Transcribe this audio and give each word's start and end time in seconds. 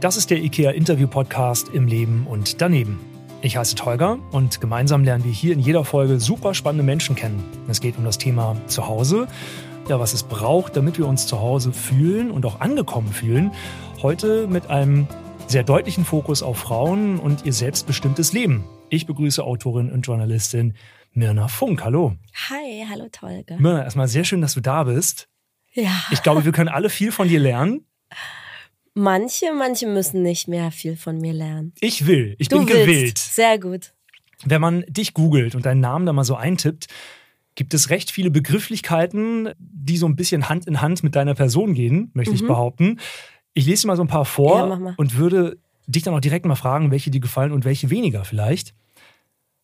Das 0.00 0.18
ist 0.18 0.30
der 0.30 0.44
IKEA 0.44 0.72
Interview 0.72 1.08
Podcast 1.08 1.70
im 1.70 1.86
Leben 1.86 2.26
und 2.26 2.60
daneben. 2.60 3.00
Ich 3.40 3.56
heiße 3.56 3.76
Tolga 3.76 4.18
und 4.30 4.60
gemeinsam 4.60 5.04
lernen 5.04 5.24
wir 5.24 5.32
hier 5.32 5.54
in 5.54 5.58
jeder 5.58 5.86
Folge 5.86 6.20
super 6.20 6.52
spannende 6.52 6.84
Menschen 6.84 7.16
kennen. 7.16 7.42
Es 7.66 7.80
geht 7.80 7.96
um 7.96 8.04
das 8.04 8.18
Thema 8.18 8.56
Zuhause, 8.66 9.26
ja, 9.88 9.98
was 9.98 10.12
es 10.12 10.22
braucht, 10.22 10.76
damit 10.76 10.98
wir 10.98 11.08
uns 11.08 11.26
zu 11.26 11.40
Hause 11.40 11.72
fühlen 11.72 12.30
und 12.30 12.44
auch 12.44 12.60
angekommen 12.60 13.10
fühlen. 13.10 13.52
Heute 14.02 14.46
mit 14.46 14.68
einem 14.68 15.08
sehr 15.46 15.62
deutlichen 15.62 16.04
Fokus 16.04 16.42
auf 16.42 16.58
Frauen 16.58 17.18
und 17.18 17.46
ihr 17.46 17.54
selbstbestimmtes 17.54 18.34
Leben. 18.34 18.64
Ich 18.90 19.06
begrüße 19.06 19.42
Autorin 19.42 19.90
und 19.90 20.02
Journalistin 20.02 20.74
Mirna 21.12 21.48
Funk. 21.48 21.82
Hallo. 21.82 22.16
Hi, 22.50 22.84
hallo 22.86 23.08
Tolga. 23.10 23.56
Mirna, 23.56 23.82
erstmal 23.82 24.08
sehr 24.08 24.24
schön, 24.24 24.42
dass 24.42 24.52
du 24.52 24.60
da 24.60 24.84
bist. 24.84 25.30
Ja. 25.72 25.90
Ich 26.10 26.22
glaube, 26.22 26.44
wir 26.44 26.52
können 26.52 26.68
alle 26.68 26.90
viel 26.90 27.12
von 27.12 27.28
dir 27.28 27.40
lernen. 27.40 27.86
Manche, 28.98 29.52
manche 29.52 29.86
müssen 29.86 30.22
nicht 30.22 30.48
mehr 30.48 30.70
viel 30.70 30.96
von 30.96 31.18
mir 31.18 31.34
lernen. 31.34 31.74
Ich 31.80 32.06
will. 32.06 32.34
Ich 32.38 32.48
du 32.48 32.58
bin 32.60 32.68
willst. 32.68 32.86
gewillt. 32.86 33.18
Sehr 33.18 33.58
gut. 33.58 33.92
Wenn 34.44 34.60
man 34.62 34.84
dich 34.88 35.12
googelt 35.12 35.54
und 35.54 35.66
deinen 35.66 35.80
Namen 35.80 36.06
da 36.06 36.14
mal 36.14 36.24
so 36.24 36.34
eintippt, 36.34 36.86
gibt 37.56 37.74
es 37.74 37.90
recht 37.90 38.10
viele 38.10 38.30
Begrifflichkeiten, 38.30 39.50
die 39.58 39.98
so 39.98 40.06
ein 40.06 40.16
bisschen 40.16 40.48
Hand 40.48 40.66
in 40.66 40.80
Hand 40.80 41.02
mit 41.02 41.14
deiner 41.14 41.34
Person 41.34 41.74
gehen, 41.74 42.10
möchte 42.14 42.34
ich 42.34 42.42
Mhm. 42.42 42.46
behaupten. 42.48 43.00
Ich 43.52 43.66
lese 43.66 43.82
dir 43.82 43.88
mal 43.88 43.96
so 43.96 44.02
ein 44.02 44.08
paar 44.08 44.24
vor 44.24 44.66
Ja, 44.68 44.94
und 44.96 45.16
würde 45.16 45.58
dich 45.86 46.02
dann 46.02 46.14
auch 46.14 46.20
direkt 46.20 46.46
mal 46.46 46.56
fragen, 46.56 46.90
welche 46.90 47.10
dir 47.10 47.20
gefallen 47.20 47.52
und 47.52 47.64
welche 47.66 47.90
weniger 47.90 48.24
vielleicht. 48.24 48.74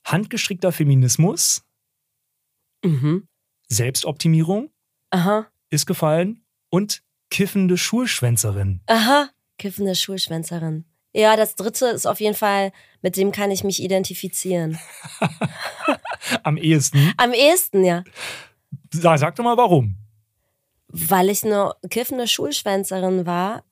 Handgestrickter 0.04 0.72
Feminismus, 0.72 1.62
Mhm. 2.84 3.26
Selbstoptimierung 3.68 4.70
Aha, 5.10 5.46
ist 5.70 5.86
gefallen 5.86 6.44
und 6.70 7.02
kiffende 7.32 7.78
Schulschwänzerin. 7.78 8.80
aha. 8.86 9.30
Kiffende 9.58 9.94
Schulschwänzerin. 9.94 10.84
Ja, 11.14 11.36
das 11.36 11.56
dritte 11.56 11.86
ist 11.86 12.06
auf 12.06 12.20
jeden 12.20 12.34
Fall, 12.34 12.72
mit 13.00 13.16
dem 13.16 13.32
kann 13.32 13.50
ich 13.50 13.64
mich 13.64 13.82
identifizieren. 13.82 14.78
Am 16.42 16.56
ehesten. 16.56 17.12
Am 17.16 17.32
ehesten, 17.32 17.84
ja. 17.84 18.02
Sag, 18.90 19.18
sag 19.18 19.36
doch 19.36 19.44
mal 19.44 19.56
warum. 19.56 19.96
Weil 20.88 21.30
ich 21.30 21.44
eine 21.44 21.72
kiffende 21.88 22.26
Schulschwänzerin 22.26 23.24
war 23.24 23.64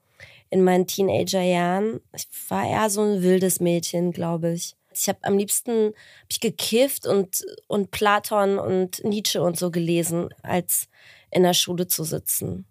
in 0.49 0.65
meinen 0.65 0.87
Teenagerjahren. 0.87 2.01
Ich 2.15 2.29
war 2.49 2.67
eher 2.67 2.89
so 2.89 3.03
ein 3.03 3.23
wildes 3.23 3.61
Mädchen, 3.61 4.13
glaube 4.13 4.53
ich. 4.53 4.75
Ich 4.93 5.09
habe 5.09 5.19
am 5.23 5.37
liebsten 5.37 5.89
hab 5.89 6.31
ich 6.31 6.41
gekifft 6.41 7.07
und, 7.07 7.43
und 7.69 7.91
Platon 7.91 8.59
und 8.59 9.05
Nietzsche 9.05 9.43
und 9.43 9.59
so 9.59 9.71
gelesen, 9.71 10.31
als 10.43 10.89
in 11.31 11.43
der 11.43 11.55
Schule 11.55 11.87
zu 11.89 12.05
sitzen. 12.05 12.67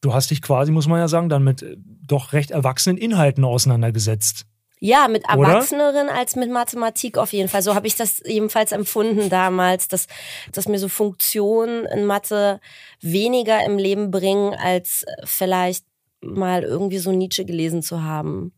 Du 0.00 0.14
hast 0.14 0.30
dich 0.30 0.40
quasi, 0.40 0.72
muss 0.72 0.86
man 0.86 0.98
ja 0.98 1.08
sagen, 1.08 1.28
dann 1.28 1.44
mit 1.44 1.62
äh, 1.62 1.76
doch 1.78 2.32
recht 2.32 2.50
erwachsenen 2.50 2.96
Inhalten 2.96 3.44
auseinandergesetzt. 3.44 4.46
Ja, 4.82 5.08
mit 5.08 5.24
Oder? 5.24 5.48
Erwachseneren 5.48 6.08
als 6.08 6.36
mit 6.36 6.50
Mathematik 6.50 7.18
auf 7.18 7.34
jeden 7.34 7.50
Fall. 7.50 7.60
So 7.60 7.74
habe 7.74 7.86
ich 7.86 7.96
das 7.96 8.22
jedenfalls 8.24 8.72
empfunden 8.72 9.28
damals, 9.28 9.88
dass, 9.88 10.06
dass 10.52 10.68
mir 10.68 10.78
so 10.78 10.88
Funktionen 10.88 11.84
in 11.84 12.06
Mathe 12.06 12.60
weniger 13.02 13.62
im 13.64 13.76
Leben 13.76 14.10
bringen, 14.10 14.54
als 14.54 15.04
vielleicht 15.24 15.84
mal 16.22 16.62
irgendwie 16.62 16.98
so 16.98 17.12
Nietzsche 17.12 17.44
gelesen 17.44 17.82
zu 17.82 18.02
haben. 18.02 18.52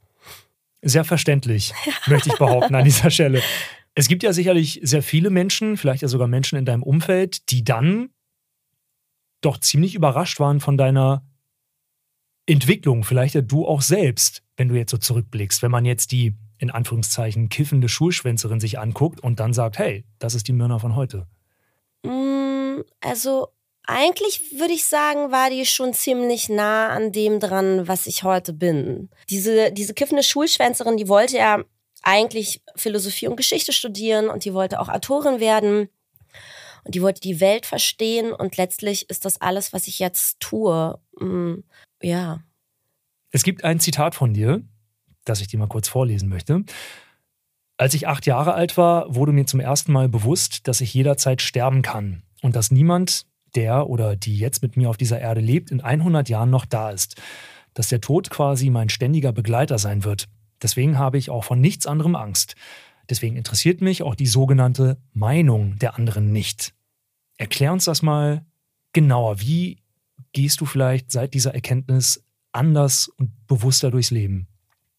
Sehr 0.81 1.05
verständlich, 1.05 1.75
möchte 2.07 2.29
ich 2.29 2.39
behaupten 2.39 2.77
an 2.77 2.85
dieser 2.85 3.11
Stelle. 3.11 3.43
Es 3.95 4.07
gibt 4.09 4.23
ja 4.23 4.33
sicherlich 4.33 4.81
sehr 4.83 5.03
viele 5.03 5.29
Menschen, 5.29 5.77
vielleicht 5.77 6.03
ja 6.03 6.09
sogar 6.09 6.29
Menschen 6.29 6.57
in 6.57 6.65
deinem 6.65 6.85
Umfeld, 6.85 7.51
die 7.51 7.65
dann 7.65 8.11
doch 9.41 9.59
ziemlich 9.59 9.97
überrascht 9.97 10.39
waren 10.39 10.61
von 10.61 10.79
deiner 10.79 11.25
Entwicklung, 12.47 13.05
vielleicht 13.05 13.35
ja 13.35 13.41
du 13.41 13.67
auch 13.67 13.83
selbst, 13.83 14.43
wenn 14.57 14.69
du 14.69 14.75
jetzt 14.75 14.91
so 14.91 14.99
zurückblickst, 14.99 15.63
wenn 15.63 15.71
man 15.71 15.85
jetzt 15.85 16.13
die 16.13 16.35
in 16.59 16.71
Anführungszeichen 16.71 17.49
kiffende 17.49 17.89
Schulschwänzerin 17.89 18.61
sich 18.61 18.79
anguckt 18.79 19.21
und 19.21 19.41
dann 19.41 19.53
sagt, 19.53 19.79
hey, 19.79 20.05
das 20.19 20.35
ist 20.35 20.47
die 20.47 20.53
Myrna 20.53 20.79
von 20.79 20.95
heute. 20.95 21.27
Mm, 22.05 22.83
Also 23.01 23.49
eigentlich 23.85 24.59
würde 24.59 24.73
ich 24.73 24.85
sagen, 24.85 25.33
war 25.33 25.51
die 25.51 25.67
schon 25.67 25.93
ziemlich 25.93 26.49
nah 26.49 26.89
an 26.89 27.11
dem 27.11 27.41
dran, 27.41 27.89
was 27.89 28.07
ich 28.07 28.23
heute 28.23 28.53
bin. 28.53 29.11
Diese, 29.29 29.73
diese 29.73 29.95
kiffende 29.95 30.23
Schulschwänzerin, 30.23 30.97
die 30.97 31.09
wollte 31.09 31.37
ja 31.37 31.65
eigentlich 32.03 32.63
Philosophie 32.77 33.29
und 33.29 33.37
Geschichte 33.37 33.73
studieren 33.73 34.29
und 34.29 34.45
die 34.45 34.55
wollte 34.55 34.81
auch 34.81 34.89
Autorin 34.89 35.41
werden. 35.41 35.89
Und 36.85 36.95
die 36.95 37.03
wollte 37.03 37.21
die 37.21 37.41
Welt 37.41 37.67
verstehen 37.67 38.33
und 38.33 38.57
letztlich 38.57 39.09
ist 39.09 39.25
das 39.25 39.41
alles, 39.41 39.73
was 39.73 39.87
ich 39.87 40.01
jetzt 40.01 40.41
tue. 40.41 40.99
Ja. 42.03 42.43
Es 43.31 43.43
gibt 43.43 43.65
ein 43.65 43.81
Zitat 43.81 44.15
von 44.15 44.35
dir, 44.35 44.63
das 45.25 45.41
ich 45.41 45.49
dir 45.49 45.59
mal 45.59 45.69
kurz 45.69 45.89
vorlesen 45.89 46.29
möchte. 46.29 46.65
Als 47.79 47.95
ich 47.95 48.07
acht 48.07 48.27
Jahre 48.27 48.55
alt 48.55 48.77
war, 48.77 49.15
wurde 49.15 49.33
mir 49.33 49.47
zum 49.47 49.61
ersten 49.61 49.93
Mal 49.93 50.09
bewusst, 50.09 50.69
dass 50.69 50.81
ich 50.81 50.95
jederzeit 50.95 51.43
sterben 51.43 51.83
kann 51.83 52.23
und 52.43 52.55
dass 52.55 52.71
niemand, 52.71 53.27
der 53.55 53.89
oder 53.89 54.17
die 54.17 54.37
jetzt 54.37 54.63
mit 54.63 54.77
mir 54.77 54.89
auf 54.89 54.97
dieser 54.97 55.21
Erde 55.21 55.41
lebt, 55.41 55.71
in 55.71 55.81
100 55.81 56.29
Jahren 56.29 56.51
noch 56.51 56.65
da 56.65 56.91
ist. 56.91 57.21
Dass 57.75 57.89
der 57.89 58.01
Tod 58.01 58.31
quasi 58.31 58.71
mein 58.71 58.89
ständiger 58.89 59.33
Begleiter 59.33 59.79
sein 59.79 60.05
wird. 60.05 60.29
Deswegen 60.63 60.99
habe 60.99 61.19
ich 61.19 61.31
auch 61.31 61.45
von 61.45 61.61
nichts 61.61 61.87
anderem 61.87 62.15
Angst. 62.15 62.55
Deswegen 63.11 63.37
interessiert 63.37 63.81
mich 63.81 64.03
auch 64.03 64.15
die 64.15 64.27
sogenannte 64.27 64.99
Meinung 65.13 65.79
der 65.79 65.97
anderen 65.97 66.33
nicht. 66.33 66.75
Erklär 67.37 67.73
uns 67.73 67.87
das 67.87 68.03
mal 68.03 68.45
genauer. 68.93 69.41
Wie 69.41 69.82
gehst 70.33 70.61
du 70.61 70.67
vielleicht 70.67 71.11
seit 71.11 71.35
dieser 71.35 71.55
Erkenntnis 71.55 72.25
anders 72.53 73.09
und 73.17 73.47
bewusster 73.47 73.91
durchs 73.91 74.11
Leben? 74.11 74.49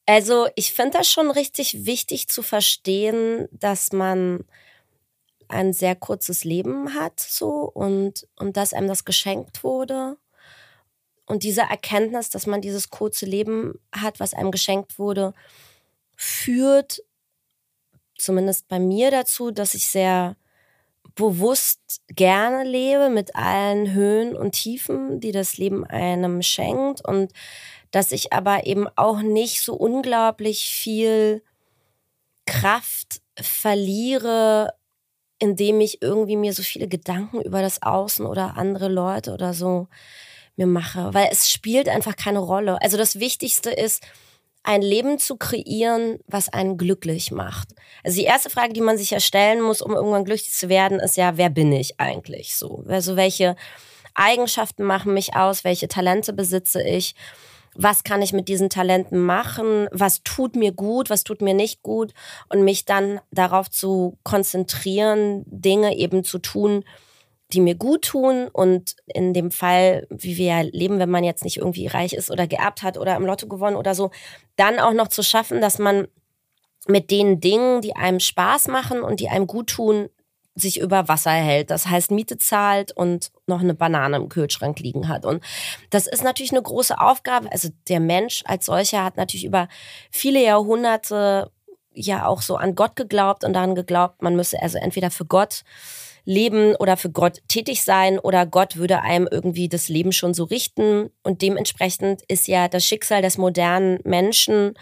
Also 0.05 0.47
ich 0.55 0.73
finde 0.73 0.97
das 0.97 1.09
schon 1.09 1.31
richtig 1.31 1.85
wichtig 1.85 2.27
zu 2.27 2.44
verstehen, 2.44 3.47
dass 3.51 3.94
man 3.94 4.44
ein 5.47 5.71
sehr 5.71 5.95
kurzes 5.95 6.44
Leben 6.44 6.94
hat 6.94 7.19
so 7.19 7.69
und, 7.73 8.27
und 8.38 8.57
dass 8.57 8.73
einem 8.73 8.88
das 8.88 9.05
geschenkt 9.05 9.63
wurde. 9.63 10.17
Und 11.25 11.44
diese 11.44 11.61
Erkenntnis, 11.61 12.29
dass 12.29 12.47
man 12.47 12.61
dieses 12.61 12.89
kurze 12.89 13.25
Leben 13.25 13.79
hat, 13.94 14.19
was 14.19 14.33
einem 14.33 14.51
geschenkt 14.51 15.00
wurde, 15.00 15.33
führt 16.15 17.01
zumindest 18.17 18.67
bei 18.67 18.79
mir 18.79 19.09
dazu, 19.09 19.51
dass 19.51 19.73
ich 19.73 19.85
sehr 19.85 20.35
bewusst 21.16 22.01
gerne 22.07 22.63
lebe 22.63 23.09
mit 23.09 23.35
allen 23.35 23.94
Höhen 23.94 24.35
und 24.35 24.53
Tiefen, 24.53 25.19
die 25.19 25.31
das 25.31 25.57
Leben 25.57 25.85
einem 25.85 26.41
schenkt 26.41 27.06
und 27.06 27.31
dass 27.91 28.12
ich 28.12 28.34
aber 28.34 28.66
eben 28.66 28.88
auch 28.96 29.22
nicht 29.22 29.62
so 29.62 29.75
unglaublich 29.75 30.66
viel 30.66 31.44
Kraft 32.46 33.22
verliere, 33.40 34.74
indem 35.40 35.81
ich 35.81 36.01
irgendwie 36.01 36.38
mir 36.38 36.53
so 36.53 36.63
viele 36.63 36.88
Gedanken 36.88 37.41
über 37.41 37.62
das 37.62 37.81
Außen 37.84 38.25
oder 38.25 38.57
andere 38.57 38.88
Leute 38.88 39.34
oder 39.34 39.53
so 39.53 39.88
mir 40.56 40.68
mache, 40.68 41.13
weil 41.13 41.30
es 41.31 41.50
spielt 41.50 41.90
einfach 41.90 42.16
keine 42.16 42.40
Rolle. 42.40 42.81
Also 42.81 42.97
das 42.97 43.19
Wichtigste 43.19 43.69
ist, 43.72 44.03
ein 44.63 44.81
Leben 44.81 45.19
zu 45.19 45.35
kreieren, 45.35 46.19
was 46.28 46.50
einen 46.50 46.78
glücklich 46.78 47.31
macht. 47.31 47.69
Also 48.03 48.18
die 48.18 48.25
erste 48.25 48.50
Frage, 48.50 48.74
die 48.74 48.81
man 48.81 48.97
sich 48.97 49.12
ja 49.12 49.19
stellen 49.19 49.62
muss, 49.62 49.81
um 49.81 49.91
irgendwann 49.91 50.25
glücklich 50.25 50.51
zu 50.51 50.69
werden, 50.69 51.00
ist 51.00 51.18
ja, 51.18 51.38
wer 51.38 51.50
bin 51.50 51.72
ich 51.74 52.00
eigentlich 52.00 52.56
so? 52.56 52.84
Also 52.88 53.16
welche 53.18 53.56
Eigenschaften 54.16 54.84
machen 54.84 55.13
mich 55.13 55.35
aus? 55.35 55.63
Welche 55.63 55.88
Talente 55.88 56.34
besitze 56.34 56.81
ich? 56.81 57.16
Was 57.75 58.03
kann 58.03 58.22
ich 58.22 58.34
mit 58.34 58.47
diesen 58.47 58.69
Talenten 58.69 59.19
machen? 59.19 59.88
Was 59.91 60.22
tut 60.24 60.56
mir 60.56 60.72
gut? 60.72 61.09
Was 61.09 61.24
tut 61.24 61.41
mir 61.41 61.53
nicht 61.53 61.81
gut? 61.81 62.13
Und 62.47 62.63
mich 62.63 62.85
dann 62.85 63.19
darauf 63.31 63.69
zu 63.69 64.18
konzentrieren, 64.24 65.44
Dinge 65.47 65.97
eben 65.97 66.24
zu 66.24 66.40
tun, 66.40 66.85
die 67.53 67.62
mir 67.62 67.75
gut 67.75 68.03
tun 68.03 68.47
und 68.52 68.96
in 69.06 69.34
dem 69.34 69.52
Fall, 69.52 70.08
wie 70.09 70.38
wir 70.38 70.46
ja 70.46 70.62
leben, 70.62 71.00
wenn 71.00 71.09
man 71.09 71.24
jetzt 71.24 71.44
nicht 71.44 71.58
irgendwie 71.58 71.88
reich 71.88 72.14
ist 72.14 72.31
oder 72.31 72.47
geerbt 72.47 72.84
hat 72.84 72.97
oder 72.97 73.16
im 73.16 73.25
Lotto 73.25 73.47
gewonnen 73.47 73.75
oder 73.75 73.96
so, 73.96 74.12
dann 74.56 74.80
auch 74.80 74.94
noch 74.94 75.08
zu 75.08 75.24
schaffen, 75.24 75.62
dass 75.62 75.80
man 75.80 76.07
mit 76.88 77.12
den 77.12 77.39
Dingen, 77.39 77.81
die 77.81 77.95
einem 77.95 78.19
Spaß 78.19 78.68
machen 78.68 79.01
und 79.01 79.19
die 79.19 79.30
einem 79.30 79.48
gut 79.48 79.69
tun, 79.69 80.10
sich 80.56 80.80
über 80.80 81.07
Wasser 81.07 81.31
hält. 81.31 81.72
Das 81.72 81.88
heißt, 81.88 82.12
Miete 82.12 82.38
zahlt 82.38 82.92
und 82.92 83.31
noch 83.48 83.62
eine 83.62 83.74
Banane 83.74 84.18
im 84.18 84.30
Kühlschrank 84.30 84.80
liegen 84.80 85.07
hat. 85.07 85.25
Und 85.25 85.44
das 85.89 86.06
ist 86.06 86.24
natürlich 86.24 86.51
eine 86.51 86.62
große 86.62 87.00
Aufgabe. 87.00 87.51
Also 87.51 87.69
der 87.88 88.00
Mensch 88.00 88.44
als 88.45 88.68
solcher 88.68 89.04
hat 89.04 89.18
natürlich 89.18 89.45
über 89.45 89.68
viele 90.12 90.44
Jahrhunderte 90.44 91.51
ja 91.92 92.25
auch 92.25 92.42
so 92.42 92.56
an 92.56 92.75
Gott 92.75 92.95
geglaubt 92.95 93.44
und 93.44 93.54
daran 93.54 93.75
geglaubt, 93.75 94.22
man 94.22 94.36
müsse 94.36 94.62
also 94.62 94.77
entweder 94.77 95.12
für 95.12 95.25
Gott 95.25 95.63
leben 96.25 96.75
oder 96.75 96.98
für 96.98 97.12
Gott 97.12 97.42
tätig 97.48 97.84
sein 97.84 98.20
oder 98.20 98.46
Gott 98.46 98.78
würde 98.78 99.02
einem 99.02 99.28
irgendwie 99.30 99.70
das 99.70 99.90
Leben 99.90 100.12
schon 100.12 100.34
so 100.34 100.46
richten. 100.46 101.10
Und 101.24 101.42
dementsprechend 101.42 102.22
ist 102.28 102.48
ja 102.48 102.68
das 102.68 102.86
Schicksal 102.86 103.22
des 103.22 103.38
modernen 103.38 104.00
Menschen 104.04 104.74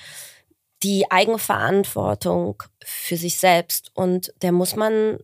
die 0.84 1.10
Eigenverantwortung 1.12 2.64
für 2.84 3.18
sich 3.18 3.38
selbst. 3.38 3.92
Und 3.94 4.34
der 4.42 4.52
muss 4.52 4.76
man, 4.76 5.20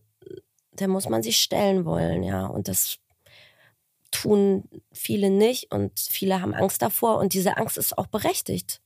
der 0.73 0.87
muss 0.87 1.09
man 1.09 1.23
sich 1.23 1.37
stellen 1.37 1.85
wollen, 1.85 2.23
ja. 2.23 2.45
Und 2.45 2.67
das 2.67 2.99
tun 4.11 4.63
viele 4.93 5.29
nicht 5.29 5.71
und 5.71 5.99
viele 5.99 6.41
haben 6.41 6.53
Angst 6.53 6.81
davor 6.81 7.17
und 7.17 7.33
diese 7.33 7.57
Angst 7.57 7.77
ist 7.77 7.97
auch 7.97 8.07
berechtigt. 8.07 8.81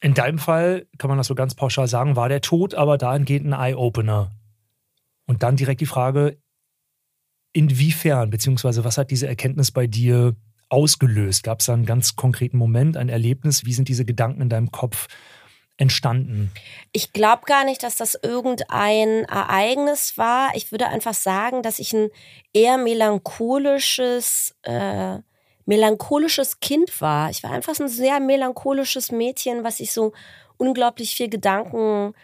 In 0.00 0.14
deinem 0.14 0.38
Fall, 0.38 0.86
kann 0.98 1.08
man 1.08 1.18
das 1.18 1.26
so 1.26 1.34
ganz 1.34 1.56
pauschal 1.56 1.88
sagen, 1.88 2.14
war 2.14 2.28
der 2.28 2.40
Tod 2.40 2.74
aber 2.74 2.98
dahingehend 2.98 3.52
ein 3.52 3.72
Eye-Opener. 3.72 4.30
Und 5.28 5.42
dann 5.42 5.56
direkt 5.56 5.82
die 5.82 5.86
Frage, 5.86 6.38
inwiefern, 7.52 8.30
beziehungsweise 8.30 8.82
was 8.82 8.98
hat 8.98 9.10
diese 9.10 9.28
Erkenntnis 9.28 9.70
bei 9.70 9.86
dir 9.86 10.34
ausgelöst? 10.70 11.44
Gab 11.44 11.60
es 11.60 11.66
da 11.66 11.74
einen 11.74 11.86
ganz 11.86 12.16
konkreten 12.16 12.56
Moment, 12.56 12.96
ein 12.96 13.10
Erlebnis? 13.10 13.64
Wie 13.64 13.74
sind 13.74 13.88
diese 13.88 14.06
Gedanken 14.06 14.40
in 14.40 14.48
deinem 14.48 14.72
Kopf 14.72 15.06
entstanden? 15.76 16.50
Ich 16.92 17.12
glaube 17.12 17.42
gar 17.44 17.64
nicht, 17.64 17.82
dass 17.82 17.96
das 17.96 18.18
irgendein 18.22 19.24
Ereignis 19.24 20.16
war. 20.16 20.50
Ich 20.54 20.72
würde 20.72 20.88
einfach 20.88 21.14
sagen, 21.14 21.62
dass 21.62 21.78
ich 21.78 21.92
ein 21.92 22.08
eher 22.54 22.78
melancholisches, 22.78 24.56
äh, 24.62 25.18
melancholisches 25.66 26.60
Kind 26.60 27.00
war. 27.02 27.28
Ich 27.28 27.42
war 27.42 27.50
einfach 27.50 27.78
ein 27.78 27.88
sehr 27.88 28.18
melancholisches 28.18 29.12
Mädchen, 29.12 29.62
was 29.62 29.76
sich 29.76 29.92
so 29.92 30.12
unglaublich 30.56 31.14
viel 31.14 31.28
Gedanken 31.28 32.14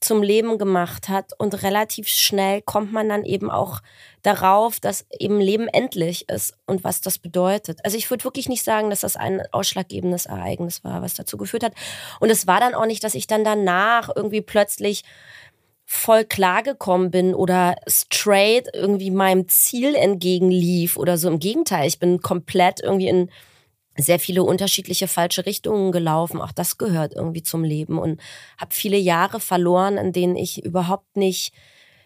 zum 0.00 0.22
Leben 0.22 0.58
gemacht 0.58 1.08
hat. 1.08 1.32
Und 1.38 1.62
relativ 1.62 2.08
schnell 2.08 2.62
kommt 2.62 2.92
man 2.92 3.08
dann 3.08 3.24
eben 3.24 3.50
auch 3.50 3.80
darauf, 4.22 4.80
dass 4.80 5.06
eben 5.18 5.40
Leben 5.40 5.68
endlich 5.68 6.28
ist 6.28 6.54
und 6.66 6.84
was 6.84 7.00
das 7.00 7.18
bedeutet. 7.18 7.80
Also 7.84 7.96
ich 7.96 8.10
würde 8.10 8.24
wirklich 8.24 8.48
nicht 8.48 8.64
sagen, 8.64 8.90
dass 8.90 9.00
das 9.00 9.16
ein 9.16 9.42
ausschlaggebendes 9.52 10.26
Ereignis 10.26 10.84
war, 10.84 11.02
was 11.02 11.14
dazu 11.14 11.36
geführt 11.36 11.64
hat. 11.64 11.72
Und 12.20 12.30
es 12.30 12.46
war 12.46 12.60
dann 12.60 12.74
auch 12.74 12.86
nicht, 12.86 13.04
dass 13.04 13.14
ich 13.14 13.26
dann 13.26 13.44
danach 13.44 14.10
irgendwie 14.14 14.40
plötzlich 14.40 15.04
voll 15.90 16.24
klargekommen 16.24 17.10
bin 17.10 17.34
oder 17.34 17.76
straight 17.86 18.68
irgendwie 18.74 19.10
meinem 19.10 19.48
Ziel 19.48 19.94
entgegenlief 19.94 20.98
oder 20.98 21.16
so. 21.16 21.28
Im 21.28 21.38
Gegenteil, 21.38 21.88
ich 21.88 21.98
bin 21.98 22.20
komplett 22.20 22.80
irgendwie 22.82 23.08
in 23.08 23.30
sehr 23.98 24.18
viele 24.18 24.42
unterschiedliche 24.42 25.08
falsche 25.08 25.44
Richtungen 25.46 25.92
gelaufen. 25.92 26.40
Auch 26.40 26.52
das 26.52 26.78
gehört 26.78 27.14
irgendwie 27.14 27.42
zum 27.42 27.64
Leben 27.64 27.98
und 27.98 28.20
habe 28.56 28.74
viele 28.74 28.96
Jahre 28.96 29.40
verloren, 29.40 29.96
in 29.96 30.12
denen 30.12 30.36
ich 30.36 30.64
überhaupt 30.64 31.16
nicht 31.16 31.52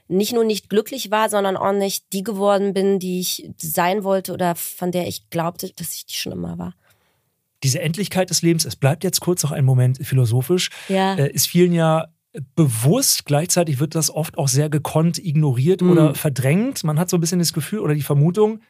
nicht 0.08 0.34
nur 0.34 0.44
nicht 0.44 0.68
glücklich 0.68 1.10
war, 1.10 1.30
sondern 1.30 1.56
auch 1.56 1.72
nicht 1.72 2.12
die 2.12 2.22
geworden 2.22 2.74
bin, 2.74 2.98
die 2.98 3.20
ich 3.20 3.50
sein 3.56 4.04
wollte 4.04 4.32
oder 4.32 4.54
von 4.54 4.92
der 4.92 5.06
ich 5.06 5.30
glaubte, 5.30 5.72
dass 5.74 5.94
ich 5.94 6.06
die 6.06 6.14
schon 6.14 6.32
immer 6.32 6.58
war. 6.58 6.74
Diese 7.62 7.80
Endlichkeit 7.80 8.28
des 8.28 8.42
Lebens, 8.42 8.64
es 8.64 8.76
bleibt 8.76 9.04
jetzt 9.04 9.20
kurz 9.20 9.42
noch 9.42 9.52
ein 9.52 9.64
Moment 9.64 10.04
philosophisch, 10.04 10.70
ja. 10.88 11.14
äh, 11.14 11.30
ist 11.30 11.46
vielen 11.46 11.72
ja 11.72 12.08
bewusst, 12.54 13.24
gleichzeitig 13.24 13.78
wird 13.78 13.94
das 13.94 14.10
oft 14.10 14.38
auch 14.38 14.48
sehr 14.48 14.68
gekonnt 14.68 15.18
ignoriert 15.18 15.82
mhm. 15.82 15.90
oder 15.90 16.14
verdrängt. 16.14 16.82
Man 16.84 16.98
hat 16.98 17.10
so 17.10 17.16
ein 17.16 17.20
bisschen 17.20 17.38
das 17.38 17.52
Gefühl 17.52 17.80
oder 17.80 17.94
die 17.94 18.02
Vermutung, 18.02 18.60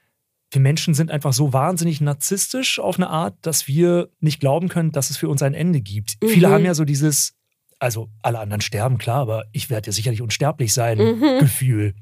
wir 0.53 0.61
Menschen 0.61 0.93
sind 0.93 1.11
einfach 1.11 1.33
so 1.33 1.53
wahnsinnig 1.53 2.01
narzisstisch 2.01 2.79
auf 2.79 2.97
eine 2.97 3.09
Art, 3.09 3.35
dass 3.41 3.67
wir 3.67 4.11
nicht 4.21 4.39
glauben 4.39 4.69
können, 4.69 4.93
dass 4.93 5.09
es 5.09 5.17
für 5.17 5.29
uns 5.29 5.43
ein 5.43 5.55
Ende 5.55 5.81
gibt. 5.81 6.23
Mhm. 6.23 6.29
Viele 6.29 6.51
haben 6.51 6.65
ja 6.65 6.75
so 6.75 6.85
dieses, 6.85 7.35
also 7.79 8.11
alle 8.23 8.39
anderen 8.39 8.61
sterben, 8.61 8.99
klar, 8.99 9.21
aber 9.21 9.45
ich 9.53 9.71
werde 9.71 9.87
ja 9.87 9.93
sicherlich 9.93 10.21
unsterblich 10.21 10.75
sein, 10.75 10.99
mhm. 10.99 11.39
Gefühl. 11.41 11.95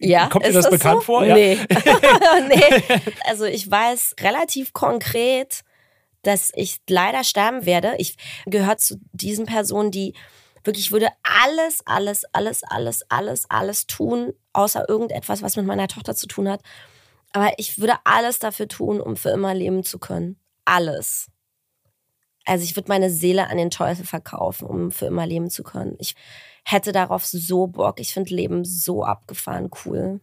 Ja, 0.00 0.26
Kommt 0.26 0.44
dir 0.44 0.52
das, 0.52 0.64
das 0.64 0.72
bekannt 0.72 1.00
so? 1.00 1.06
vor? 1.06 1.24
Ja. 1.24 1.36
Nee. 1.36 1.56
nee. 2.48 3.00
Also 3.26 3.44
ich 3.44 3.70
weiß 3.70 4.16
relativ 4.20 4.72
konkret, 4.72 5.60
dass 6.22 6.50
ich 6.54 6.80
leider 6.88 7.22
sterben 7.22 7.64
werde. 7.64 7.94
Ich 7.98 8.16
gehöre 8.46 8.76
zu 8.76 8.96
diesen 9.12 9.46
Personen, 9.46 9.92
die 9.92 10.14
wirklich 10.64 10.90
würde 10.90 11.08
alles, 11.22 11.82
alles, 11.86 12.24
alles, 12.32 12.64
alles, 12.64 13.04
alles, 13.08 13.44
alles 13.48 13.86
tun, 13.86 14.32
außer 14.52 14.88
irgendetwas, 14.88 15.42
was 15.42 15.56
mit 15.56 15.66
meiner 15.66 15.86
Tochter 15.86 16.16
zu 16.16 16.26
tun 16.26 16.48
hat, 16.48 16.60
aber 17.34 17.52
ich 17.58 17.78
würde 17.78 17.94
alles 18.04 18.38
dafür 18.38 18.68
tun, 18.68 19.00
um 19.00 19.16
für 19.16 19.30
immer 19.30 19.54
leben 19.54 19.84
zu 19.84 19.98
können. 19.98 20.38
Alles. 20.64 21.28
Also 22.46 22.64
ich 22.64 22.76
würde 22.76 22.88
meine 22.88 23.10
Seele 23.10 23.48
an 23.48 23.56
den 23.56 23.70
Teufel 23.70 24.04
verkaufen, 24.04 24.66
um 24.68 24.90
für 24.92 25.06
immer 25.06 25.26
leben 25.26 25.50
zu 25.50 25.62
können. 25.62 25.96
Ich 25.98 26.14
hätte 26.64 26.92
darauf 26.92 27.24
so 27.24 27.66
Bock. 27.66 28.00
Ich 28.00 28.12
finde 28.12 28.34
Leben 28.34 28.64
so 28.64 29.04
abgefahren 29.04 29.70
cool. 29.84 30.20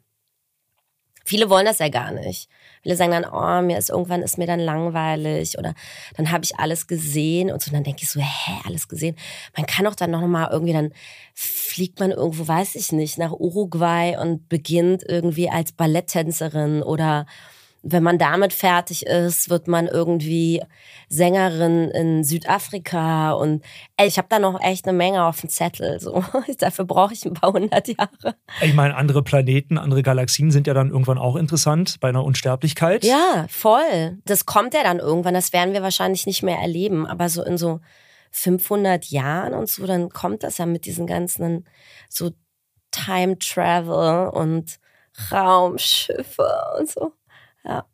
Viele 1.25 1.49
wollen 1.49 1.65
das 1.65 1.79
ja 1.79 1.89
gar 1.89 2.11
nicht. 2.11 2.49
Viele 2.81 2.95
sagen 2.95 3.11
dann, 3.11 3.25
oh, 3.25 3.65
mir 3.65 3.77
ist 3.77 3.89
irgendwann 3.89 4.23
ist 4.23 4.37
mir 4.37 4.47
dann 4.47 4.59
langweilig 4.59 5.57
oder 5.57 5.75
dann 6.17 6.31
habe 6.31 6.43
ich 6.43 6.57
alles 6.57 6.87
gesehen 6.87 7.51
und 7.51 7.61
so. 7.61 7.69
Und 7.69 7.75
dann 7.75 7.83
denke 7.83 8.01
ich 8.01 8.09
so, 8.09 8.19
hä, 8.19 8.51
alles 8.65 8.87
gesehen? 8.87 9.15
Man 9.55 9.67
kann 9.67 9.85
doch 9.85 9.95
dann 9.95 10.11
noch 10.11 10.25
mal 10.25 10.49
irgendwie, 10.51 10.73
dann 10.73 10.91
fliegt 11.33 11.99
man 11.99 12.11
irgendwo, 12.11 12.47
weiß 12.47 12.75
ich 12.75 12.91
nicht, 12.91 13.17
nach 13.17 13.31
Uruguay 13.31 14.17
und 14.19 14.49
beginnt 14.49 15.03
irgendwie 15.07 15.49
als 15.49 15.71
Balletttänzerin 15.73 16.81
oder 16.81 17.27
wenn 17.83 18.03
man 18.03 18.17
damit 18.19 18.53
fertig 18.53 19.05
ist, 19.05 19.49
wird 19.49 19.67
man 19.67 19.87
irgendwie 19.87 20.61
Sängerin 21.09 21.89
in 21.89 22.23
Südafrika 22.23 23.31
und 23.31 23.63
ey, 23.97 24.07
ich 24.07 24.17
habe 24.17 24.27
da 24.29 24.37
noch 24.39 24.61
echt 24.61 24.87
eine 24.87 24.95
Menge 24.95 25.25
auf 25.25 25.41
dem 25.41 25.49
Zettel. 25.49 25.99
So. 25.99 26.23
Dafür 26.59 26.85
brauche 26.85 27.13
ich 27.13 27.25
ein 27.25 27.33
paar 27.33 27.53
hundert 27.53 27.87
Jahre. 27.87 28.35
Ich 28.61 28.73
meine, 28.73 28.95
andere 28.95 29.23
Planeten, 29.23 29.77
andere 29.77 30.03
Galaxien 30.03 30.51
sind 30.51 30.67
ja 30.67 30.73
dann 30.73 30.91
irgendwann 30.91 31.17
auch 31.17 31.35
interessant 31.35 31.99
bei 31.99 32.09
einer 32.09 32.23
Unsterblichkeit. 32.23 33.03
Ja, 33.03 33.45
voll. 33.49 34.19
Das 34.25 34.45
kommt 34.45 34.73
ja 34.73 34.83
dann 34.83 34.99
irgendwann. 34.99 35.33
Das 35.33 35.51
werden 35.51 35.73
wir 35.73 35.81
wahrscheinlich 35.81 36.27
nicht 36.27 36.43
mehr 36.43 36.59
erleben. 36.59 37.07
Aber 37.07 37.29
so 37.29 37.43
in 37.43 37.57
so 37.57 37.79
500 38.31 39.05
Jahren 39.05 39.53
und 39.53 39.67
so, 39.67 39.85
dann 39.85 40.09
kommt 40.09 40.43
das 40.43 40.57
ja 40.57 40.65
mit 40.65 40.85
diesen 40.85 41.07
ganzen 41.07 41.65
so 42.09 42.31
Time 42.91 43.39
Travel 43.39 44.29
und 44.29 44.79
Raumschiffe 45.31 46.47
und 46.77 46.89
so. 46.89 47.13
Ja. 47.63 47.85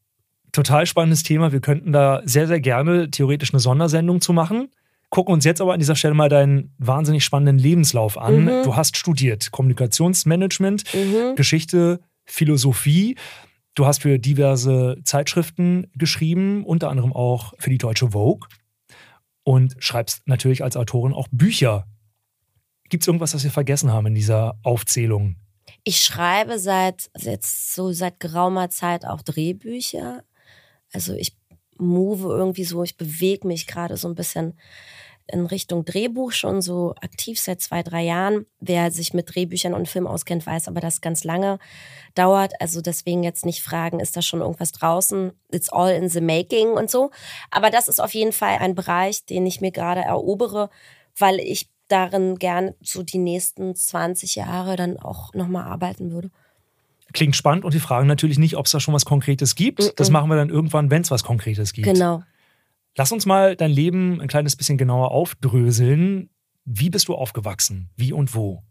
Total 0.51 0.85
spannendes 0.85 1.23
Thema. 1.23 1.51
Wir 1.51 1.59
könnten 1.59 1.91
da 1.91 2.21
sehr, 2.25 2.47
sehr 2.47 2.59
gerne 2.59 3.11
theoretisch 3.11 3.53
eine 3.53 3.59
Sondersendung 3.59 4.21
zu 4.21 4.33
machen. 4.33 4.69
Gucken 5.09 5.33
uns 5.33 5.45
jetzt 5.45 5.61
aber 5.61 5.73
an 5.73 5.79
dieser 5.79 5.95
Stelle 5.95 6.13
mal 6.13 6.29
deinen 6.29 6.73
wahnsinnig 6.79 7.23
spannenden 7.23 7.59
Lebenslauf 7.59 8.17
an. 8.17 8.45
Mhm. 8.45 8.63
Du 8.63 8.75
hast 8.75 8.97
studiert 8.97 9.51
Kommunikationsmanagement, 9.51 10.83
mhm. 10.93 11.35
Geschichte, 11.35 12.01
Philosophie. 12.25 13.15
Du 13.73 13.85
hast 13.85 14.01
für 14.01 14.19
diverse 14.19 14.97
Zeitschriften 15.03 15.87
geschrieben, 15.95 16.65
unter 16.65 16.89
anderem 16.89 17.13
auch 17.13 17.53
für 17.59 17.69
die 17.69 17.77
deutsche 17.77 18.11
Vogue. 18.11 18.47
Und 19.43 19.75
schreibst 19.79 20.27
natürlich 20.27 20.63
als 20.63 20.75
Autorin 20.75 21.13
auch 21.13 21.27
Bücher. 21.31 21.85
Gibt 22.89 23.03
es 23.03 23.07
irgendwas, 23.07 23.31
das 23.31 23.43
wir 23.43 23.51
vergessen 23.51 23.91
haben 23.93 24.07
in 24.07 24.15
dieser 24.15 24.59
Aufzählung? 24.63 25.37
Ich 25.87 26.01
schreibe 26.01 26.59
seit 26.59 27.09
jetzt 27.17 27.73
so 27.73 27.93
seit 27.93 28.19
geraumer 28.19 28.69
Zeit 28.69 29.05
auch 29.05 29.21
Drehbücher. 29.21 30.21
Also 30.91 31.13
ich 31.13 31.33
move 31.77 32.27
irgendwie 32.27 32.65
so, 32.65 32.83
ich 32.83 32.97
bewege 32.97 33.47
mich 33.47 33.67
gerade 33.67 33.95
so 33.95 34.09
ein 34.09 34.15
bisschen 34.15 34.59
in 35.27 35.45
Richtung 35.45 35.85
Drehbuch 35.85 36.33
schon 36.33 36.61
so 36.61 36.93
aktiv 37.01 37.39
seit 37.39 37.61
zwei, 37.61 37.83
drei 37.83 38.03
Jahren. 38.03 38.45
Wer 38.59 38.91
sich 38.91 39.13
mit 39.13 39.33
Drehbüchern 39.33 39.73
und 39.73 39.87
Film 39.87 40.07
auskennt, 40.07 40.45
weiß 40.45 40.67
aber, 40.67 40.81
dass 40.81 40.99
ganz 40.99 41.23
lange 41.23 41.57
dauert. 42.15 42.59
Also 42.59 42.81
deswegen 42.81 43.23
jetzt 43.23 43.45
nicht 43.45 43.61
fragen, 43.63 44.01
ist 44.01 44.17
da 44.17 44.21
schon 44.21 44.41
irgendwas 44.41 44.73
draußen? 44.73 45.31
It's 45.53 45.69
all 45.69 45.93
in 45.93 46.09
the 46.09 46.19
making 46.19 46.71
und 46.71 46.91
so. 46.91 47.11
Aber 47.49 47.69
das 47.69 47.87
ist 47.87 48.01
auf 48.01 48.13
jeden 48.13 48.33
Fall 48.33 48.57
ein 48.57 48.75
Bereich, 48.75 49.25
den 49.25 49.45
ich 49.45 49.61
mir 49.61 49.71
gerade 49.71 50.01
erobere, 50.01 50.69
weil 51.15 51.39
ich 51.39 51.69
darin 51.87 52.35
gern 52.35 52.73
so 52.81 53.03
die 53.03 53.17
nächsten 53.17 53.75
20 53.75 54.35
Jahre 54.35 54.75
dann 54.75 54.97
auch 54.97 55.33
nochmal 55.33 55.65
arbeiten 55.65 56.11
würde. 56.11 56.29
Klingt 57.13 57.35
spannend 57.35 57.63
und 57.63 57.73
die 57.73 57.79
fragen 57.79 58.07
natürlich 58.07 58.37
nicht, 58.37 58.57
ob 58.57 58.65
es 58.65 58.71
da 58.71 58.79
schon 58.79 58.93
was 58.93 59.05
Konkretes 59.05 59.55
gibt. 59.55 59.79
Mm 59.79 59.83
-mm. 59.83 59.95
Das 59.95 60.09
machen 60.09 60.29
wir 60.29 60.35
dann 60.35 60.49
irgendwann, 60.49 60.91
wenn 60.91 61.01
es 61.01 61.11
was 61.11 61.23
Konkretes 61.23 61.73
gibt. 61.73 61.87
Genau. 61.87 62.23
Lass 62.95 63.11
uns 63.11 63.25
mal 63.25 63.55
dein 63.55 63.71
Leben 63.71 64.19
ein 64.21 64.27
kleines 64.27 64.55
bisschen 64.55 64.77
genauer 64.77 65.11
aufdröseln. 65.11 66.29
Wie 66.65 66.89
bist 66.89 67.07
du 67.07 67.15
aufgewachsen? 67.15 67.89
Wie 67.95 68.11
und 68.11 68.35
wo? 68.35 68.63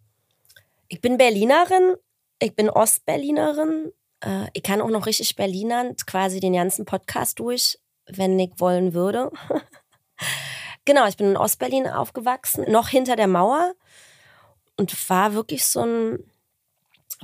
Ich 0.88 1.00
bin 1.00 1.16
Berlinerin. 1.16 1.94
Ich 2.40 2.54
bin 2.54 2.68
Ostberlinerin. 2.68 3.92
Äh, 4.20 4.46
ich 4.52 4.62
kann 4.62 4.80
auch 4.80 4.90
noch 4.90 5.06
richtig 5.06 5.36
Berlinern, 5.36 5.96
quasi 6.06 6.40
den 6.40 6.52
ganzen 6.52 6.84
Podcast 6.84 7.38
durch, 7.38 7.78
wenn 8.06 8.38
ich 8.38 8.50
wollen 8.58 8.92
würde. 8.92 9.30
Genau, 10.86 11.06
ich 11.08 11.16
bin 11.16 11.30
in 11.30 11.36
Ostberlin 11.36 11.88
aufgewachsen, 11.88 12.70
noch 12.70 12.88
hinter 12.88 13.16
der 13.16 13.26
Mauer 13.26 13.74
und 14.76 15.10
war 15.10 15.34
wirklich 15.34 15.66
so 15.66 15.80
ein, 15.80 16.20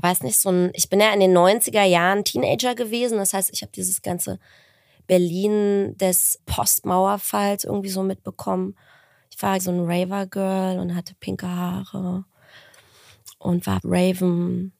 weiß 0.01 0.25
nicht, 0.25 0.39
so 0.39 0.51
ein, 0.51 0.73
ich 0.75 0.91
bin 0.91 1.01
ja 1.01 1.13
in 1.13 1.21
den 1.21 1.33
90er 1.33 1.85
Jahren 1.85 2.25
Teenager 2.25 2.75
gewesen, 2.75 3.19
das 3.19 3.33
heißt, 3.33 3.51
ich 3.53 3.63
habe 3.63 3.71
dieses 3.71 4.03
ganze 4.03 4.41
Berlin 5.07 5.97
des 5.97 6.41
Postmauerfalls 6.45 7.63
irgendwie 7.63 7.89
so 7.89 8.03
mitbekommen. 8.03 8.77
Ich 9.31 9.41
war 9.41 9.61
so 9.61 9.71
ein 9.71 9.85
Raver-Girl 9.85 10.81
und 10.81 10.97
hatte 10.97 11.15
pinke 11.21 11.49
Haare 11.49 12.25
und 13.39 13.65
war 13.67 13.79
Raven 13.85 14.73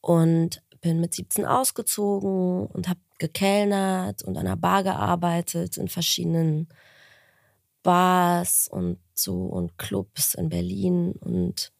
und 0.00 0.62
bin 0.80 1.00
mit 1.00 1.14
17 1.14 1.44
ausgezogen 1.44 2.66
und 2.66 2.88
habe 2.88 3.00
gekellnert 3.18 4.22
und 4.22 4.36
an 4.36 4.46
der 4.46 4.56
Bar 4.56 4.84
gearbeitet 4.84 5.76
in 5.76 5.88
verschiedenen 5.88 6.68
Bars 7.82 8.68
und 8.68 8.98
so 9.14 9.34
und 9.44 9.78
Clubs 9.78 10.34
in 10.34 10.48
Berlin 10.48 11.12
und 11.20 11.72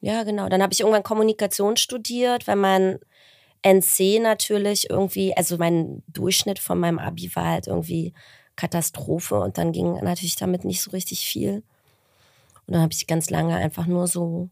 ja, 0.00 0.24
genau. 0.24 0.48
Dann 0.48 0.62
habe 0.62 0.72
ich 0.72 0.80
irgendwann 0.80 1.02
Kommunikation 1.02 1.76
studiert, 1.76 2.46
weil 2.46 2.56
mein 2.56 2.98
NC 3.62 4.20
natürlich 4.20 4.90
irgendwie, 4.90 5.36
also 5.36 5.56
mein 5.56 6.02
Durchschnitt 6.06 6.58
von 6.58 6.78
meinem 6.78 6.98
Abi 6.98 7.34
war 7.34 7.46
halt 7.46 7.66
irgendwie 7.66 8.12
Katastrophe 8.54 9.40
und 9.40 9.58
dann 9.58 9.72
ging 9.72 9.94
natürlich 10.04 10.36
damit 10.36 10.64
nicht 10.64 10.82
so 10.82 10.90
richtig 10.90 11.20
viel. 11.26 11.62
Und 12.66 12.74
dann 12.74 12.82
habe 12.82 12.92
ich 12.92 13.06
ganz 13.06 13.30
lange 13.30 13.56
einfach 13.56 13.86
nur 13.86 14.06
so 14.06 14.48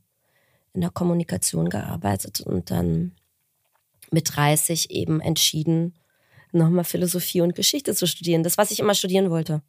in 0.73 0.81
der 0.81 0.91
Kommunikation 0.91 1.69
gearbeitet 1.69 2.41
und 2.41 2.71
dann 2.71 3.13
mit 4.11 4.37
30 4.37 4.91
eben 4.91 5.21
entschieden, 5.21 5.95
nochmal 6.53 6.85
Philosophie 6.85 7.41
und 7.41 7.55
Geschichte 7.55 7.95
zu 7.95 8.07
studieren. 8.07 8.43
Das, 8.43 8.59
was 8.59 8.71
ich 8.71 8.81
immer 8.81 8.95
studieren 8.95 9.31
wollte, 9.31 9.63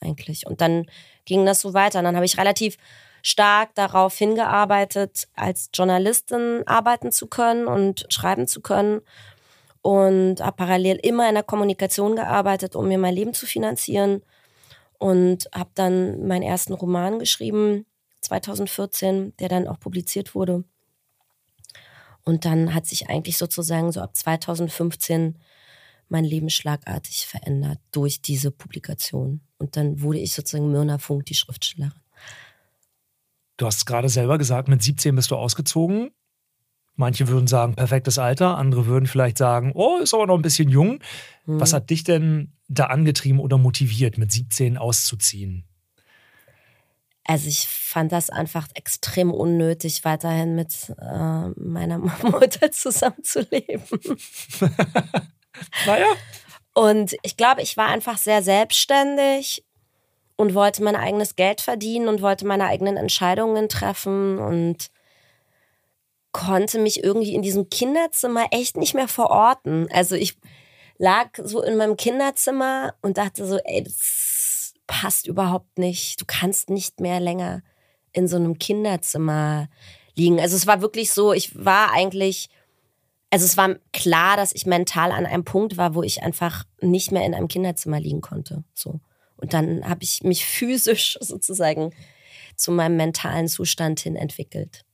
eigentlich. 0.00 0.46
Und 0.46 0.60
dann 0.60 0.86
ging 1.24 1.46
das 1.46 1.60
so 1.60 1.74
weiter. 1.74 1.98
Und 1.98 2.04
dann 2.06 2.16
habe 2.16 2.26
ich 2.26 2.38
relativ 2.38 2.76
stark 3.22 3.74
darauf 3.74 4.16
hingearbeitet, 4.16 5.28
als 5.34 5.70
Journalistin 5.74 6.62
arbeiten 6.66 7.12
zu 7.12 7.26
können 7.26 7.66
und 7.66 8.06
schreiben 8.08 8.46
zu 8.46 8.60
können. 8.60 9.00
Und 9.82 10.40
habe 10.40 10.56
parallel 10.56 10.96
immer 11.02 11.28
in 11.28 11.34
der 11.34 11.42
Kommunikation 11.42 12.16
gearbeitet, 12.16 12.76
um 12.76 12.88
mir 12.88 12.98
mein 12.98 13.14
Leben 13.14 13.32
zu 13.32 13.46
finanzieren. 13.46 14.22
Und 14.98 15.48
habe 15.54 15.70
dann 15.74 16.26
meinen 16.26 16.42
ersten 16.42 16.74
Roman 16.74 17.18
geschrieben, 17.18 17.86
2014, 18.20 19.34
der 19.38 19.48
dann 19.48 19.66
auch 19.66 19.80
publiziert 19.80 20.34
wurde. 20.34 20.64
Und 22.24 22.44
dann 22.44 22.74
hat 22.74 22.86
sich 22.86 23.08
eigentlich 23.08 23.38
sozusagen 23.38 23.92
so 23.92 24.00
ab 24.00 24.14
2015 24.14 25.36
mein 26.10 26.24
Leben 26.24 26.50
schlagartig 26.50 27.26
verändert 27.26 27.78
durch 27.92 28.20
diese 28.20 28.50
Publikation. 28.50 29.40
Und 29.58 29.76
dann 29.76 30.00
wurde 30.02 30.18
ich 30.18 30.34
sozusagen 30.34 30.70
Myrna 30.70 30.98
Funk, 30.98 31.26
die 31.26 31.34
Schriftstellerin. 31.34 31.92
Du 33.56 33.66
hast 33.66 33.84
gerade 33.84 34.08
selber 34.08 34.38
gesagt, 34.38 34.68
mit 34.68 34.82
17 34.82 35.14
bist 35.14 35.30
du 35.30 35.36
ausgezogen. 35.36 36.10
Manche 36.96 37.28
würden 37.28 37.46
sagen, 37.46 37.74
perfektes 37.74 38.18
Alter, 38.18 38.58
andere 38.58 38.86
würden 38.86 39.06
vielleicht 39.06 39.38
sagen, 39.38 39.72
oh, 39.74 39.98
ist 40.02 40.12
aber 40.12 40.26
noch 40.26 40.36
ein 40.36 40.42
bisschen 40.42 40.68
jung. 40.68 41.00
Hm. 41.44 41.60
Was 41.60 41.72
hat 41.72 41.90
dich 41.90 42.04
denn 42.04 42.52
da 42.68 42.86
angetrieben 42.86 43.38
oder 43.40 43.58
motiviert, 43.58 44.18
mit 44.18 44.32
17 44.32 44.76
auszuziehen? 44.76 45.64
Also 47.24 47.48
ich 47.48 47.66
fand 47.68 48.12
das 48.12 48.28
einfach 48.30 48.66
extrem 48.74 49.30
unnötig, 49.30 50.04
weiterhin 50.04 50.54
mit 50.54 50.92
äh, 50.98 51.48
meiner 51.50 51.98
Mutter 52.22 52.72
zusammenzuleben. 52.72 53.82
naja. 55.86 56.06
Und 56.74 57.16
ich 57.22 57.36
glaube, 57.36 57.62
ich 57.62 57.76
war 57.76 57.88
einfach 57.88 58.18
sehr 58.18 58.42
selbstständig 58.42 59.64
und 60.36 60.54
wollte 60.54 60.82
mein 60.82 60.96
eigenes 60.96 61.36
Geld 61.36 61.60
verdienen 61.60 62.08
und 62.08 62.22
wollte 62.22 62.46
meine 62.46 62.66
eigenen 62.66 62.96
Entscheidungen 62.96 63.68
treffen 63.68 64.38
und 64.38 64.90
konnte 66.32 66.78
mich 66.78 67.02
irgendwie 67.02 67.34
in 67.34 67.42
diesem 67.42 67.68
Kinderzimmer 67.68 68.46
echt 68.50 68.76
nicht 68.76 68.94
mehr 68.94 69.08
verorten. 69.08 69.88
Also 69.92 70.14
ich 70.14 70.38
lag 70.96 71.30
so 71.42 71.62
in 71.62 71.76
meinem 71.76 71.96
Kinderzimmer 71.96 72.94
und 73.02 73.18
dachte 73.18 73.46
so, 73.46 73.58
ey, 73.64 73.82
das 73.82 74.74
passt 74.86 75.26
überhaupt 75.26 75.78
nicht. 75.78 76.20
Du 76.20 76.24
kannst 76.26 76.70
nicht 76.70 77.00
mehr 77.00 77.20
länger 77.20 77.62
in 78.12 78.28
so 78.28 78.36
einem 78.36 78.58
Kinderzimmer 78.58 79.68
liegen. 80.14 80.40
Also 80.40 80.56
es 80.56 80.66
war 80.66 80.80
wirklich 80.82 81.12
so, 81.12 81.32
ich 81.32 81.64
war 81.64 81.92
eigentlich 81.92 82.48
also 83.30 83.44
es 83.44 83.56
war 83.56 83.76
klar, 83.92 84.36
dass 84.36 84.54
ich 84.54 84.66
mental 84.66 85.12
an 85.12 85.24
einem 85.24 85.44
Punkt 85.44 85.76
war, 85.76 85.94
wo 85.94 86.02
ich 86.02 86.22
einfach 86.22 86.64
nicht 86.80 87.12
mehr 87.12 87.24
in 87.24 87.34
einem 87.34 87.48
Kinderzimmer 87.48 88.00
liegen 88.00 88.20
konnte. 88.20 88.64
So. 88.74 89.00
Und 89.36 89.54
dann 89.54 89.88
habe 89.88 90.02
ich 90.02 90.22
mich 90.22 90.44
physisch 90.44 91.16
sozusagen 91.20 91.92
zu 92.56 92.72
meinem 92.72 92.96
mentalen 92.96 93.48
Zustand 93.48 94.00
hin 94.00 94.16
entwickelt. 94.16 94.84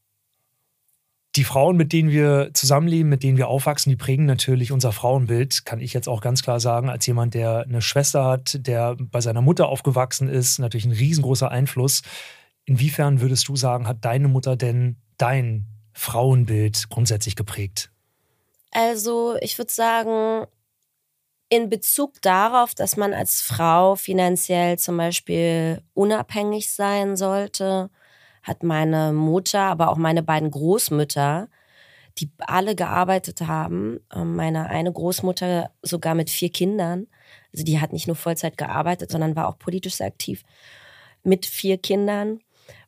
Die 1.34 1.44
Frauen, 1.44 1.76
mit 1.76 1.92
denen 1.92 2.10
wir 2.10 2.50
zusammenleben, 2.54 3.10
mit 3.10 3.22
denen 3.22 3.36
wir 3.36 3.48
aufwachsen, 3.48 3.90
die 3.90 3.96
prägen 3.96 4.24
natürlich 4.24 4.72
unser 4.72 4.92
Frauenbild, 4.92 5.66
kann 5.66 5.80
ich 5.80 5.92
jetzt 5.92 6.08
auch 6.08 6.22
ganz 6.22 6.42
klar 6.42 6.60
sagen, 6.60 6.88
als 6.88 7.06
jemand, 7.06 7.34
der 7.34 7.64
eine 7.64 7.82
Schwester 7.82 8.24
hat, 8.24 8.66
der 8.66 8.96
bei 8.98 9.20
seiner 9.20 9.42
Mutter 9.42 9.68
aufgewachsen 9.68 10.28
ist, 10.28 10.58
natürlich 10.58 10.86
ein 10.86 10.92
riesengroßer 10.92 11.50
Einfluss. 11.50 12.02
Inwiefern 12.64 13.20
würdest 13.20 13.48
du 13.48 13.56
sagen, 13.56 13.86
hat 13.86 14.04
deine 14.04 14.28
Mutter 14.28 14.56
denn 14.56 14.96
dein 15.18 15.66
Frauenbild 15.92 16.88
grundsätzlich 16.88 17.36
geprägt? 17.36 17.90
Also 18.76 19.36
ich 19.40 19.56
würde 19.56 19.72
sagen, 19.72 20.46
in 21.48 21.70
Bezug 21.70 22.20
darauf, 22.20 22.74
dass 22.74 22.98
man 22.98 23.14
als 23.14 23.40
Frau 23.40 23.96
finanziell 23.96 24.78
zum 24.78 24.98
Beispiel 24.98 25.80
unabhängig 25.94 26.70
sein 26.70 27.16
sollte, 27.16 27.88
hat 28.42 28.62
meine 28.62 29.14
Mutter, 29.14 29.62
aber 29.62 29.88
auch 29.88 29.96
meine 29.96 30.22
beiden 30.22 30.50
Großmütter, 30.50 31.48
die 32.18 32.30
alle 32.40 32.76
gearbeitet 32.76 33.40
haben, 33.42 34.00
ähm, 34.14 34.36
meine 34.36 34.66
eine 34.68 34.92
Großmutter 34.92 35.70
sogar 35.80 36.14
mit 36.14 36.28
vier 36.28 36.50
Kindern, 36.50 37.06
also 37.54 37.64
die 37.64 37.80
hat 37.80 37.94
nicht 37.94 38.06
nur 38.08 38.16
Vollzeit 38.16 38.58
gearbeitet, 38.58 39.10
sondern 39.10 39.36
war 39.36 39.48
auch 39.48 39.58
politisch 39.58 39.94
sehr 39.96 40.08
aktiv, 40.08 40.42
mit 41.22 41.46
vier 41.46 41.78
Kindern. 41.78 42.40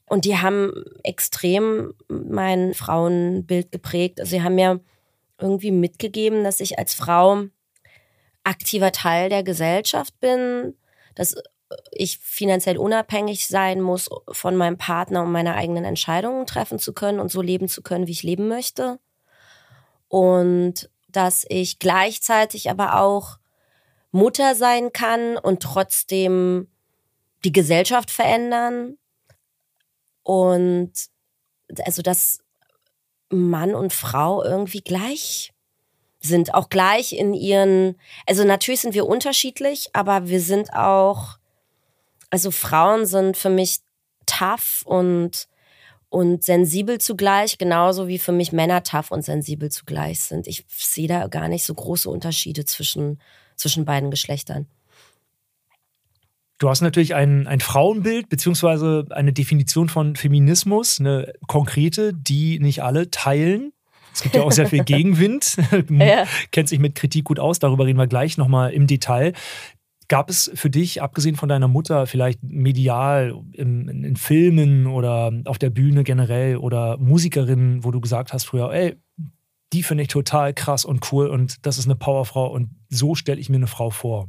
Und 0.05 0.27
die 0.27 0.37
haben 0.37 0.73
extrem 1.03 1.95
mein 2.09 2.75
Frauenbild 2.75 3.73
geprägt. 3.73 4.21
Also 4.21 4.31
sie 4.33 4.43
haben 4.43 4.55
mir 4.55 4.81
irgendwie 5.39 5.71
mitgegeben, 5.71 6.45
dass 6.45 6.61
ich 6.61 6.79
als 6.79 6.95
Frau 6.95 7.45
aktiver 8.45 8.93
Teil 8.93 9.29
der 9.29 9.43
Gesellschaft 9.43 10.19
bin, 10.21 10.75
dass 11.15 11.37
ich 11.91 12.19
finanziell 12.19 12.79
unabhängig 12.79 13.47
sein 13.47 13.81
muss 13.81 14.09
von 14.31 14.57
meinem 14.57 14.79
Partner, 14.79 15.23
um 15.23 15.33
meine 15.33 15.55
eigenen 15.55 15.85
Entscheidungen 15.85 16.47
treffen 16.47 16.79
zu 16.79 16.93
können 16.93 17.21
und 17.21 17.31
so 17.31 17.43
leben 17.43 17.69
zu 17.69 17.83
können, 17.83 18.07
wie 18.07 18.13
ich 18.13 18.23
leben 18.23 18.49
möchte. 18.49 18.99
Und 20.09 20.91
dass 21.09 21.45
ich 21.49 21.79
gleichzeitig 21.79 22.71
aber 22.71 23.01
auch 23.01 23.39
Mutter 24.11 24.55
sein 24.55 24.93
kann 24.93 25.37
und 25.37 25.63
trotzdem 25.63 26.69
die 27.45 27.53
Gesellschaft 27.53 28.11
verändern. 28.11 28.97
Und 30.23 30.93
also 31.85 32.03
das 32.03 32.41
Mann 33.31 33.75
und 33.75 33.93
Frau 33.93 34.43
irgendwie 34.43 34.81
gleich 34.81 35.53
sind, 36.21 36.55
auch 36.55 36.69
gleich 36.69 37.13
in 37.13 37.35
ihren, 37.35 37.97
also 38.27 38.45
natürlich 38.45 38.81
sind 38.81 38.95
wir 38.95 39.07
unterschiedlich, 39.07 39.91
aber 39.93 40.29
wir 40.29 40.41
sind 40.41 40.73
auch, 40.73 41.39
also 42.31 42.51
Frauen 42.51 43.07
sind 43.07 43.37
für 43.37 43.51
mich 43.51 43.79
tough 44.27 44.83
und 44.85 45.49
und 46.11 46.43
sensibel 46.43 46.99
zugleich, 46.99 47.59
genauso 47.59 48.09
wie 48.09 48.19
für 48.19 48.33
mich 48.33 48.53
Männer 48.53 48.83
tough 48.83 49.11
und 49.11 49.23
sensibel 49.23 49.71
zugleich 49.71 50.21
sind. 50.21 50.47
Ich 50.47 50.65
sehe 50.69 51.09
da 51.09 51.27
gar 51.27 51.49
nicht 51.49 51.65
so 51.65 51.75
große 51.75 52.09
Unterschiede 52.09 52.65
zwischen, 52.65 53.21
zwischen 53.57 53.85
beiden 53.85 54.11
Geschlechtern. 54.11 54.67
Du 56.59 56.69
hast 56.69 56.81
natürlich 56.81 57.15
ein, 57.15 57.47
ein 57.47 57.61
Frauenbild 57.61 58.29
beziehungsweise 58.29 59.07
eine 59.11 59.33
Definition 59.33 59.89
von 59.89 60.17
Feminismus, 60.17 60.99
eine 60.99 61.33
konkrete, 61.47 62.13
die 62.13 62.59
nicht 62.59 62.83
alle 62.83 63.11
teilen. 63.11 63.73
Es 64.13 64.23
gibt 64.23 64.35
ja 64.35 64.43
auch 64.43 64.51
sehr 64.51 64.67
viel 64.67 64.83
Gegenwind. 64.85 65.57
ja. 65.89 66.25
Kennt 66.51 66.69
sich 66.69 66.81
mit 66.81 66.97
Kritik 66.97 67.25
gut 67.25 67.39
aus, 67.39 67.61
darüber 67.61 67.87
reden 67.87 67.99
wir 67.99 68.09
gleich 68.09 68.37
nochmal 68.37 68.73
im 68.73 68.89
Detail. 68.89 69.35
Gab 70.09 70.31
es 70.31 70.51
für 70.55 70.71
dich, 70.71 71.01
abgesehen 71.01 71.37
von 71.37 71.49
deiner 71.49 71.69
Mutter, 71.69 72.07
vielleicht 72.07 72.43
medial, 72.43 73.41
in, 73.53 73.89
in 73.89 74.17
Filmen 74.17 74.87
oder 74.87 75.33
auf 75.45 75.59
der 75.59 75.71
Bühne 75.71 76.03
generell 76.03 76.57
oder 76.57 76.97
Musikerinnen, 76.97 77.85
wo 77.85 77.93
du 77.93 78.01
gesagt 78.01 78.33
hast 78.33 78.45
früher, 78.45 78.73
ey, 78.73 78.97
die 79.73 79.83
finde 79.83 80.03
ich 80.03 80.09
total 80.09 80.55
krass 80.55 80.85
und 80.85 81.13
cool 81.13 81.29
und 81.29 81.67
das 81.67 81.79
ist 81.79 81.85
eine 81.85 81.95
Powerfrau 81.95 82.51
und 82.51 82.71
so 82.89 83.15
stelle 83.15 83.39
ich 83.39 83.51
mir 83.51 83.57
eine 83.57 83.67
Frau 83.67 83.91
vor? 83.91 84.29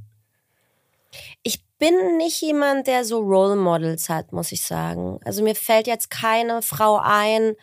Ich 1.43 1.62
bin 1.79 2.17
nicht 2.17 2.41
jemand, 2.41 2.88
der 2.88 3.05
so 3.05 3.19
Role 3.19 3.55
Models 3.55 4.09
hat, 4.09 4.31
muss 4.33 4.51
ich 4.51 4.63
sagen. 4.63 5.19
Also 5.24 5.41
mir 5.41 5.55
fällt 5.55 5.88
jetzt 5.88 6.09
keine 6.09 6.62
Frau 6.62 7.00
ein, 7.01 7.55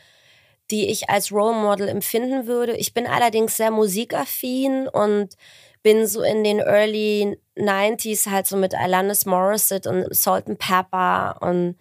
die 0.70 0.90
ich 0.90 1.10
als 1.10 1.30
Role 1.30 1.54
Model 1.54 1.88
empfinden 1.88 2.46
würde. 2.46 2.76
Ich 2.76 2.94
bin 2.94 3.06
allerdings 3.06 3.56
sehr 3.56 3.70
musikaffin 3.70 4.88
und 4.88 5.36
bin 5.82 6.06
so 6.06 6.22
in 6.22 6.42
den 6.42 6.58
Early 6.58 7.38
90s 7.56 8.28
halt 8.28 8.46
so 8.46 8.56
mit 8.56 8.74
Alanis 8.74 9.26
Morissette 9.26 9.88
und 9.88 10.16
Salt 10.16 10.48
and 10.48 10.58
Pepper 10.58 11.36
und 11.40 11.76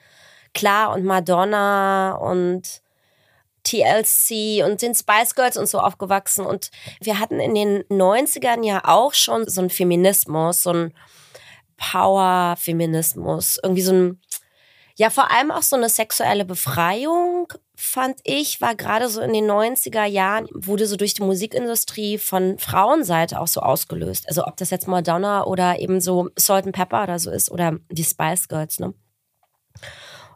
klar 0.54 0.94
und 0.94 1.06
Madonna 1.06 2.16
und 2.16 2.82
TLC 3.64 4.64
und 4.64 4.82
den 4.82 4.94
Spice 4.94 5.34
Girls 5.34 5.58
und 5.58 5.68
so 5.68 5.80
aufgewachsen. 5.80 6.46
Und 6.46 6.70
wir 7.02 7.20
hatten 7.20 7.40
in 7.40 7.56
den 7.56 7.84
90ern 7.86 8.64
ja 8.64 8.82
auch 8.86 9.14
schon 9.14 9.50
so 9.50 9.62
einen 9.62 9.72
Feminismus, 9.72 10.62
so 10.62 10.90
ein 11.78 11.92
Power-Feminismus, 11.92 13.60
irgendwie 13.62 13.82
so 13.82 13.94
ein, 13.94 14.22
ja, 14.96 15.10
vor 15.10 15.32
allem 15.32 15.52
auch 15.52 15.62
so 15.62 15.76
eine 15.76 15.90
sexuelle 15.90 16.46
Befreiung, 16.46 17.48
fand 17.76 18.20
ich, 18.24 18.62
war 18.62 18.76
gerade 18.76 19.10
so 19.10 19.22
in 19.22 19.34
den 19.34 19.50
90er 19.50 20.06
Jahren, 20.06 20.48
wurde 20.54 20.88
so 20.88 20.96
durch 20.96 21.14
die 21.14 21.24
Musikindustrie 21.24 22.18
von 22.18 22.58
Frauenseite 22.58 23.40
auch 23.40 23.48
so 23.48 23.60
ausgelöst. 23.60 24.28
Also 24.28 24.46
ob 24.46 24.58
das 24.58 24.70
jetzt 24.70 24.88
Madonna 24.88 25.44
oder 25.44 25.80
eben 25.80 26.00
so 26.00 26.30
Salt 26.38 26.66
and 26.66 26.76
Pepper 26.76 27.04
oder 27.04 27.20
so 27.20 27.30
ist 27.30 27.52
oder 27.52 27.78
die 27.92 28.04
Spice 28.04 28.48
Girls, 28.48 28.80
ne? 28.80 28.94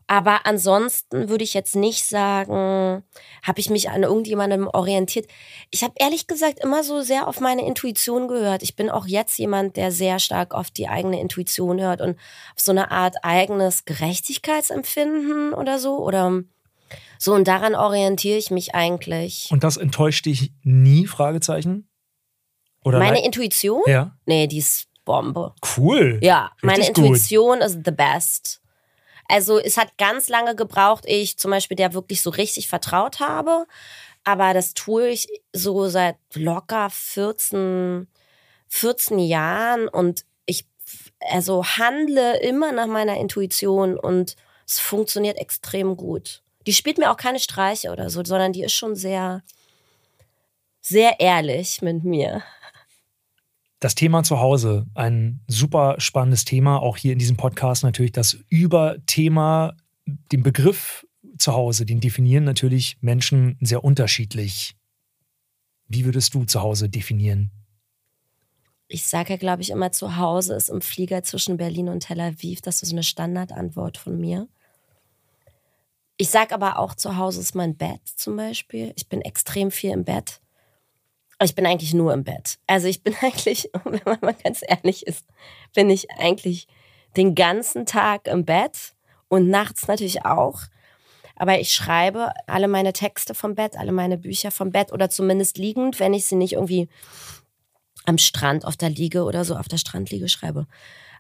Aber 0.10 0.48
ansonsten 0.48 1.30
würde 1.30 1.44
ich 1.44 1.54
jetzt 1.54 1.76
nicht 1.76 2.04
sagen, 2.04 3.04
habe 3.44 3.60
ich 3.60 3.70
mich 3.70 3.92
an 3.92 4.02
irgendjemandem 4.02 4.68
orientiert. 4.68 5.28
Ich 5.70 5.84
habe 5.84 5.94
ehrlich 6.00 6.26
gesagt 6.26 6.58
immer 6.64 6.84
so 6.84 7.02
sehr 7.02 7.28
auf 7.28 7.40
meine 7.40 7.64
Intuition 7.64 8.28
gehört. 8.28 8.64
Ich 8.64 8.76
bin 8.76 8.90
auch 8.90 9.06
jetzt 9.06 9.38
jemand, 9.38 9.78
der 9.78 9.92
sehr 9.92 10.18
stark 10.18 10.56
auf 10.56 10.72
die 10.72 10.88
eigene 10.88 11.22
Intuition 11.22 11.80
hört 11.80 12.02
und 12.02 12.18
auf 12.56 12.60
so 12.60 12.72
eine 12.72 12.90
Art 12.90 13.18
eigenes 13.22 13.86
Gerechtigkeitsempfinden 13.86 15.54
oder 15.54 15.78
so. 15.78 16.00
Oder 16.00 16.42
so, 17.20 17.36
und 17.36 17.48
daran 17.48 17.76
orientiere 17.76 18.40
ich 18.40 18.50
mich 18.50 18.74
eigentlich. 18.74 19.50
Und 19.52 19.64
das 19.64 19.78
enttäuscht 19.78 20.26
dich 20.26 20.54
nie? 20.64 21.06
Fragezeichen? 21.06 21.88
Oder 22.84 22.98
meine 22.98 23.24
Intuition? 23.24 23.84
Ja. 23.86 24.18
Nee, 24.26 24.48
die 24.48 24.58
ist 24.58 24.88
Bombe. 25.06 25.54
Cool. 25.78 26.18
Ja, 26.24 26.46
Richtig 26.46 26.64
meine 26.64 26.88
Intuition 26.88 27.60
gut. 27.60 27.68
ist 27.68 27.80
the 27.86 27.92
best. 27.92 28.60
Also 29.30 29.60
es 29.60 29.78
hat 29.78 29.98
ganz 29.98 30.28
lange 30.28 30.56
gebraucht, 30.56 31.06
ich 31.08 31.38
zum 31.38 31.52
Beispiel 31.52 31.78
der 31.78 31.94
wirklich 31.94 32.22
so 32.22 32.32
richtig 32.32 32.68
vertraut 32.68 33.20
habe. 33.20 33.66
Aber 34.24 34.54
das 34.54 34.74
tue 34.74 35.08
ich 35.10 35.28
so 35.54 35.88
seit 35.88 36.18
locker 36.34 36.90
14, 36.90 38.08
14 38.68 39.20
Jahren 39.20 39.88
und 39.88 40.26
ich 40.46 40.66
also 41.32 41.64
handle 41.64 42.40
immer 42.40 42.72
nach 42.72 42.88
meiner 42.88 43.18
Intuition 43.18 43.98
und 43.98 44.36
es 44.68 44.80
funktioniert 44.80 45.38
extrem 45.38 45.96
gut. 45.96 46.42
Die 46.66 46.74
spielt 46.74 46.98
mir 46.98 47.12
auch 47.12 47.18
keine 47.18 47.40
Streiche 47.40 47.92
oder 47.92 48.10
so, 48.10 48.24
sondern 48.24 48.52
die 48.52 48.64
ist 48.64 48.74
schon 48.74 48.96
sehr, 48.96 49.44
sehr 50.82 51.20
ehrlich 51.20 51.82
mit 51.82 52.04
mir. 52.04 52.44
Das 53.80 53.96
Thema 53.96 54.24
zu 54.24 54.40
Hause, 54.40 54.86
ein 54.94 55.40
super 55.48 55.96
spannendes 56.00 56.44
Thema, 56.44 56.82
auch 56.82 56.98
hier 56.98 57.14
in 57.14 57.20
diesem 57.20 57.38
Podcast 57.38 57.84
natürlich 57.84 58.12
das 58.12 58.38
Überthema, 58.50 59.74
den 60.06 60.44
Begriff 60.44 61.06
zu 61.38 61.54
Hause, 61.54 61.86
den 61.86 62.02
definieren 62.02 62.44
natürlich 62.44 62.98
Menschen 63.00 63.58
sehr 63.62 63.84
unterschiedlich. 63.84 64.76
Wie 65.88 66.04
würdest 66.04 66.34
du 66.34 66.44
zu 66.44 66.62
Hause 66.62 66.90
definieren? 66.90 67.52
Ich 68.90 69.06
sage 69.06 69.34
ja, 69.34 69.38
glaube 69.38 69.62
ich, 69.62 69.70
immer, 69.70 69.92
zu 69.92 70.18
Hause 70.18 70.56
ist 70.56 70.70
im 70.70 70.82
Flieger 70.82 71.24
zwischen 71.24 71.58
Berlin 71.58 71.90
und 71.90 72.02
Tel 72.02 72.20
Aviv. 72.20 72.62
Das 72.62 72.82
ist 72.82 72.90
so 72.90 72.96
eine 72.96 73.04
Standardantwort 73.04 73.98
von 73.98 74.20
mir. 74.20 74.48
Ich 76.18 76.30
sage 76.30 76.54
aber 76.54 76.80
auch, 76.80 76.96
zu 76.96 77.16
Hause 77.16 77.40
ist 77.40 77.56
mein 77.56 77.78
Bett 77.78 78.02
zum 78.04 78.36
Beispiel. 78.36 78.92
Ich 78.98 79.08
bin 79.08 79.22
extrem 79.22 79.72
viel 79.72 79.92
im 79.92 80.04
Bett. 80.04 80.42
Ich 81.42 81.56
bin 81.56 81.66
eigentlich 81.66 81.94
nur 81.94 82.14
im 82.14 82.24
Bett. 82.24 82.60
Also 82.68 82.88
ich 82.88 83.04
bin 83.04 83.16
eigentlich, 83.22 83.70
wenn 83.84 84.02
man 84.06 84.18
mal 84.22 84.36
ganz 84.44 84.62
ehrlich 84.66 85.08
ist, 85.08 85.26
bin 85.74 85.90
ich 85.90 86.12
eigentlich 86.12 86.68
den 87.18 87.36
ganzen 87.36 87.86
Tag 87.86 88.28
im 88.28 88.46
Bett 88.46 88.94
und 89.30 89.50
nachts 89.50 89.88
natürlich 89.88 90.26
auch. 90.26 90.62
Aber 91.36 91.60
ich 91.60 91.72
schreibe 91.72 92.34
alle 92.48 92.68
meine 92.68 92.92
Texte 92.92 93.34
vom 93.34 93.56
Bett, 93.56 93.78
alle 93.78 93.94
meine 93.94 94.18
Bücher 94.18 94.52
vom 94.52 94.72
Bett 94.72 94.92
oder 94.92 95.10
zumindest 95.10 95.58
liegend, 95.58 96.00
wenn 96.00 96.14
ich 96.14 96.26
sie 96.26 96.36
nicht 96.36 96.54
irgendwie 96.54 96.90
am 98.06 98.18
Strand 98.18 98.66
auf 98.66 98.76
der 98.76 98.90
Liege 98.90 99.24
oder 99.24 99.46
so 99.46 99.56
auf 99.56 99.70
der 99.70 99.78
Strandliege 99.78 100.28
schreibe. 100.28 100.68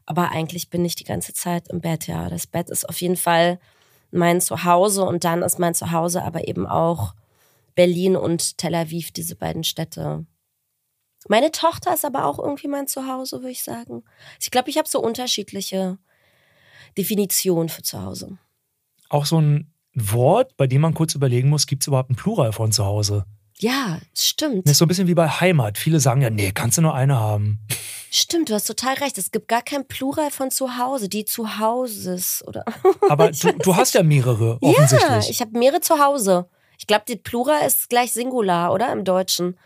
Aber 0.05 0.31
eigentlich 0.31 0.69
bin 0.69 0.83
ich 0.83 0.95
die 0.95 1.05
ganze 1.05 1.33
Zeit 1.33 1.69
im 1.69 1.79
Bett, 1.81 2.07
ja. 2.07 2.29
Das 2.29 2.47
Bett 2.47 2.69
ist 2.69 2.87
auf 2.89 2.99
jeden 2.99 3.15
Fall 3.15 3.59
mein 4.11 4.41
Zuhause 4.41 5.05
und 5.05 5.23
dann 5.23 5.41
ist 5.41 5.59
mein 5.59 5.75
Zuhause 5.75 6.23
aber 6.23 6.47
eben 6.47 6.67
auch 6.67 7.13
Berlin 7.75 8.15
und 8.15 8.57
Tel 8.57 8.75
Aviv, 8.75 9.11
diese 9.11 9.35
beiden 9.35 9.63
Städte. 9.63 10.25
Meine 11.27 11.51
Tochter 11.51 11.93
ist 11.93 12.05
aber 12.05 12.25
auch 12.25 12.39
irgendwie 12.39 12.67
mein 12.67 12.87
Zuhause, 12.87 13.37
würde 13.37 13.51
ich 13.51 13.63
sagen. 13.63 14.03
Ich 14.39 14.51
glaube, 14.51 14.69
ich 14.69 14.77
habe 14.77 14.87
so 14.87 15.01
unterschiedliche 15.01 15.97
Definitionen 16.97 17.69
für 17.69 17.83
Zuhause. 17.83 18.37
Auch 19.09 19.25
so 19.25 19.39
ein 19.39 19.73
Wort, 19.93 20.55
bei 20.55 20.67
dem 20.67 20.81
man 20.81 20.93
kurz 20.93 21.15
überlegen 21.15 21.49
muss, 21.49 21.67
gibt 21.67 21.83
es 21.83 21.87
überhaupt 21.87 22.09
ein 22.09 22.15
Plural 22.15 22.53
von 22.53 22.71
Zuhause? 22.71 23.25
Ja, 23.61 23.99
stimmt. 24.15 24.65
Das 24.65 24.73
ist 24.73 24.77
so 24.77 24.85
ein 24.85 24.87
bisschen 24.87 25.07
wie 25.07 25.13
bei 25.13 25.27
Heimat. 25.27 25.77
Viele 25.77 25.99
sagen 25.99 26.21
ja, 26.21 26.29
nee, 26.29 26.51
kannst 26.53 26.77
du 26.77 26.81
nur 26.81 26.95
eine 26.95 27.19
haben. 27.19 27.59
Stimmt, 28.09 28.49
du 28.49 28.53
hast 28.53 28.65
total 28.65 28.95
recht. 28.95 29.17
Es 29.17 29.31
gibt 29.31 29.49
gar 29.49 29.61
kein 29.61 29.85
Plural 29.85 30.31
von 30.31 30.49
Zuhause, 30.49 31.09
die 31.09 31.25
Zuhauses 31.25 32.43
oder. 32.47 32.63
Aber 33.09 33.31
du, 33.31 33.51
du 33.51 33.75
hast 33.75 33.93
ja 33.95 34.03
mehrere, 34.03 34.57
offensichtlich. 34.61 35.25
Ja, 35.25 35.29
ich 35.29 35.41
habe 35.41 35.57
mehrere 35.57 35.81
Zuhause. 35.81 36.49
Ich 36.79 36.87
glaube, 36.87 37.03
die 37.07 37.17
Plural 37.17 37.67
ist 37.67 37.89
gleich 37.89 38.13
Singular, 38.13 38.73
oder? 38.73 38.91
Im 38.91 39.03
Deutschen. 39.03 39.59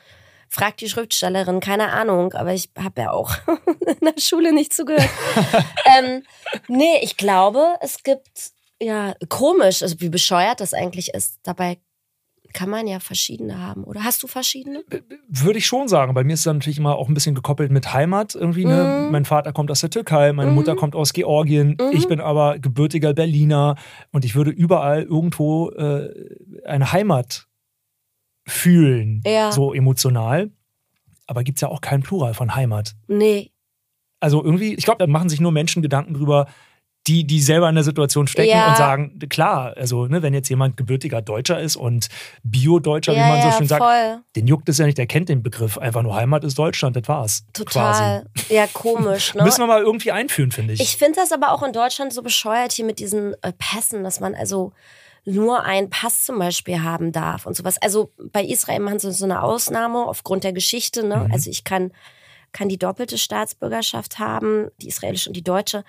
Fragt 0.49 0.82
die 0.82 0.89
Schriftstellerin, 0.89 1.62
keine 1.62 1.91
Ahnung, 1.91 2.34
aber 2.34 2.54
ich 2.54 2.69
habe 2.78 3.02
ja 3.02 3.12
auch 3.12 3.32
in 3.80 3.97
der 4.02 4.19
Schule 4.19 4.54
nicht 4.54 4.73
zugehört. 4.73 5.10
ähm, 5.97 6.23
nee, 6.67 6.99
ich 7.02 7.17
glaube, 7.17 7.76
es 7.82 8.04
gibt, 8.04 8.52
ja, 8.80 9.15
komisch, 9.30 9.82
also 9.82 9.99
wie 9.99 10.10
bescheuert 10.10 10.60
das 10.60 10.73
eigentlich 10.73 11.13
ist. 11.13 11.39
Dabei 11.43 11.80
kann 12.54 12.70
man 12.70 12.88
ja 12.88 13.00
verschiedene 13.00 13.60
haben. 13.60 13.84
Oder 13.84 14.04
hast 14.04 14.24
du 14.24 14.28
verschiedene? 14.28 14.84
Würde 15.28 15.60
ich 15.60 15.66
schon 15.66 15.88
sagen. 15.88 16.13
Bei 16.13 16.24
mir 16.24 16.34
ist 16.34 16.42
es 16.42 16.46
natürlich 16.46 16.78
immer 16.78 16.96
auch 16.96 17.08
ein 17.08 17.13
bisschen 17.13 17.36
gekoppelt 17.36 17.72
mit 17.72 17.94
Heimat 17.94 18.36
irgendwie. 18.36 18.66
Ne? 18.66 19.06
Mhm. 19.06 19.12
Mein 19.12 19.26
Vater 19.26 19.52
kommt 19.52 19.72
aus 19.72 19.82
der 19.82 19.89
Türkei, 19.89 20.32
meine 20.34 20.52
mhm. 20.52 20.56
Mutter 20.56 20.76
kommt 20.76 20.96
aus 20.96 21.13
Georgien. 21.13 21.78
Mhm. 21.80 21.92
Ich 21.92 22.08
bin 22.08 22.22
aber 22.22 22.60
gebürtiger 22.60 23.13
Berliner 23.13 23.76
und 24.12 24.24
ich 24.26 24.36
würde 24.36 24.52
überall 24.52 25.04
irgendwo 25.04 25.72
äh, 25.72 26.10
eine 26.66 26.92
Heimat 26.92 27.48
fühlen, 28.46 29.22
ja. 29.26 29.52
so 29.52 29.74
emotional. 29.74 30.52
Aber 31.28 31.44
gibt 31.44 31.58
es 31.58 31.62
ja 31.62 31.70
auch 31.70 31.82
kein 31.82 32.04
Plural 32.04 32.34
von 32.34 32.56
Heimat. 32.56 32.96
Nee. 33.08 33.52
Also 34.20 34.44
irgendwie, 34.44 34.74
ich 34.74 34.86
glaube, 34.86 35.00
da 35.00 35.08
machen 35.08 35.30
sich 35.30 35.42
nur 35.42 35.52
Menschen 35.52 35.82
Gedanken 35.82 36.13
drüber, 36.13 36.48
die, 37.08 37.26
die 37.26 37.42
selber 37.42 37.68
in 37.68 37.76
der 37.76 37.84
Situation 37.84 38.28
stecken 38.28 38.50
ja. 38.50 38.70
und 38.70 38.78
sagen, 38.78 39.20
klar, 39.30 39.74
also 39.76 40.06
ne, 40.08 40.22
wenn 40.22 40.34
jetzt 40.34 40.50
jemand 40.50 40.78
gebürtiger 40.78 41.22
Deutscher 41.22 41.60
ist 41.60 41.76
und 41.76 42.08
Bio-Deutscher, 42.44 43.13
ja, 43.13 43.26
wie 43.26 43.30
man 43.30 43.52
so 43.52 43.58
schön 43.58 43.68
sagt, 43.68 43.84
den 44.36 44.48
juckt 44.48 44.70
es 44.70 44.78
ja 44.78 44.86
nicht, 44.86 44.98
der 44.98 45.08
kennt 45.08 45.28
den 45.28 45.44
Begriff. 45.44 45.78
Einfach 45.78 46.02
nur 46.02 46.16
Heimat 46.16 46.44
ist 46.44 46.58
Deutschland, 46.58 46.96
das 46.96 47.08
war's. 47.08 47.44
Total. 47.52 48.26
Quasi. 48.34 48.54
Ja, 48.54 48.68
komisch. 48.68 49.34
Ne? 49.34 49.44
Müssen 49.44 49.62
wir 49.62 49.68
mal 49.68 49.82
irgendwie 49.82 50.12
einführen, 50.12 50.52
finde 50.52 50.74
ich. 50.74 50.80
Ich 50.80 50.98
finde 50.98 51.20
das 51.20 51.32
aber 51.32 51.52
auch 51.52 51.63
in 51.63 51.74
Deutschland 51.74 52.13
so 52.13 52.22
bescheuert 52.22 52.72
hier 52.72 52.86
mit 52.86 53.00
diesen 53.00 53.34
äh, 53.42 53.52
Pässen, 53.58 54.04
dass 54.04 54.20
man 54.20 54.36
also 54.36 54.74
nur 55.26 55.63
einen 55.63 55.89
Pass 55.89 56.24
zum 56.24 56.38
Beispiel 56.38 56.84
haben 56.84 57.12
darf 57.12 57.46
und 57.46 57.56
sowas. 57.56 57.82
Also 57.82 58.12
bei 58.32 58.44
Israel 58.44 58.80
machen 58.80 59.00
sie 59.00 59.12
so 59.12 59.26
eine 59.26 59.42
Ausnahme 59.42 60.06
aufgrund 60.06 60.44
der 60.44 60.54
Geschichte. 60.54 61.06
Ne? 61.06 61.26
Mhm. 61.28 61.34
Also 61.34 61.50
ich 61.50 61.63
kann 61.63 61.92
kann 62.54 62.70
die 62.70 62.78
doppelte 62.78 63.18
Staatsbürgerschaft 63.18 64.20
haben, 64.20 64.70
die 64.82 64.88
israelische 64.88 65.30
und 65.30 65.36
die 65.36 65.44
deutsche. 65.44 65.84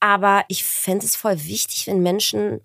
Aber 0.00 0.44
ich 0.48 0.64
fände 0.64 1.06
es 1.06 1.16
voll 1.16 1.44
wichtig, 1.44 1.86
wenn 1.86 2.02
Menschen, 2.02 2.60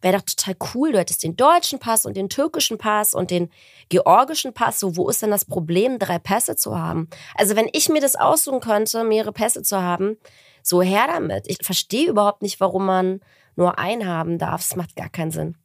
wäre 0.00 0.18
doch 0.18 0.24
total 0.24 0.56
cool, 0.74 0.92
du 0.92 0.98
hättest 0.98 1.22
den 1.22 1.36
deutschen 1.36 1.78
Pass 1.78 2.04
und 2.06 2.16
den 2.16 2.28
türkischen 2.28 2.78
Pass 2.78 3.14
und 3.14 3.30
den 3.30 3.50
georgischen 3.88 4.52
Pass. 4.52 4.80
So, 4.80 4.96
wo 4.96 5.08
ist 5.08 5.22
denn 5.22 5.30
das 5.30 5.44
Problem, 5.44 5.98
drei 5.98 6.18
Pässe 6.18 6.56
zu 6.56 6.78
haben? 6.78 7.08
Also 7.34 7.54
wenn 7.54 7.68
ich 7.72 7.88
mir 7.88 8.00
das 8.00 8.16
aussuchen 8.16 8.60
könnte, 8.60 9.04
mehrere 9.04 9.32
Pässe 9.32 9.62
zu 9.62 9.80
haben, 9.80 10.16
so 10.62 10.82
her 10.82 11.06
damit. 11.06 11.46
Ich 11.48 11.58
verstehe 11.62 12.08
überhaupt 12.08 12.42
nicht, 12.42 12.60
warum 12.60 12.86
man 12.86 13.20
nur 13.54 13.78
einen 13.78 14.06
haben 14.06 14.38
darf. 14.38 14.62
Es 14.62 14.76
macht 14.76 14.96
gar 14.96 15.08
keinen 15.08 15.30
Sinn. 15.30 15.56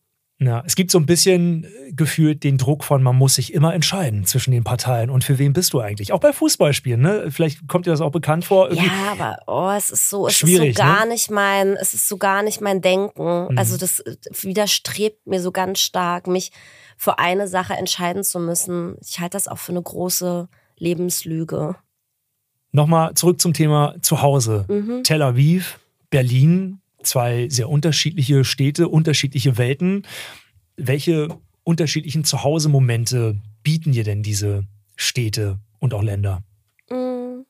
Ja, 0.43 0.63
es 0.65 0.75
gibt 0.75 0.89
so 0.89 0.97
ein 0.97 1.05
bisschen 1.05 1.65
äh, 1.65 1.91
gefühlt 1.91 2.43
den 2.43 2.57
Druck 2.57 2.83
von, 2.83 3.03
man 3.03 3.15
muss 3.15 3.35
sich 3.35 3.53
immer 3.53 3.75
entscheiden 3.75 4.25
zwischen 4.25 4.49
den 4.49 4.63
Parteien. 4.63 5.11
Und 5.11 5.23
für 5.23 5.37
wen 5.37 5.53
bist 5.53 5.73
du 5.73 5.79
eigentlich? 5.79 6.13
Auch 6.13 6.19
bei 6.19 6.33
Fußballspielen, 6.33 6.99
ne? 6.99 7.27
Vielleicht 7.29 7.67
kommt 7.67 7.85
dir 7.85 7.91
das 7.91 8.01
auch 8.01 8.11
bekannt 8.11 8.43
vor. 8.43 8.73
Ja, 8.73 9.11
aber 9.11 9.37
oh, 9.45 9.69
es 9.77 9.91
ist 9.91 10.09
so, 10.09 10.27
es 10.27 10.41
ist 10.41 10.57
so 10.57 10.71
gar 10.73 11.05
ne? 11.05 11.11
nicht 11.11 11.29
mein, 11.29 11.75
es 11.75 11.93
ist 11.93 12.07
so 12.07 12.17
gar 12.17 12.41
nicht 12.41 12.59
mein 12.59 12.81
Denken. 12.81 13.49
Mhm. 13.51 13.57
Also 13.57 13.77
das 13.77 13.99
äh, 13.99 14.15
widerstrebt 14.41 15.27
mir 15.27 15.41
so 15.41 15.51
ganz 15.51 15.79
stark, 15.79 16.25
mich 16.25 16.51
für 16.97 17.19
eine 17.19 17.47
Sache 17.47 17.75
entscheiden 17.75 18.23
zu 18.23 18.39
müssen. 18.39 18.95
Ich 18.99 19.19
halte 19.19 19.37
das 19.37 19.47
auch 19.47 19.59
für 19.59 19.73
eine 19.73 19.83
große 19.83 20.49
Lebenslüge. 20.75 21.75
Nochmal 22.71 23.13
zurück 23.13 23.39
zum 23.39 23.53
Thema 23.53 23.93
Zuhause. 24.01 24.65
Mhm. 24.67 25.03
Tel 25.03 25.21
Aviv, 25.21 25.79
Berlin, 26.09 26.80
zwei 27.03 27.49
sehr 27.49 27.69
unterschiedliche 27.69 28.43
Städte, 28.43 28.87
unterschiedliche 28.87 29.57
Welten. 29.57 30.07
Welche 30.77 31.39
unterschiedlichen 31.63 32.23
Zuhause-Momente 32.23 33.39
bieten 33.63 33.91
dir 33.91 34.03
denn 34.03 34.23
diese 34.23 34.65
Städte 34.95 35.59
und 35.79 35.93
auch 35.93 36.03
Länder? 36.03 36.43
Mm, 36.89 37.41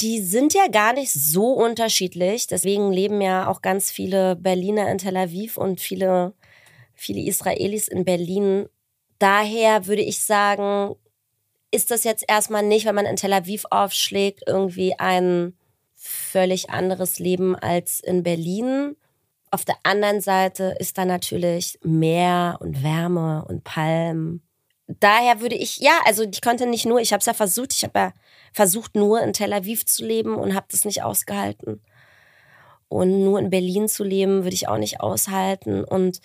die 0.00 0.20
sind 0.20 0.54
ja 0.54 0.68
gar 0.68 0.92
nicht 0.92 1.12
so 1.12 1.52
unterschiedlich. 1.52 2.46
Deswegen 2.46 2.92
leben 2.92 3.20
ja 3.20 3.48
auch 3.48 3.62
ganz 3.62 3.90
viele 3.90 4.36
Berliner 4.36 4.90
in 4.90 4.98
Tel 4.98 5.16
Aviv 5.16 5.56
und 5.56 5.80
viele, 5.80 6.34
viele 6.94 7.20
Israelis 7.20 7.88
in 7.88 8.04
Berlin. 8.04 8.66
Daher 9.18 9.86
würde 9.86 10.02
ich 10.02 10.20
sagen, 10.20 10.94
ist 11.70 11.90
das 11.90 12.04
jetzt 12.04 12.24
erstmal 12.28 12.62
nicht, 12.62 12.84
wenn 12.84 12.94
man 12.94 13.06
in 13.06 13.16
Tel 13.16 13.32
Aviv 13.32 13.64
aufschlägt, 13.70 14.42
irgendwie 14.46 14.98
ein 14.98 15.54
völlig 16.02 16.70
anderes 16.70 17.18
Leben 17.18 17.54
als 17.54 18.00
in 18.00 18.22
Berlin. 18.22 18.96
Auf 19.50 19.64
der 19.64 19.76
anderen 19.84 20.20
Seite 20.20 20.74
ist 20.78 20.98
da 20.98 21.04
natürlich 21.04 21.78
Meer 21.82 22.58
und 22.60 22.82
Wärme 22.82 23.44
und 23.46 23.62
Palmen. 23.62 24.42
Daher 24.88 25.40
würde 25.40 25.54
ich, 25.54 25.78
ja, 25.78 25.98
also 26.04 26.24
ich 26.24 26.42
konnte 26.42 26.66
nicht 26.66 26.86
nur, 26.86 27.00
ich 27.00 27.12
habe 27.12 27.20
es 27.20 27.26
ja 27.26 27.34
versucht, 27.34 27.72
ich 27.72 27.84
habe 27.84 27.98
ja 27.98 28.12
versucht 28.52 28.96
nur 28.96 29.22
in 29.22 29.32
Tel 29.32 29.52
Aviv 29.52 29.86
zu 29.86 30.04
leben 30.04 30.34
und 30.34 30.54
habe 30.54 30.66
das 30.70 30.84
nicht 30.84 31.02
ausgehalten. 31.02 31.80
Und 32.88 33.24
nur 33.24 33.38
in 33.38 33.50
Berlin 33.50 33.88
zu 33.88 34.04
leben, 34.04 34.42
würde 34.42 34.54
ich 34.54 34.68
auch 34.68 34.76
nicht 34.78 35.00
aushalten. 35.00 35.84
Und 35.84 36.20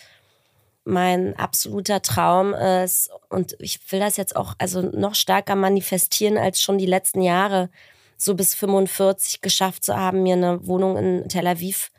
mein 0.83 1.35
absoluter 1.37 2.01
Traum 2.01 2.53
ist, 2.53 3.09
und 3.29 3.55
ich 3.59 3.79
will 3.91 3.99
das 3.99 4.17
jetzt 4.17 4.35
auch 4.35 4.55
also 4.57 4.81
noch 4.81 5.15
stärker 5.15 5.55
manifestieren 5.55 6.37
als 6.37 6.61
schon 6.61 6.77
die 6.77 6.85
letzten 6.85 7.21
Jahre, 7.21 7.69
so 8.17 8.35
bis 8.35 8.55
45 8.55 9.41
geschafft 9.41 9.83
zu 9.83 9.95
haben, 9.95 10.23
mir 10.23 10.35
eine 10.35 10.65
Wohnung 10.65 10.97
in 10.97 11.29
Tel 11.29 11.47
Aviv 11.47 11.91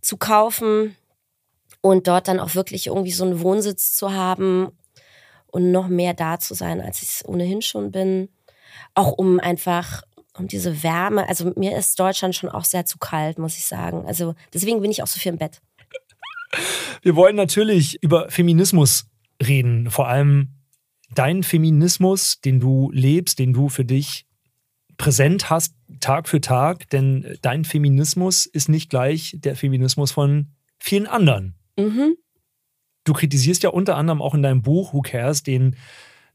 zu 0.00 0.16
kaufen 0.16 0.96
und 1.80 2.06
dort 2.06 2.28
dann 2.28 2.40
auch 2.40 2.54
wirklich 2.54 2.88
irgendwie 2.88 3.12
so 3.12 3.24
einen 3.24 3.40
Wohnsitz 3.40 3.94
zu 3.94 4.12
haben 4.12 4.68
und 5.46 5.70
noch 5.70 5.88
mehr 5.88 6.14
da 6.14 6.38
zu 6.38 6.54
sein, 6.54 6.80
als 6.80 7.02
ich 7.02 7.08
es 7.08 7.24
ohnehin 7.26 7.62
schon 7.62 7.90
bin. 7.90 8.28
Auch 8.94 9.12
um 9.12 9.40
einfach 9.40 10.02
um 10.36 10.48
diese 10.48 10.82
Wärme. 10.82 11.28
Also 11.28 11.52
mir 11.56 11.76
ist 11.76 11.98
Deutschland 11.98 12.34
schon 12.34 12.48
auch 12.48 12.64
sehr 12.64 12.86
zu 12.86 12.98
kalt, 12.98 13.38
muss 13.38 13.56
ich 13.56 13.66
sagen. 13.66 14.06
Also 14.06 14.34
deswegen 14.52 14.80
bin 14.80 14.90
ich 14.90 15.02
auch 15.02 15.06
so 15.06 15.20
viel 15.20 15.32
im 15.32 15.38
Bett. 15.38 15.60
Wir 17.02 17.16
wollen 17.16 17.36
natürlich 17.36 18.02
über 18.02 18.30
Feminismus 18.30 19.06
reden, 19.42 19.90
vor 19.90 20.08
allem 20.08 20.54
dein 21.14 21.42
Feminismus, 21.42 22.40
den 22.40 22.60
du 22.60 22.90
lebst, 22.92 23.38
den 23.38 23.52
du 23.52 23.68
für 23.68 23.84
dich 23.84 24.26
präsent 24.96 25.50
hast, 25.50 25.74
Tag 26.00 26.28
für 26.28 26.40
Tag, 26.40 26.88
denn 26.90 27.36
dein 27.42 27.64
Feminismus 27.64 28.46
ist 28.46 28.68
nicht 28.68 28.90
gleich 28.90 29.36
der 29.38 29.56
Feminismus 29.56 30.12
von 30.12 30.48
vielen 30.78 31.06
anderen. 31.06 31.54
Mhm. 31.78 32.16
Du 33.04 33.12
kritisierst 33.12 33.62
ja 33.62 33.70
unter 33.70 33.96
anderem 33.96 34.22
auch 34.22 34.34
in 34.34 34.42
deinem 34.42 34.62
Buch 34.62 34.92
Who 34.92 35.02
Cares 35.02 35.42
den 35.42 35.76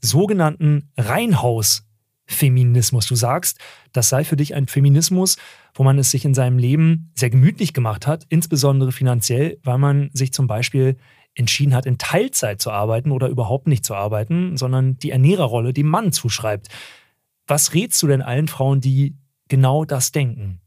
sogenannten 0.01 0.91
Reihenhaus-Feminismus. 0.97 3.07
Du 3.07 3.15
sagst, 3.15 3.59
das 3.93 4.09
sei 4.09 4.23
für 4.23 4.35
dich 4.35 4.53
ein 4.53 4.67
Feminismus, 4.67 5.37
wo 5.73 5.83
man 5.83 5.97
es 5.97 6.11
sich 6.11 6.25
in 6.25 6.33
seinem 6.33 6.57
Leben 6.57 7.11
sehr 7.15 7.29
gemütlich 7.29 7.73
gemacht 7.73 8.07
hat, 8.07 8.25
insbesondere 8.29 8.91
finanziell, 8.91 9.59
weil 9.63 9.77
man 9.77 10.09
sich 10.13 10.33
zum 10.33 10.47
Beispiel 10.47 10.97
entschieden 11.35 11.75
hat, 11.75 11.85
in 11.85 11.97
Teilzeit 11.97 12.61
zu 12.61 12.71
arbeiten 12.71 13.11
oder 13.11 13.27
überhaupt 13.27 13.67
nicht 13.67 13.85
zu 13.85 13.95
arbeiten, 13.95 14.57
sondern 14.57 14.97
die 14.97 15.11
Ernährerrolle 15.11 15.71
dem 15.71 15.87
Mann 15.87 16.11
zuschreibt. 16.11 16.69
Was 17.47 17.73
rätst 17.73 18.01
du 18.01 18.07
denn 18.07 18.21
allen 18.21 18.47
Frauen, 18.47 18.81
die 18.81 19.15
genau 19.47 19.85
das 19.85 20.11
denken? 20.11 20.61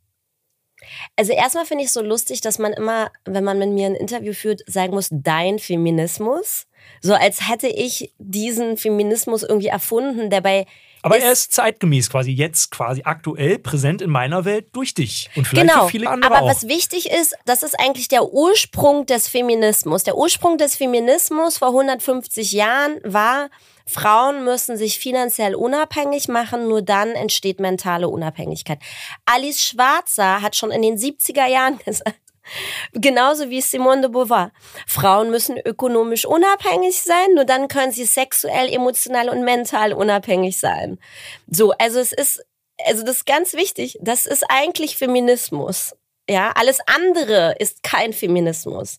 Also 1.16 1.32
erstmal 1.32 1.66
finde 1.66 1.84
ich 1.84 1.88
es 1.88 1.94
so 1.94 2.02
lustig, 2.02 2.40
dass 2.40 2.58
man 2.58 2.72
immer, 2.72 3.10
wenn 3.24 3.44
man 3.44 3.58
mit 3.58 3.70
mir 3.70 3.86
ein 3.86 3.94
Interview 3.94 4.32
führt, 4.32 4.62
sagen 4.66 4.94
muss, 4.94 5.08
dein 5.10 5.58
Feminismus. 5.58 6.66
So 7.02 7.14
als 7.14 7.48
hätte 7.48 7.68
ich 7.68 8.14
diesen 8.18 8.76
Feminismus 8.78 9.42
irgendwie 9.42 9.68
erfunden, 9.68 10.30
der 10.30 10.40
bei 10.40 10.66
aber 11.02 11.18
ist, 11.18 11.24
er 11.24 11.32
ist 11.32 11.52
zeitgemäß 11.52 12.10
quasi 12.10 12.30
jetzt 12.30 12.70
quasi 12.70 13.02
aktuell 13.04 13.58
präsent 13.58 14.02
in 14.02 14.10
meiner 14.10 14.44
Welt 14.44 14.68
durch 14.72 14.94
dich 14.94 15.30
und 15.36 15.46
vielleicht 15.46 15.68
genau, 15.68 15.84
für 15.86 15.90
viele 15.90 16.10
andere 16.10 16.30
aber 16.30 16.44
auch. 16.44 16.50
was 16.50 16.68
wichtig 16.68 17.10
ist, 17.10 17.36
das 17.46 17.62
ist 17.62 17.78
eigentlich 17.78 18.08
der 18.08 18.32
Ursprung 18.32 19.06
des 19.06 19.28
Feminismus. 19.28 20.04
Der 20.04 20.16
Ursprung 20.16 20.58
des 20.58 20.76
Feminismus 20.76 21.58
vor 21.58 21.68
150 21.68 22.52
Jahren 22.52 23.00
war, 23.04 23.48
Frauen 23.86 24.44
müssen 24.44 24.76
sich 24.76 24.98
finanziell 24.98 25.54
unabhängig 25.54 26.28
machen, 26.28 26.68
nur 26.68 26.82
dann 26.82 27.10
entsteht 27.10 27.60
mentale 27.60 28.08
Unabhängigkeit. 28.08 28.78
Alice 29.24 29.62
Schwarzer 29.62 30.42
hat 30.42 30.54
schon 30.54 30.70
in 30.70 30.82
den 30.82 30.96
70er 30.96 31.46
Jahren 31.46 31.78
gesagt, 31.84 32.16
Genauso 32.92 33.50
wie 33.50 33.60
Simone 33.60 34.02
de 34.02 34.10
Beauvoir. 34.10 34.52
Frauen 34.86 35.30
müssen 35.30 35.58
ökonomisch 35.58 36.24
unabhängig 36.24 37.02
sein, 37.02 37.34
nur 37.34 37.44
dann 37.44 37.68
können 37.68 37.92
sie 37.92 38.04
sexuell, 38.04 38.72
emotional 38.72 39.28
und 39.28 39.44
mental 39.44 39.92
unabhängig 39.92 40.58
sein. 40.58 40.98
So, 41.48 41.72
also 41.72 41.98
es 41.98 42.12
ist, 42.12 42.44
also 42.86 43.04
das 43.04 43.16
ist 43.16 43.26
ganz 43.26 43.54
wichtig. 43.54 43.98
Das 44.00 44.26
ist 44.26 44.44
eigentlich 44.48 44.96
Feminismus. 44.96 45.94
Ja, 46.28 46.52
alles 46.54 46.78
andere 46.86 47.56
ist 47.58 47.82
kein 47.82 48.12
Feminismus. 48.12 48.98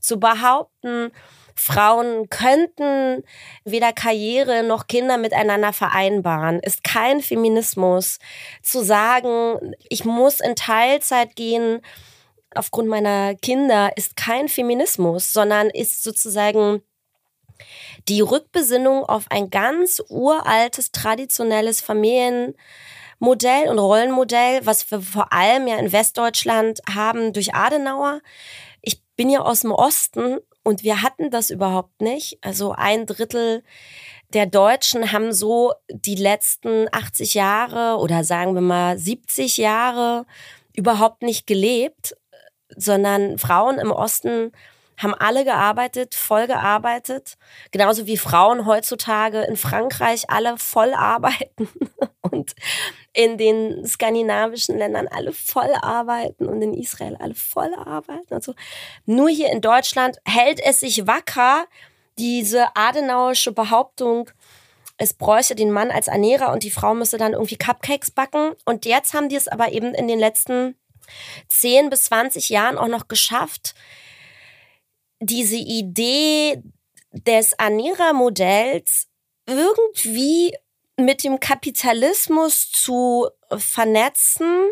Zu 0.00 0.20
behaupten, 0.20 1.10
Frauen 1.58 2.30
könnten 2.30 3.24
weder 3.64 3.92
Karriere 3.92 4.62
noch 4.62 4.86
Kinder 4.86 5.18
miteinander 5.18 5.72
vereinbaren, 5.72 6.60
ist 6.60 6.84
kein 6.84 7.20
Feminismus. 7.20 8.20
Zu 8.62 8.84
sagen, 8.84 9.74
ich 9.88 10.04
muss 10.04 10.38
in 10.38 10.54
Teilzeit 10.54 11.34
gehen, 11.34 11.80
aufgrund 12.58 12.88
meiner 12.88 13.34
Kinder 13.34 13.96
ist 13.96 14.16
kein 14.16 14.48
Feminismus, 14.48 15.32
sondern 15.32 15.70
ist 15.70 16.02
sozusagen 16.02 16.82
die 18.08 18.20
Rückbesinnung 18.20 19.04
auf 19.04 19.26
ein 19.30 19.50
ganz 19.50 20.02
uraltes, 20.08 20.92
traditionelles 20.92 21.80
Familienmodell 21.80 23.68
und 23.68 23.78
Rollenmodell, 23.78 24.64
was 24.64 24.90
wir 24.90 25.00
vor 25.00 25.32
allem 25.32 25.66
ja 25.66 25.76
in 25.76 25.92
Westdeutschland 25.92 26.80
haben 26.88 27.32
durch 27.32 27.54
Adenauer. 27.54 28.20
Ich 28.80 29.02
bin 29.16 29.30
ja 29.30 29.40
aus 29.40 29.60
dem 29.60 29.72
Osten 29.72 30.38
und 30.62 30.82
wir 30.82 31.02
hatten 31.02 31.30
das 31.30 31.50
überhaupt 31.50 32.00
nicht. 32.00 32.38
Also 32.42 32.72
ein 32.72 33.06
Drittel 33.06 33.62
der 34.34 34.46
Deutschen 34.46 35.12
haben 35.12 35.32
so 35.32 35.72
die 35.90 36.14
letzten 36.14 36.86
80 36.92 37.34
Jahre 37.34 37.98
oder 37.98 38.24
sagen 38.24 38.54
wir 38.54 38.60
mal 38.60 38.98
70 38.98 39.56
Jahre 39.56 40.26
überhaupt 40.74 41.22
nicht 41.22 41.46
gelebt 41.46 42.14
sondern 42.76 43.38
Frauen 43.38 43.78
im 43.78 43.90
Osten 43.90 44.52
haben 44.98 45.14
alle 45.14 45.44
gearbeitet, 45.44 46.14
voll 46.14 46.46
gearbeitet, 46.46 47.38
genauso 47.70 48.06
wie 48.06 48.16
Frauen 48.16 48.66
heutzutage 48.66 49.42
in 49.42 49.56
Frankreich 49.56 50.28
alle 50.28 50.58
voll 50.58 50.92
arbeiten 50.92 51.68
und 52.20 52.54
in 53.12 53.38
den 53.38 53.86
skandinavischen 53.86 54.76
Ländern 54.76 55.08
alle 55.08 55.32
voll 55.32 55.72
arbeiten 55.80 56.46
und 56.46 56.60
in 56.62 56.74
Israel 56.74 57.16
alle 57.20 57.34
voll 57.34 57.72
arbeiten. 57.74 58.34
Also 58.34 58.54
nur 59.06 59.28
hier 59.28 59.50
in 59.50 59.60
Deutschland 59.60 60.18
hält 60.24 60.60
es 60.60 60.80
sich 60.80 61.06
wacker, 61.06 61.66
diese 62.18 62.76
adenauische 62.76 63.52
Behauptung, 63.52 64.30
es 64.96 65.14
bräuchte 65.14 65.54
den 65.54 65.70
Mann 65.70 65.92
als 65.92 66.08
Ernährer 66.08 66.52
und 66.52 66.64
die 66.64 66.72
Frau 66.72 66.92
müsste 66.92 67.18
dann 67.18 67.32
irgendwie 67.32 67.56
Cupcakes 67.56 68.10
backen. 68.10 68.54
Und 68.64 68.84
jetzt 68.84 69.14
haben 69.14 69.28
die 69.28 69.36
es 69.36 69.46
aber 69.46 69.70
eben 69.70 69.94
in 69.94 70.08
den 70.08 70.18
letzten 70.18 70.74
10 71.48 71.90
bis 71.90 72.04
20 72.04 72.48
Jahren 72.48 72.78
auch 72.78 72.88
noch 72.88 73.08
geschafft, 73.08 73.74
diese 75.20 75.56
Idee 75.56 76.62
des 77.12 77.58
Anira-Modells 77.58 79.08
irgendwie 79.46 80.54
mit 80.96 81.24
dem 81.24 81.40
Kapitalismus 81.40 82.70
zu 82.70 83.28
vernetzen 83.56 84.70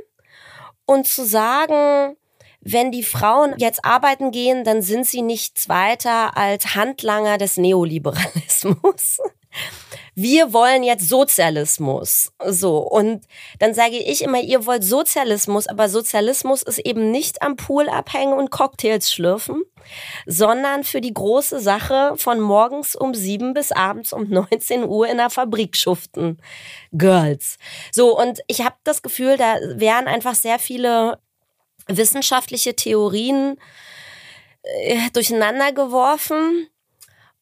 und 0.85 1.07
zu 1.07 1.25
sagen, 1.25 2.17
wenn 2.61 2.91
die 2.91 3.05
Frauen 3.05 3.55
jetzt 3.59 3.85
arbeiten 3.85 4.33
gehen, 4.33 4.65
dann 4.65 4.83
sind 4.83 5.07
sie 5.07 5.23
nichts 5.23 5.69
weiter 5.69 6.37
als 6.37 6.75
Handlanger 6.75 7.39
des 7.39 7.57
Neoliberalismus 7.57 9.21
wir 10.19 10.55
wollen 10.55 10.83
jetzt 10.83 11.09
Sozialismus. 11.11 12.33
So. 12.45 12.79
Und 12.79 13.27
dann 13.59 13.75
sage 13.75 13.99
ich 13.99 14.23
immer, 14.23 14.41
ihr 14.41 14.65
wollt 14.65 14.83
Sozialismus, 14.83 15.67
aber 15.67 15.91
Sozialismus 15.91 16.63
ist 16.63 16.79
eben 16.79 17.11
nicht 17.11 17.43
am 17.43 17.57
Pool 17.57 17.91
abhängen 17.91 18.33
und 18.33 18.51
Cocktails 18.51 19.13
schlürfen, 19.13 19.63
sondern 20.25 20.85
für 20.85 21.03
die 21.03 21.13
große 21.13 21.61
Sache 21.61 22.15
von 22.17 22.41
morgens 22.41 22.97
um 22.97 23.15
sieben 23.15 23.53
bis 23.53 23.73
abends 23.73 24.15
um 24.15 24.29
19 24.31 24.85
Uhr 24.85 25.07
in 25.07 25.19
der 25.19 25.29
Fabrik 25.29 25.77
schuften. 25.77 26.39
Girls. 26.93 27.59
So, 27.93 28.19
und 28.19 28.41
ich 28.47 28.63
habe 28.63 28.77
das 28.85 29.03
Gefühl, 29.03 29.37
da 29.37 29.57
wären 29.75 30.09
einfach 30.09 30.35
sehr 30.35 30.59
viele 30.59 31.19
wissenschaftliche 31.89 32.75
Theorien 32.75 33.59
äh, 34.63 35.11
durcheinander 35.13 35.73
geworfen 35.73 36.69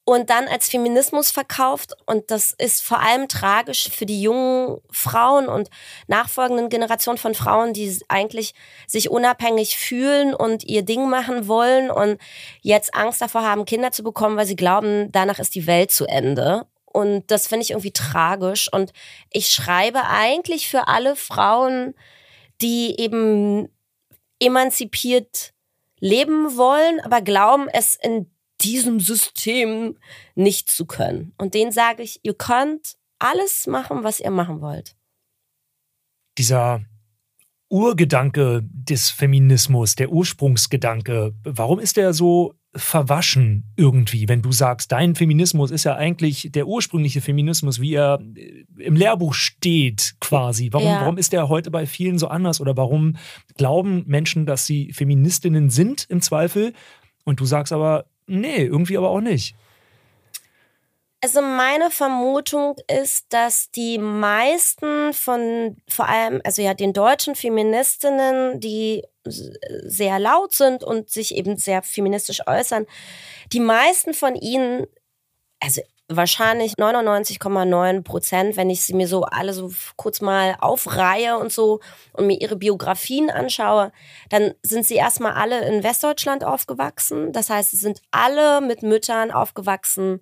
und 0.04 0.28
dann 0.28 0.48
als 0.48 0.68
Feminismus 0.68 1.30
verkauft. 1.30 1.94
Und 2.06 2.30
das 2.30 2.50
ist 2.50 2.82
vor 2.82 3.00
allem 3.00 3.28
tragisch 3.28 3.88
für 3.90 4.06
die 4.06 4.20
jungen 4.20 4.78
Frauen 4.90 5.48
und 5.48 5.70
nachfolgenden 6.06 6.68
Generationen 6.68 7.18
von 7.18 7.34
Frauen, 7.34 7.72
die 7.72 7.98
eigentlich 8.08 8.54
sich 8.86 9.10
unabhängig 9.10 9.78
fühlen 9.78 10.34
und 10.34 10.64
ihr 10.64 10.82
Ding 10.82 11.08
machen 11.08 11.48
wollen 11.48 11.90
und 11.90 12.20
jetzt 12.60 12.94
Angst 12.94 13.22
davor 13.22 13.42
haben, 13.42 13.64
Kinder 13.64 13.92
zu 13.92 14.02
bekommen, 14.02 14.36
weil 14.36 14.46
sie 14.46 14.56
glauben, 14.56 15.10
danach 15.10 15.38
ist 15.38 15.54
die 15.54 15.66
Welt 15.66 15.90
zu 15.90 16.06
Ende. 16.06 16.66
Und 16.84 17.30
das 17.30 17.48
finde 17.48 17.64
ich 17.64 17.70
irgendwie 17.70 17.92
tragisch. 17.92 18.72
Und 18.72 18.92
ich 19.30 19.48
schreibe 19.48 20.04
eigentlich 20.04 20.68
für 20.68 20.86
alle 20.86 21.16
Frauen, 21.16 21.94
die 22.60 23.00
eben 23.00 23.68
emanzipiert 24.38 25.54
leben 25.98 26.56
wollen, 26.56 27.00
aber 27.00 27.22
glauben, 27.22 27.68
es 27.72 27.94
in 27.94 28.30
diesem 28.60 29.00
System 29.00 29.96
nicht 30.34 30.70
zu 30.70 30.86
können. 30.86 31.32
Und 31.38 31.54
denen 31.54 31.72
sage 31.72 32.02
ich, 32.02 32.20
ihr 32.22 32.34
könnt 32.34 32.96
alles 33.18 33.66
machen, 33.66 34.04
was 34.04 34.20
ihr 34.20 34.30
machen 34.30 34.60
wollt. 34.60 34.96
Dieser 36.38 36.84
Urgedanke 37.68 38.62
des 38.64 39.10
Feminismus, 39.10 39.94
der 39.96 40.10
Ursprungsgedanke, 40.10 41.34
warum 41.44 41.78
ist 41.80 41.96
der 41.96 42.12
so 42.12 42.54
verwaschen 42.76 43.72
irgendwie, 43.76 44.28
wenn 44.28 44.42
du 44.42 44.50
sagst, 44.50 44.90
dein 44.90 45.14
Feminismus 45.14 45.70
ist 45.70 45.84
ja 45.84 45.94
eigentlich 45.94 46.50
der 46.50 46.66
ursprüngliche 46.66 47.20
Feminismus, 47.20 47.80
wie 47.80 47.94
er 47.94 48.20
äh, 48.34 48.64
im 48.78 48.96
Lehrbuch 48.96 49.34
steht 49.34 50.16
quasi. 50.20 50.70
Warum, 50.72 50.88
ja. 50.88 51.00
warum 51.00 51.16
ist 51.16 51.32
der 51.32 51.48
heute 51.48 51.70
bei 51.70 51.86
vielen 51.86 52.18
so 52.18 52.28
anders 52.28 52.60
oder 52.60 52.76
warum 52.76 53.16
glauben 53.56 54.02
Menschen, 54.06 54.44
dass 54.44 54.66
sie 54.66 54.92
Feministinnen 54.92 55.70
sind 55.70 56.06
im 56.08 56.20
Zweifel 56.20 56.72
und 57.24 57.40
du 57.40 57.44
sagst 57.44 57.72
aber, 57.72 58.06
nee, 58.26 58.62
irgendwie 58.64 58.96
aber 58.96 59.10
auch 59.10 59.20
nicht? 59.20 59.54
Also 61.24 61.40
meine 61.40 61.90
Vermutung 61.90 62.76
ist, 62.86 63.24
dass 63.30 63.70
die 63.70 63.96
meisten 63.96 65.14
von 65.14 65.74
vor 65.88 66.06
allem, 66.06 66.42
also 66.44 66.60
ja, 66.60 66.74
den 66.74 66.92
deutschen 66.92 67.34
Feministinnen, 67.34 68.60
die 68.60 69.02
sehr 69.24 70.18
laut 70.18 70.52
sind 70.52 70.84
und 70.84 71.08
sich 71.08 71.34
eben 71.34 71.56
sehr 71.56 71.82
feministisch 71.82 72.42
äußern, 72.46 72.84
die 73.54 73.60
meisten 73.60 74.12
von 74.12 74.34
ihnen, 74.34 74.86
also 75.60 75.80
wahrscheinlich 76.08 76.74
99,9 76.74 78.02
Prozent, 78.02 78.56
wenn 78.56 78.68
ich 78.68 78.82
sie 78.82 78.92
mir 78.92 79.08
so 79.08 79.22
alle 79.22 79.54
so 79.54 79.72
kurz 79.96 80.20
mal 80.20 80.56
aufreihe 80.60 81.38
und 81.38 81.50
so 81.50 81.80
und 82.12 82.26
mir 82.26 82.40
ihre 82.40 82.56
Biografien 82.56 83.30
anschaue, 83.30 83.90
dann 84.28 84.52
sind 84.62 84.84
sie 84.86 84.96
erstmal 84.96 85.32
alle 85.32 85.66
in 85.66 85.82
Westdeutschland 85.82 86.44
aufgewachsen. 86.44 87.32
Das 87.32 87.48
heißt, 87.48 87.70
sie 87.70 87.78
sind 87.78 88.02
alle 88.10 88.60
mit 88.60 88.82
Müttern 88.82 89.30
aufgewachsen, 89.30 90.20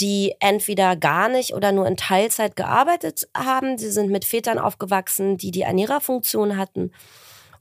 die 0.00 0.34
entweder 0.40 0.96
gar 0.96 1.28
nicht 1.28 1.52
oder 1.54 1.72
nur 1.72 1.86
in 1.86 1.96
Teilzeit 1.96 2.56
gearbeitet 2.56 3.28
haben. 3.36 3.76
Sie 3.76 3.90
sind 3.90 4.10
mit 4.10 4.24
Vätern 4.24 4.58
aufgewachsen, 4.58 5.36
die 5.36 5.50
die 5.50 5.62
Ernährerfunktion 5.62 6.56
hatten 6.56 6.92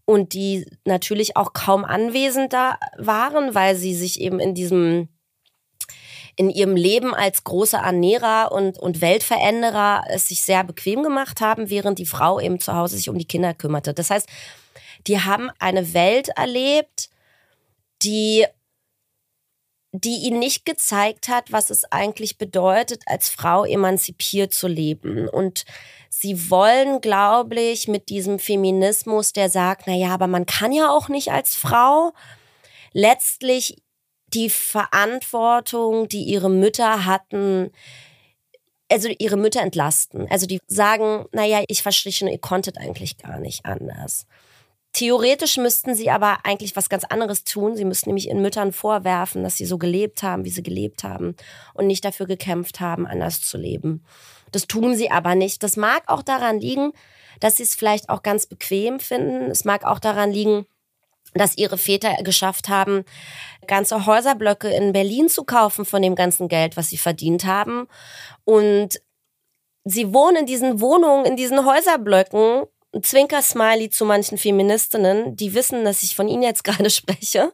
und 0.05 0.31
die 0.31 0.65
natürlich 0.85 1.35
auch 1.35 1.51
kaum 1.51 1.83
anwesend 1.83 2.53
da 2.53 2.77
waren, 2.97 3.53
weil 3.55 3.75
sie 3.75 3.93
sich 3.93 4.21
eben 4.21 4.39
in 4.39 4.55
diesem 4.55 5.09
in 6.37 6.49
ihrem 6.51 6.75
Leben 6.75 7.13
als 7.13 7.43
große 7.43 7.77
Ernährer 7.77 8.51
und, 8.51 8.77
und 8.77 9.01
Weltveränderer 9.01 10.03
es 10.09 10.27
sich 10.27 10.43
sehr 10.43 10.63
bequem 10.63 11.03
gemacht 11.03 11.41
haben, 11.41 11.69
während 11.69 11.99
die 11.99 12.05
Frau 12.05 12.39
eben 12.39 12.59
zu 12.59 12.73
Hause 12.73 12.95
sich 12.95 13.09
um 13.09 13.17
die 13.17 13.27
Kinder 13.27 13.55
kümmerte. 13.55 13.93
Das 13.93 14.11
heißt, 14.11 14.29
die 15.07 15.19
haben 15.19 15.49
eine 15.59 15.93
Welt 15.93 16.29
erlebt, 16.29 17.09
die 18.03 18.45
die 19.93 20.17
ihnen 20.17 20.39
nicht 20.39 20.65
gezeigt 20.65 21.27
hat, 21.27 21.51
was 21.51 21.69
es 21.69 21.85
eigentlich 21.91 22.37
bedeutet, 22.37 23.03
als 23.07 23.29
Frau 23.29 23.63
emanzipiert 23.63 24.53
zu 24.53 24.67
leben. 24.67 25.27
Und 25.27 25.65
sie 26.09 26.49
wollen, 26.49 27.01
glaube 27.01 27.59
ich, 27.59 27.87
mit 27.87 28.09
diesem 28.09 28.37
Feminismus, 28.37 29.33
der 29.33 29.49
sagt, 29.49 29.83
na 29.87 29.93
ja, 29.93 30.09
aber 30.09 30.27
man 30.27 30.45
kann 30.45 30.71
ja 30.71 30.89
auch 30.91 31.07
nicht 31.07 31.31
als 31.31 31.55
Frau, 31.55 32.11
letztlich 32.93 33.81
die 34.33 34.49
Verantwortung, 34.49 36.07
die 36.07 36.23
ihre 36.23 36.49
Mütter 36.49 37.05
hatten, 37.05 37.71
also 38.89 39.09
ihre 39.19 39.37
Mütter 39.37 39.61
entlasten. 39.61 40.27
Also 40.29 40.45
die 40.45 40.59
sagen, 40.67 41.25
naja, 41.31 41.63
ich 41.67 41.81
verstehe 41.81 42.11
schon, 42.11 42.27
ihr 42.27 42.39
konntet 42.39 42.77
eigentlich 42.77 43.17
gar 43.17 43.39
nicht 43.39 43.65
anders. 43.65 44.25
Theoretisch 44.93 45.57
müssten 45.57 45.93
sie 45.93 46.09
aber 46.09 46.39
eigentlich 46.43 46.75
was 46.75 46.89
ganz 46.89 47.03
anderes 47.03 47.43
tun. 47.43 47.75
Sie 47.75 47.85
müssten 47.85 48.09
nämlich 48.09 48.29
ihren 48.29 48.41
Müttern 48.41 48.71
vorwerfen, 48.71 49.43
dass 49.43 49.57
sie 49.57 49.65
so 49.65 49.77
gelebt 49.77 50.23
haben, 50.23 50.43
wie 50.43 50.49
sie 50.49 50.63
gelebt 50.63 51.03
haben 51.03 51.35
und 51.73 51.87
nicht 51.87 52.03
dafür 52.03 52.25
gekämpft 52.25 52.79
haben, 52.79 53.05
anders 53.05 53.41
zu 53.41 53.57
leben. 53.57 54.03
Das 54.51 54.65
tun 54.65 54.95
sie 54.95 55.11
aber 55.11 55.35
nicht. 55.35 55.61
Das 55.61 55.77
mag 55.77 56.03
auch 56.07 56.23
daran 56.23 56.59
liegen, 56.59 56.93
dass 57.39 57.57
sie 57.57 57.63
es 57.63 57.75
vielleicht 57.75 58.09
auch 58.09 58.23
ganz 58.23 58.47
bequem 58.47 58.99
finden. 58.99 59.51
Es 59.51 59.65
mag 59.65 59.83
auch 59.83 59.99
daran 59.99 60.31
liegen, 60.31 60.65
dass 61.33 61.57
ihre 61.57 61.77
Väter 61.77 62.13
geschafft 62.23 62.69
haben, 62.69 63.03
ganze 63.67 64.05
Häuserblöcke 64.05 64.69
in 64.69 64.93
Berlin 64.93 65.29
zu 65.29 65.43
kaufen 65.43 65.85
von 65.85 66.01
dem 66.01 66.15
ganzen 66.15 66.47
Geld, 66.47 66.77
was 66.77 66.89
sie 66.89 66.97
verdient 66.97 67.45
haben. 67.45 67.87
Und 68.43 69.01
sie 69.83 70.13
wohnen 70.13 70.37
in 70.37 70.45
diesen 70.45 70.79
Wohnungen, 70.79 71.25
in 71.25 71.35
diesen 71.35 71.65
Häuserblöcken. 71.65 72.63
Zwinker-Smiley 72.99 73.89
zu 73.89 74.05
manchen 74.05 74.37
Feministinnen, 74.37 75.35
die 75.35 75.53
wissen, 75.53 75.83
dass 75.83 76.03
ich 76.03 76.15
von 76.15 76.27
ihnen 76.27 76.41
jetzt 76.41 76.63
gerade 76.63 76.89
spreche 76.89 77.53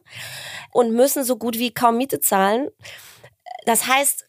und 0.72 0.92
müssen 0.92 1.24
so 1.24 1.36
gut 1.36 1.58
wie 1.58 1.72
kaum 1.72 1.96
Miete 1.96 2.20
zahlen. 2.20 2.68
Das 3.66 3.86
heißt, 3.86 4.26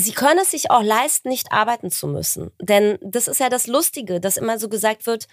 sie 0.00 0.12
können 0.12 0.40
es 0.40 0.50
sich 0.50 0.70
auch 0.70 0.82
leisten, 0.82 1.28
nicht 1.28 1.52
arbeiten 1.52 1.90
zu 1.90 2.06
müssen. 2.06 2.50
Denn 2.60 2.98
das 3.02 3.28
ist 3.28 3.40
ja 3.40 3.48
das 3.48 3.66
Lustige, 3.66 4.20
dass 4.20 4.36
immer 4.36 4.58
so 4.58 4.68
gesagt 4.68 5.06
wird, 5.06 5.26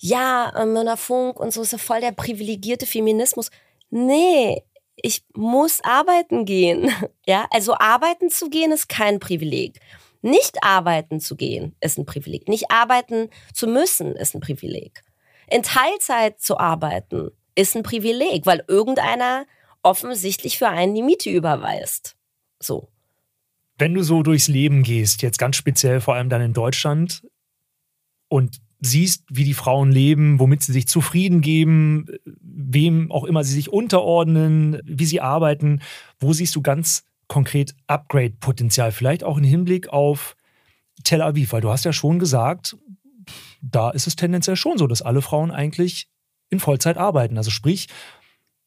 ja, 0.00 0.52
äh, 0.56 0.66
Mörner 0.66 0.96
Funk 0.96 1.40
und 1.40 1.52
so 1.52 1.62
ist 1.62 1.72
ja 1.72 1.78
voll 1.78 2.00
der 2.00 2.12
privilegierte 2.12 2.86
Feminismus. 2.86 3.50
Nee, 3.90 4.62
ich 4.96 5.24
muss 5.34 5.80
arbeiten 5.82 6.44
gehen. 6.44 6.90
Ja, 7.26 7.46
also 7.50 7.74
arbeiten 7.74 8.30
zu 8.30 8.48
gehen 8.48 8.72
ist 8.72 8.88
kein 8.88 9.20
Privileg. 9.20 9.80
Nicht 10.22 10.64
arbeiten 10.64 11.20
zu 11.20 11.36
gehen 11.36 11.76
ist 11.78 11.98
ein 11.98 12.06
Privileg. 12.06 12.48
Nicht 12.48 12.70
arbeiten 12.70 13.28
zu 13.52 13.66
müssen 13.66 14.16
ist 14.16 14.34
ein 14.34 14.40
Privileg. 14.40 15.02
In 15.46 15.62
Teilzeit 15.62 16.40
zu 16.40 16.56
arbeiten 16.56 17.30
ist 17.54 17.76
ein 17.76 17.82
Privileg, 17.82 18.46
weil 18.46 18.64
irgendeiner 18.66 19.44
offensichtlich 19.82 20.56
für 20.56 20.68
einen 20.68 20.94
die 20.94 21.02
Miete 21.02 21.28
überweist. 21.28 22.16
So. 22.60 22.88
Wenn 23.78 23.94
du 23.94 24.02
so 24.02 24.22
durchs 24.22 24.48
Leben 24.48 24.82
gehst, 24.82 25.22
jetzt 25.22 25.38
ganz 25.38 25.56
speziell 25.56 26.00
vor 26.00 26.14
allem 26.14 26.28
dann 26.28 26.42
in 26.42 26.52
Deutschland 26.52 27.22
und 28.28 28.60
siehst, 28.80 29.24
wie 29.30 29.44
die 29.44 29.54
Frauen 29.54 29.90
leben, 29.90 30.38
womit 30.38 30.62
sie 30.62 30.72
sich 30.72 30.88
zufrieden 30.88 31.40
geben, 31.40 32.06
wem 32.24 33.10
auch 33.10 33.24
immer 33.24 33.44
sie 33.44 33.54
sich 33.54 33.72
unterordnen, 33.72 34.80
wie 34.84 35.06
sie 35.06 35.20
arbeiten, 35.20 35.80
wo 36.18 36.32
siehst 36.32 36.54
du 36.54 36.62
ganz 36.62 37.04
konkret 37.26 37.74
Upgrade-Potenzial? 37.86 38.92
Vielleicht 38.92 39.24
auch 39.24 39.38
im 39.38 39.44
Hinblick 39.44 39.88
auf 39.88 40.36
Tel 41.04 41.22
Aviv, 41.22 41.52
weil 41.52 41.60
du 41.60 41.70
hast 41.70 41.84
ja 41.84 41.92
schon 41.92 42.18
gesagt, 42.18 42.76
da 43.60 43.90
ist 43.90 44.06
es 44.06 44.16
tendenziell 44.16 44.56
schon 44.56 44.78
so, 44.78 44.86
dass 44.86 45.02
alle 45.02 45.22
Frauen 45.22 45.50
eigentlich 45.50 46.08
in 46.50 46.60
Vollzeit 46.60 46.96
arbeiten. 46.96 47.36
Also 47.36 47.50
sprich, 47.50 47.88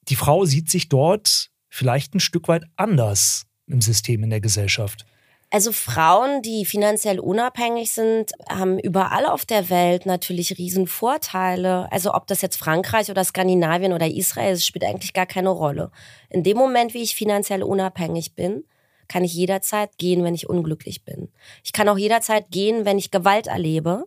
die 0.09 0.15
Frau 0.15 0.45
sieht 0.45 0.69
sich 0.69 0.89
dort 0.89 1.49
vielleicht 1.69 2.15
ein 2.15 2.19
Stück 2.19 2.47
weit 2.47 2.65
anders 2.75 3.45
im 3.71 3.81
System, 3.81 4.23
in 4.23 4.29
der 4.29 4.41
Gesellschaft? 4.41 5.05
Also 5.53 5.73
Frauen, 5.73 6.41
die 6.41 6.63
finanziell 6.63 7.19
unabhängig 7.19 7.91
sind, 7.91 8.31
haben 8.47 8.79
überall 8.79 9.25
auf 9.25 9.45
der 9.45 9.69
Welt 9.69 10.05
natürlich 10.05 10.57
Riesenvorteile. 10.57 11.91
Also 11.91 12.13
ob 12.13 12.25
das 12.27 12.41
jetzt 12.41 12.55
Frankreich 12.55 13.11
oder 13.11 13.25
Skandinavien 13.25 13.91
oder 13.91 14.07
Israel 14.07 14.53
ist, 14.53 14.65
spielt 14.65 14.85
eigentlich 14.85 15.11
gar 15.11 15.25
keine 15.25 15.49
Rolle. 15.49 15.91
In 16.29 16.43
dem 16.43 16.55
Moment, 16.55 16.93
wie 16.93 17.01
ich 17.01 17.15
finanziell 17.15 17.63
unabhängig 17.63 18.33
bin, 18.33 18.63
kann 19.09 19.25
ich 19.25 19.33
jederzeit 19.33 19.97
gehen, 19.97 20.23
wenn 20.23 20.35
ich 20.35 20.47
unglücklich 20.47 21.03
bin. 21.03 21.27
Ich 21.65 21.73
kann 21.73 21.89
auch 21.89 21.97
jederzeit 21.97 22.49
gehen, 22.49 22.85
wenn 22.85 22.97
ich 22.97 23.11
Gewalt 23.11 23.47
erlebe. 23.47 24.05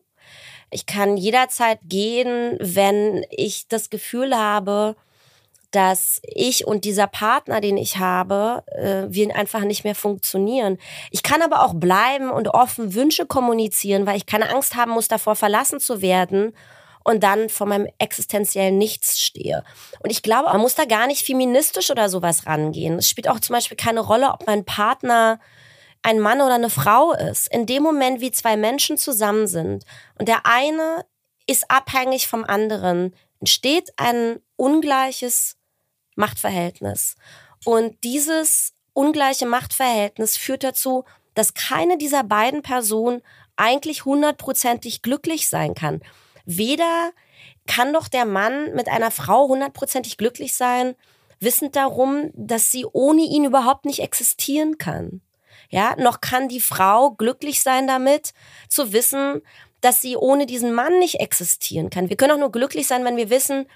Ich 0.70 0.86
kann 0.86 1.18
jederzeit 1.18 1.78
gehen, 1.84 2.56
wenn 2.58 3.22
ich 3.28 3.68
das 3.68 3.90
Gefühl 3.90 4.34
habe, 4.34 4.96
dass 5.74 6.20
ich 6.22 6.66
und 6.66 6.84
dieser 6.84 7.06
Partner, 7.06 7.60
den 7.60 7.76
ich 7.76 7.98
habe, 7.98 8.62
äh, 8.66 9.04
wir 9.08 9.34
einfach 9.34 9.60
nicht 9.60 9.84
mehr 9.84 9.94
funktionieren. 9.94 10.78
Ich 11.10 11.22
kann 11.22 11.42
aber 11.42 11.64
auch 11.64 11.74
bleiben 11.74 12.30
und 12.30 12.48
offen 12.48 12.94
Wünsche 12.94 13.26
kommunizieren, 13.26 14.06
weil 14.06 14.16
ich 14.16 14.26
keine 14.26 14.50
Angst 14.50 14.76
haben 14.76 14.92
muss, 14.92 15.08
davor 15.08 15.34
verlassen 15.34 15.80
zu 15.80 16.00
werden 16.00 16.54
und 17.04 17.22
dann 17.22 17.48
vor 17.48 17.66
meinem 17.66 17.88
existenziellen 17.98 18.78
Nichts 18.78 19.20
stehe. 19.20 19.64
Und 20.00 20.10
ich 20.10 20.22
glaube, 20.22 20.48
man 20.48 20.60
muss 20.60 20.74
da 20.74 20.84
gar 20.84 21.06
nicht 21.06 21.24
feministisch 21.24 21.90
oder 21.90 22.08
sowas 22.08 22.46
rangehen. 22.46 22.98
Es 22.98 23.08
spielt 23.08 23.28
auch 23.28 23.40
zum 23.40 23.54
Beispiel 23.54 23.76
keine 23.76 24.00
Rolle, 24.00 24.30
ob 24.32 24.46
mein 24.46 24.64
Partner 24.64 25.38
ein 26.02 26.20
Mann 26.20 26.40
oder 26.40 26.54
eine 26.54 26.70
Frau 26.70 27.12
ist. 27.12 27.52
In 27.52 27.66
dem 27.66 27.82
Moment, 27.82 28.20
wie 28.20 28.30
zwei 28.30 28.56
Menschen 28.56 28.96
zusammen 28.96 29.46
sind 29.46 29.84
und 30.18 30.28
der 30.28 30.44
eine 30.44 31.04
ist 31.46 31.70
abhängig 31.70 32.28
vom 32.28 32.44
anderen, 32.44 33.14
entsteht 33.40 33.92
ein 33.96 34.40
ungleiches 34.56 35.56
Machtverhältnis. 36.14 37.16
Und 37.64 38.02
dieses 38.04 38.74
ungleiche 38.92 39.46
Machtverhältnis 39.46 40.36
führt 40.36 40.64
dazu, 40.64 41.04
dass 41.34 41.54
keine 41.54 41.98
dieser 41.98 42.24
beiden 42.24 42.62
Personen 42.62 43.22
eigentlich 43.56 44.04
hundertprozentig 44.04 45.02
glücklich 45.02 45.48
sein 45.48 45.74
kann. 45.74 46.00
Weder 46.44 47.12
kann 47.66 47.92
doch 47.92 48.08
der 48.08 48.24
Mann 48.24 48.74
mit 48.74 48.88
einer 48.88 49.10
Frau 49.10 49.48
hundertprozentig 49.48 50.16
glücklich 50.16 50.54
sein, 50.54 50.94
wissend 51.40 51.76
darum, 51.76 52.30
dass 52.34 52.70
sie 52.70 52.84
ohne 52.84 53.22
ihn 53.22 53.44
überhaupt 53.44 53.84
nicht 53.84 54.00
existieren 54.00 54.78
kann. 54.78 55.20
Ja, 55.70 55.96
noch 55.96 56.20
kann 56.20 56.48
die 56.48 56.60
Frau 56.60 57.12
glücklich 57.12 57.62
sein 57.62 57.86
damit, 57.86 58.32
zu 58.68 58.92
wissen, 58.92 59.42
dass 59.80 60.00
sie 60.00 60.16
ohne 60.16 60.46
diesen 60.46 60.72
Mann 60.72 60.98
nicht 60.98 61.20
existieren 61.20 61.90
kann. 61.90 62.08
Wir 62.08 62.16
können 62.16 62.32
auch 62.32 62.38
nur 62.38 62.52
glücklich 62.52 62.86
sein, 62.86 63.04
wenn 63.04 63.16
wir 63.16 63.30
wissen, 63.30 63.66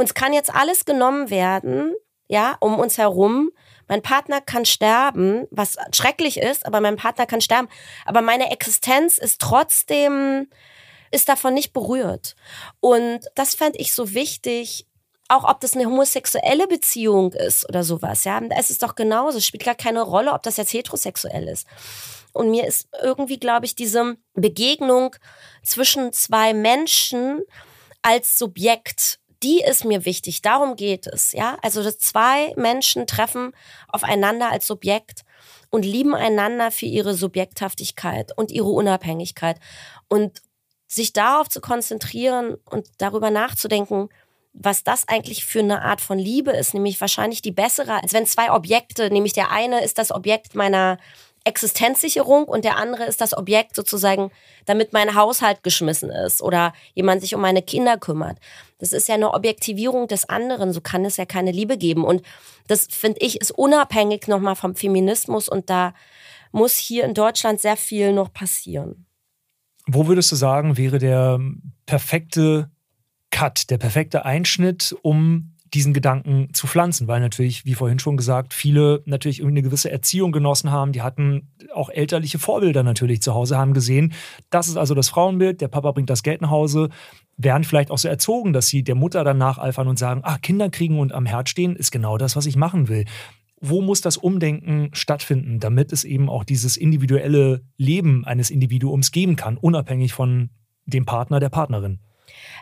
uns 0.00 0.14
kann 0.14 0.32
jetzt 0.32 0.52
alles 0.52 0.84
genommen 0.84 1.30
werden, 1.30 1.94
ja, 2.26 2.56
um 2.60 2.78
uns 2.78 2.98
herum. 2.98 3.50
Mein 3.86 4.02
Partner 4.02 4.40
kann 4.40 4.64
sterben, 4.64 5.46
was 5.50 5.76
schrecklich 5.92 6.38
ist, 6.38 6.64
aber 6.66 6.80
mein 6.80 6.96
Partner 6.96 7.26
kann 7.26 7.40
sterben. 7.40 7.68
Aber 8.06 8.22
meine 8.22 8.50
Existenz 8.50 9.18
ist 9.18 9.40
trotzdem, 9.40 10.48
ist 11.10 11.28
davon 11.28 11.54
nicht 11.54 11.72
berührt. 11.72 12.34
Und 12.80 13.20
das 13.34 13.54
fände 13.54 13.78
ich 13.78 13.92
so 13.92 14.14
wichtig, 14.14 14.86
auch 15.28 15.48
ob 15.48 15.60
das 15.60 15.74
eine 15.74 15.86
homosexuelle 15.86 16.66
Beziehung 16.66 17.32
ist 17.32 17.68
oder 17.68 17.84
sowas, 17.84 18.24
ja, 18.24 18.40
es 18.58 18.70
ist 18.70 18.82
doch 18.82 18.96
genauso. 18.96 19.38
Es 19.38 19.46
spielt 19.46 19.64
gar 19.64 19.76
keine 19.76 20.02
Rolle, 20.02 20.32
ob 20.32 20.42
das 20.42 20.56
jetzt 20.56 20.72
heterosexuell 20.72 21.46
ist. 21.46 21.68
Und 22.32 22.50
mir 22.50 22.66
ist 22.66 22.88
irgendwie, 23.00 23.38
glaube 23.38 23.66
ich, 23.66 23.74
diese 23.74 24.16
Begegnung 24.34 25.14
zwischen 25.62 26.12
zwei 26.12 26.52
Menschen 26.52 27.42
als 28.02 28.38
Subjekt, 28.38 29.19
die 29.42 29.62
ist 29.62 29.84
mir 29.84 30.04
wichtig. 30.04 30.42
Darum 30.42 30.76
geht 30.76 31.06
es, 31.06 31.32
ja. 31.32 31.56
Also, 31.62 31.82
dass 31.82 31.98
zwei 31.98 32.52
Menschen 32.56 33.06
treffen 33.06 33.52
aufeinander 33.88 34.50
als 34.50 34.66
Subjekt 34.66 35.22
und 35.70 35.84
lieben 35.84 36.14
einander 36.14 36.70
für 36.70 36.86
ihre 36.86 37.14
Subjekthaftigkeit 37.14 38.36
und 38.36 38.50
ihre 38.50 38.68
Unabhängigkeit. 38.68 39.58
Und 40.08 40.42
sich 40.86 41.12
darauf 41.12 41.48
zu 41.48 41.60
konzentrieren 41.60 42.56
und 42.68 42.88
darüber 42.98 43.30
nachzudenken, 43.30 44.08
was 44.52 44.82
das 44.82 45.06
eigentlich 45.06 45.44
für 45.44 45.60
eine 45.60 45.82
Art 45.82 46.00
von 46.00 46.18
Liebe 46.18 46.50
ist, 46.50 46.74
nämlich 46.74 47.00
wahrscheinlich 47.00 47.42
die 47.42 47.52
bessere, 47.52 48.02
als 48.02 48.12
wenn 48.12 48.26
zwei 48.26 48.50
Objekte, 48.52 49.08
nämlich 49.08 49.32
der 49.32 49.52
eine 49.52 49.84
ist 49.84 49.98
das 49.98 50.10
Objekt 50.10 50.56
meiner 50.56 50.98
Existenzsicherung 51.44 52.44
und 52.44 52.64
der 52.64 52.76
andere 52.76 53.04
ist 53.04 53.20
das 53.20 53.36
Objekt 53.36 53.74
sozusagen, 53.74 54.30
damit 54.66 54.92
mein 54.92 55.14
Haushalt 55.14 55.62
geschmissen 55.62 56.10
ist 56.10 56.42
oder 56.42 56.72
jemand 56.94 57.22
sich 57.22 57.34
um 57.34 57.40
meine 57.40 57.62
Kinder 57.62 57.96
kümmert. 57.96 58.38
Das 58.78 58.92
ist 58.92 59.08
ja 59.08 59.14
eine 59.14 59.32
Objektivierung 59.32 60.06
des 60.06 60.28
anderen, 60.28 60.72
so 60.72 60.80
kann 60.80 61.04
es 61.04 61.16
ja 61.16 61.24
keine 61.24 61.52
Liebe 61.52 61.78
geben. 61.78 62.04
Und 62.04 62.22
das 62.66 62.86
finde 62.90 63.20
ich 63.20 63.40
ist 63.40 63.52
unabhängig 63.52 64.28
nochmal 64.28 64.56
vom 64.56 64.74
Feminismus 64.74 65.48
und 65.48 65.70
da 65.70 65.94
muss 66.52 66.76
hier 66.76 67.04
in 67.04 67.14
Deutschland 67.14 67.60
sehr 67.60 67.76
viel 67.76 68.12
noch 68.12 68.32
passieren. 68.32 69.06
Wo 69.86 70.06
würdest 70.06 70.30
du 70.30 70.36
sagen, 70.36 70.76
wäre 70.76 70.98
der 70.98 71.40
perfekte 71.86 72.70
Cut, 73.30 73.70
der 73.70 73.78
perfekte 73.78 74.24
Einschnitt, 74.24 74.94
um 75.02 75.54
diesen 75.74 75.92
Gedanken 75.92 76.48
zu 76.52 76.66
pflanzen, 76.66 77.06
weil 77.06 77.20
natürlich, 77.20 77.64
wie 77.64 77.74
vorhin 77.74 77.98
schon 77.98 78.16
gesagt, 78.16 78.54
viele 78.54 79.02
natürlich 79.06 79.44
eine 79.44 79.62
gewisse 79.62 79.90
Erziehung 79.90 80.32
genossen 80.32 80.70
haben. 80.70 80.92
Die 80.92 81.02
hatten 81.02 81.48
auch 81.72 81.90
elterliche 81.90 82.38
Vorbilder 82.38 82.82
natürlich 82.82 83.22
zu 83.22 83.34
Hause, 83.34 83.56
haben 83.56 83.72
gesehen, 83.72 84.12
das 84.50 84.68
ist 84.68 84.76
also 84.76 84.94
das 84.94 85.08
Frauenbild, 85.08 85.60
der 85.60 85.68
Papa 85.68 85.92
bringt 85.92 86.10
das 86.10 86.22
Geld 86.22 86.40
nach 86.40 86.50
Hause, 86.50 86.88
werden 87.36 87.64
vielleicht 87.64 87.90
auch 87.90 87.98
so 87.98 88.08
erzogen, 88.08 88.52
dass 88.52 88.66
sie 88.66 88.82
der 88.82 88.94
Mutter 88.96 89.22
dann 89.24 89.38
nacheifern 89.38 89.88
und 89.88 89.98
sagen, 89.98 90.22
ah, 90.24 90.38
Kinder 90.38 90.70
kriegen 90.70 90.98
und 90.98 91.12
am 91.12 91.26
Herd 91.26 91.48
stehen 91.48 91.76
ist 91.76 91.90
genau 91.92 92.18
das, 92.18 92.36
was 92.36 92.46
ich 92.46 92.56
machen 92.56 92.88
will. 92.88 93.04
Wo 93.60 93.82
muss 93.82 94.00
das 94.00 94.16
Umdenken 94.16 94.88
stattfinden, 94.92 95.60
damit 95.60 95.92
es 95.92 96.04
eben 96.04 96.28
auch 96.28 96.44
dieses 96.44 96.76
individuelle 96.76 97.62
Leben 97.76 98.24
eines 98.24 98.50
Individuums 98.50 99.12
geben 99.12 99.36
kann, 99.36 99.56
unabhängig 99.56 100.12
von 100.14 100.50
dem 100.86 101.04
Partner, 101.04 101.40
der 101.40 101.50
Partnerin? 101.50 102.00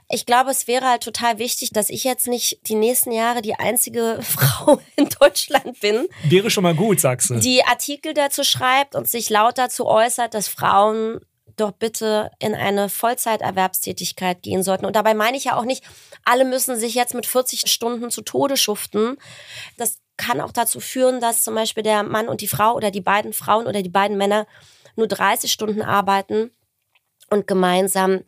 Ich 0.09 0.27
glaube, 0.27 0.51
es 0.51 0.67
wäre 0.67 0.89
halt 0.89 1.03
total 1.03 1.39
wichtig, 1.39 1.71
dass 1.71 1.91
ich 1.91 2.05
jetzt 2.05 2.27
nicht 2.27 2.69
die 2.69 2.75
nächsten 2.75 3.13
Jahre 3.13 3.43
die 3.43 3.55
einzige 3.55 4.19
Frau 4.23 4.81
in 4.97 5.09
Deutschland 5.21 5.81
bin. 5.81 6.07
Wäre 6.25 6.51
schon 6.51 6.63
mal 6.63 6.75
gut, 6.75 7.01
sagst 7.01 7.31
du. 7.31 7.35
Die 7.37 7.65
Artikel 7.65 8.15
dazu 8.15 8.45
schreibt 8.45 8.95
und 8.95 9.09
sich 9.09 9.31
laut 9.31 9.59
dazu 9.59 9.87
äußert, 9.87 10.35
dass 10.35 10.49
Frauen 10.49 11.21
doch 11.57 11.73
bitte 11.73 12.31
in 12.39 12.55
eine 12.55 12.89
Vollzeiterwerbstätigkeit 12.89 14.43
gehen 14.43 14.63
sollten. 14.63 14.87
Und 14.87 14.97
dabei 14.97 15.15
meine 15.15 15.37
ich 15.37 15.45
ja 15.45 15.57
auch 15.57 15.65
nicht, 15.65 15.85
alle 16.25 16.45
müssen 16.45 16.79
sich 16.79 16.95
jetzt 16.95 17.15
mit 17.15 17.27
40 17.27 17.71
Stunden 17.71 18.11
zu 18.11 18.23
Tode 18.23 18.57
schuften. 18.57 19.17
Das 19.77 19.99
kann 20.17 20.41
auch 20.41 20.53
dazu 20.53 20.81
führen, 20.81 21.21
dass 21.21 21.43
zum 21.43 21.55
Beispiel 21.55 21.83
der 21.83 22.03
Mann 22.03 22.29
und 22.29 22.41
die 22.41 22.49
Frau 22.49 22.75
oder 22.75 22.91
die 22.91 23.01
beiden 23.01 23.33
Frauen 23.33 23.67
oder 23.67 23.83
die 23.83 23.89
beiden 23.89 24.17
Männer 24.17 24.47
nur 24.97 25.07
30 25.07 25.51
Stunden 25.53 25.83
arbeiten 25.83 26.51
und 27.31 27.47
gemeinsam 27.47 28.21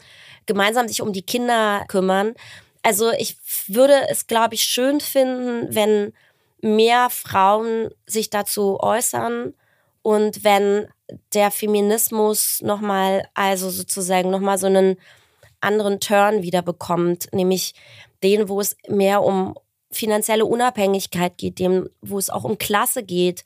gemeinsam 0.46 0.88
sich 0.88 1.00
um 1.00 1.12
die 1.12 1.22
Kinder 1.22 1.84
kümmern. 1.86 2.34
Also 2.82 3.12
ich 3.12 3.36
würde 3.68 4.08
es, 4.08 4.26
glaube 4.26 4.54
ich, 4.54 4.62
schön 4.62 5.00
finden, 5.00 5.72
wenn 5.74 6.12
mehr 6.60 7.08
Frauen 7.10 7.90
sich 8.06 8.30
dazu 8.30 8.80
äußern 8.80 9.54
und 10.02 10.44
wenn 10.44 10.88
der 11.34 11.50
Feminismus 11.50 12.60
nochmal, 12.62 13.28
also 13.34 13.70
sozusagen 13.70 14.30
nochmal 14.30 14.58
so 14.58 14.66
einen 14.66 14.96
anderen 15.60 16.00
Turn 16.00 16.42
wieder 16.42 16.62
bekommt, 16.62 17.28
nämlich 17.32 17.74
den, 18.22 18.48
wo 18.48 18.60
es 18.60 18.76
mehr 18.88 19.22
um 19.22 19.54
finanzielle 19.90 20.46
Unabhängigkeit 20.46 21.36
geht, 21.36 21.58
dem, 21.58 21.88
wo 22.00 22.18
es 22.18 22.30
auch 22.30 22.44
um 22.44 22.58
Klasse 22.58 23.02
geht, 23.02 23.44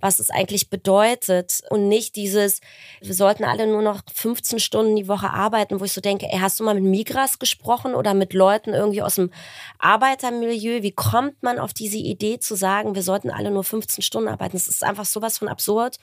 was 0.00 0.18
es 0.20 0.30
eigentlich 0.30 0.70
bedeutet 0.70 1.60
und 1.70 1.88
nicht 1.88 2.16
dieses, 2.16 2.60
wir 3.00 3.14
sollten 3.14 3.44
alle 3.44 3.66
nur 3.66 3.82
noch 3.82 4.02
15 4.12 4.60
Stunden 4.60 4.96
die 4.96 5.08
Woche 5.08 5.30
arbeiten, 5.30 5.80
wo 5.80 5.84
ich 5.84 5.92
so 5.92 6.00
denke, 6.00 6.26
ey, 6.30 6.38
hast 6.38 6.60
du 6.60 6.64
mal 6.64 6.74
mit 6.74 6.84
Migras 6.84 7.38
gesprochen 7.38 7.94
oder 7.94 8.14
mit 8.14 8.32
Leuten 8.32 8.74
irgendwie 8.74 9.02
aus 9.02 9.16
dem 9.16 9.30
Arbeitermilieu? 9.78 10.82
Wie 10.82 10.92
kommt 10.92 11.42
man 11.42 11.58
auf 11.58 11.72
diese 11.72 11.98
Idee 11.98 12.38
zu 12.38 12.54
sagen, 12.54 12.94
wir 12.94 13.02
sollten 13.02 13.30
alle 13.30 13.50
nur 13.50 13.64
15 13.64 14.02
Stunden 14.02 14.28
arbeiten? 14.28 14.56
Das 14.56 14.68
ist 14.68 14.84
einfach 14.84 15.04
sowas 15.04 15.38
von 15.38 15.48
absurd 15.48 15.98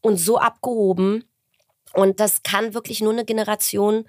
und 0.00 0.16
so 0.16 0.38
abgehoben. 0.38 1.24
Und 1.92 2.20
das 2.20 2.42
kann 2.42 2.74
wirklich 2.74 3.00
nur 3.00 3.12
eine 3.12 3.24
Generation 3.24 4.06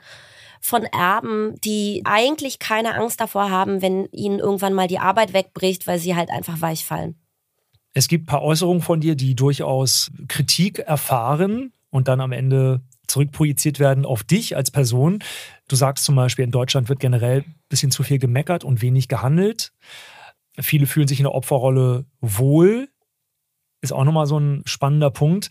von 0.62 0.84
Erben, 0.84 1.56
die 1.62 2.02
eigentlich 2.06 2.60
keine 2.60 2.96
Angst 2.96 3.22
davor 3.22 3.50
haben, 3.50 3.82
wenn 3.82 4.06
ihnen 4.12 4.40
irgendwann 4.40 4.74
mal 4.74 4.88
die 4.88 5.00
Arbeit 5.00 5.34
wegbricht, 5.34 5.88
weil 5.88 6.00
sie 6.00 6.16
halt 6.16 6.30
einfach 6.30 6.62
weich 6.62 6.86
fallen. 6.86 7.16
Es 7.98 8.08
gibt 8.08 8.26
ein 8.26 8.28
paar 8.28 8.44
Äußerungen 8.44 8.84
von 8.84 9.00
dir, 9.00 9.16
die 9.16 9.34
durchaus 9.34 10.12
Kritik 10.28 10.78
erfahren 10.78 11.74
und 11.90 12.08
dann 12.08 12.22
am 12.22 12.32
Ende 12.32 12.82
zurückprojiziert 13.08 13.80
werden 13.80 14.06
auf 14.06 14.24
dich 14.24 14.56
als 14.56 14.70
Person. 14.70 15.24
Du 15.68 15.76
sagst 15.76 16.06
zum 16.06 16.16
Beispiel, 16.16 16.46
in 16.46 16.52
Deutschland 16.52 16.90
wird 16.90 17.00
generell 17.00 17.40
ein 17.40 17.56
bisschen 17.70 17.90
zu 17.90 18.04
viel 18.04 18.20
gemeckert 18.20 18.64
und 18.64 18.84
wenig 18.84 19.08
gehandelt. 19.08 19.74
Viele 20.60 20.86
fühlen 20.86 21.08
sich 21.08 21.20
in 21.20 21.24
der 21.24 21.34
Opferrolle 21.34 22.06
wohl. 22.22 22.88
Ist 23.82 23.94
auch 23.94 24.04
nochmal 24.04 24.28
so 24.28 24.40
ein 24.40 24.62
spannender 24.66 25.10
Punkt. 25.10 25.50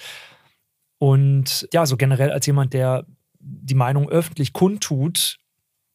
Und 0.98 1.66
ja, 1.72 1.85
so 1.85 1.96
generell 1.96 2.30
als 2.30 2.46
jemand, 2.46 2.74
der 2.74 3.06
die 3.40 3.74
Meinung 3.74 4.09
öffentlich 4.09 4.52
kundtut, 4.52 5.38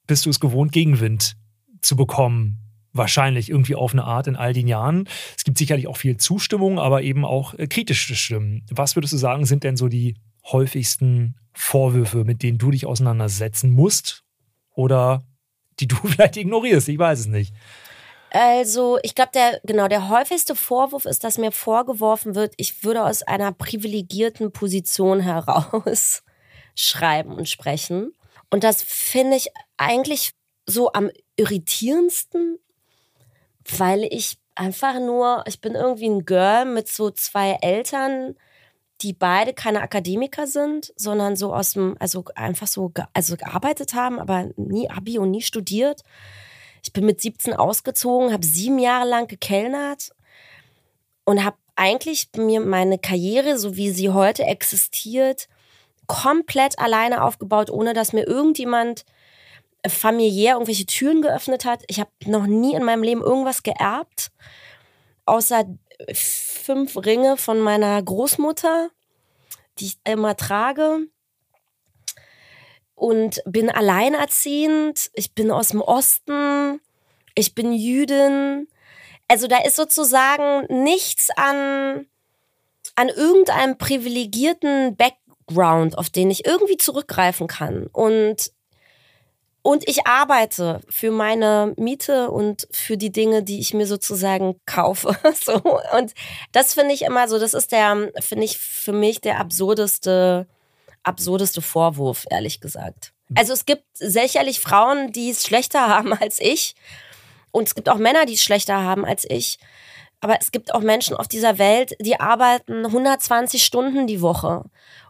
bist 0.06 0.26
du 0.26 0.30
es 0.30 0.42
gewohnt, 0.42 0.74
Gegenwind 0.74 1.38
zu 1.80 1.96
bekommen 1.96 2.71
wahrscheinlich 2.94 3.50
irgendwie 3.50 3.76
auf 3.76 3.94
eine 3.94 4.04
Art 4.04 4.28
in 4.28 4.36
all 4.36 4.54
den 4.54 4.68
Jahren. 4.68 5.08
Es 5.38 5.44
gibt 5.44 5.58
sicherlich 5.58 5.88
auch 5.88 5.98
viel 5.98 6.18
Zustimmung, 6.18 6.80
aber 6.80 7.02
eben 7.02 7.26
auch 7.26 7.54
äh, 7.54 7.68
kritische 7.68 8.16
Stimmen. 8.16 8.66
Was 8.70 8.96
würdest 8.96 9.14
du 9.14 9.18
sagen, 9.18 9.46
sind 9.46 9.64
denn 9.64 9.78
so 9.78 9.88
die 9.88 10.16
häufigsten 10.46 11.36
Vorwürfe, 11.54 12.24
mit 12.24 12.44
denen 12.44 12.58
du 12.58 12.72
dich 12.72 12.86
auseinandersetzen 12.86 13.72
musst 13.72 14.24
oder 14.74 15.24
die 15.80 15.88
du 15.88 15.96
vielleicht 16.06 16.38
ignorierst? 16.38 16.90
Ich 16.90 17.00
weiß 17.00 17.20
es 17.20 17.28
nicht. 17.28 17.54
Also, 18.34 18.98
ich 19.04 19.14
glaube, 19.14 19.32
der, 19.34 19.60
genau, 19.66 19.90
der 19.90 20.08
häufigste 20.08 20.56
Vorwurf 20.56 21.04
ist, 21.04 21.26
dass 21.26 21.38
mir 21.38 21.52
vorgeworfen 21.52 22.34
wird, 22.34 22.54
ich 22.56 22.86
würde 22.86 23.04
aus 23.04 23.24
einer 23.24 23.52
privilegierten 23.52 24.54
Position 24.54 25.20
heraus 25.20 26.24
schreiben 26.76 27.34
und 27.34 27.50
sprechen. 27.50 28.14
Und 28.50 28.64
das 28.64 28.84
finde 28.84 29.36
ich 29.36 29.50
eigentlich 29.76 30.32
so 30.66 30.94
am 30.94 31.10
irritierendsten, 31.36 32.58
weil 33.78 34.04
ich 34.04 34.38
einfach 34.56 35.00
nur, 35.00 35.44
ich 35.48 35.62
bin 35.62 35.76
irgendwie 35.76 36.10
ein 36.10 36.26
Girl 36.26 36.66
mit 36.66 36.88
so 36.88 37.12
zwei 37.12 37.58
Eltern, 37.62 38.36
die 39.02 39.14
beide 39.14 39.54
keine 39.54 39.82
Akademiker 39.82 40.46
sind, 40.46 40.94
sondern 40.96 41.36
so 41.36 41.54
aus 41.54 41.74
dem, 41.74 41.96
also 42.00 42.26
einfach 42.36 42.68
so, 42.68 42.92
also 43.14 43.36
gearbeitet 43.36 43.94
haben, 43.94 44.20
aber 44.20 44.50
nie 44.58 44.90
Abi 44.90 45.18
und 45.18 45.32
nie 45.32 45.42
studiert. 45.42 46.02
Ich 46.84 46.94
bin 46.94 47.06
mit 47.06 47.22
17 47.22 47.54
ausgezogen, 47.54 48.32
habe 48.32 48.46
sieben 48.46 48.80
Jahre 48.80 49.08
lang 49.08 49.28
gekellnert 49.28 50.12
und 51.26 51.44
habe 51.44 51.58
eigentlich 51.76 52.30
mir 52.36 52.60
meine 52.60 53.00
Karriere, 53.00 53.58
so 53.58 53.76
wie 53.76 53.92
sie 53.92 54.10
heute 54.10 54.44
existiert, 54.44 55.48
komplett 56.08 56.78
alleine 56.78 57.24
aufgebaut, 57.24 57.70
ohne 57.70 57.94
dass 57.94 58.14
mir 58.14 58.28
irgendjemand 58.28 59.06
familiär 59.88 60.54
irgendwelche 60.54 60.86
Türen 60.86 61.22
geöffnet 61.22 61.66
hat. 61.66 61.84
Ich 61.88 62.00
habe 62.00 62.12
noch 62.26 62.46
nie 62.46 62.76
in 62.76 62.84
meinem 62.84 63.04
Leben 63.04 63.22
irgendwas 63.22 63.64
geerbt, 63.64 64.32
außer 65.26 65.66
fünf 66.14 66.98
Ringe 66.98 67.38
von 67.38 67.60
meiner 67.60 68.02
Großmutter, 68.02 68.90
die 69.80 69.86
ich 69.86 69.98
immer 70.04 70.36
trage. 70.38 71.08
Und 72.96 73.42
bin 73.46 73.72
alleinerziehend. 73.72 75.10
Ich 75.14 75.34
bin 75.34 75.50
aus 75.50 75.70
dem 75.70 75.82
Osten. 75.82 76.80
Ich 77.34 77.56
bin 77.56 77.74
Jüdin. 77.74 78.68
Also 79.28 79.48
da 79.48 79.58
ist 79.64 79.76
sozusagen 79.76 80.84
nichts 80.84 81.30
an, 81.36 82.06
an 82.96 83.10
irgendeinem 83.10 83.78
privilegierten 83.80 84.96
Background, 84.96 85.98
auf 85.98 86.12
den 86.12 86.30
ich 86.30 86.46
irgendwie 86.46 86.78
zurückgreifen 86.78 87.48
kann. 87.48 87.88
Und 87.88 88.52
und 89.64 89.88
ich 89.88 90.08
arbeite 90.08 90.82
für 90.90 91.12
meine 91.12 91.74
Miete 91.78 92.32
und 92.32 92.68
für 92.72 92.98
die 92.98 93.12
Dinge, 93.12 93.44
die 93.44 93.60
ich 93.60 93.74
mir 93.74 93.86
sozusagen 93.86 94.60
kaufe. 94.66 95.16
so. 95.44 95.62
Und 95.98 96.14
das 96.52 96.74
finde 96.74 96.94
ich 96.94 97.04
immer 97.04 97.28
so, 97.28 97.38
das 97.38 97.54
ist 97.54 97.72
der, 97.72 98.12
finde 98.20 98.46
ich 98.46 98.58
für 98.58 98.94
mich 98.94 99.22
der 99.22 99.40
absurdeste, 99.40 100.48
absurdeste 101.04 101.62
Vorwurf, 101.62 102.26
ehrlich 102.30 102.60
gesagt. 102.60 103.14
Also 103.36 103.54
es 103.54 103.66
gibt 103.66 103.86
sicherlich 103.94 104.60
Frauen, 104.60 105.12
die 105.12 105.30
es 105.30 105.46
schlechter 105.46 105.88
haben 105.88 106.14
als 106.14 106.40
ich. 106.40 106.76
Und 107.52 107.68
es 107.68 107.76
gibt 107.76 107.90
auch 107.90 107.98
Männer, 107.98 108.26
die 108.26 108.34
es 108.34 108.44
schlechter 108.44 108.82
haben 108.82 109.06
als 109.06 109.26
ich. 109.30 109.60
Aber 110.22 110.38
es 110.40 110.52
gibt 110.52 110.74
auch 110.74 110.82
Menschen 110.82 111.16
auf 111.16 111.28
dieser 111.28 111.58
Welt, 111.58 111.96
die 112.00 112.20
arbeiten 112.20 112.86
120 112.86 113.64
Stunden 113.64 114.08
die 114.08 114.22
Woche. 114.22 114.64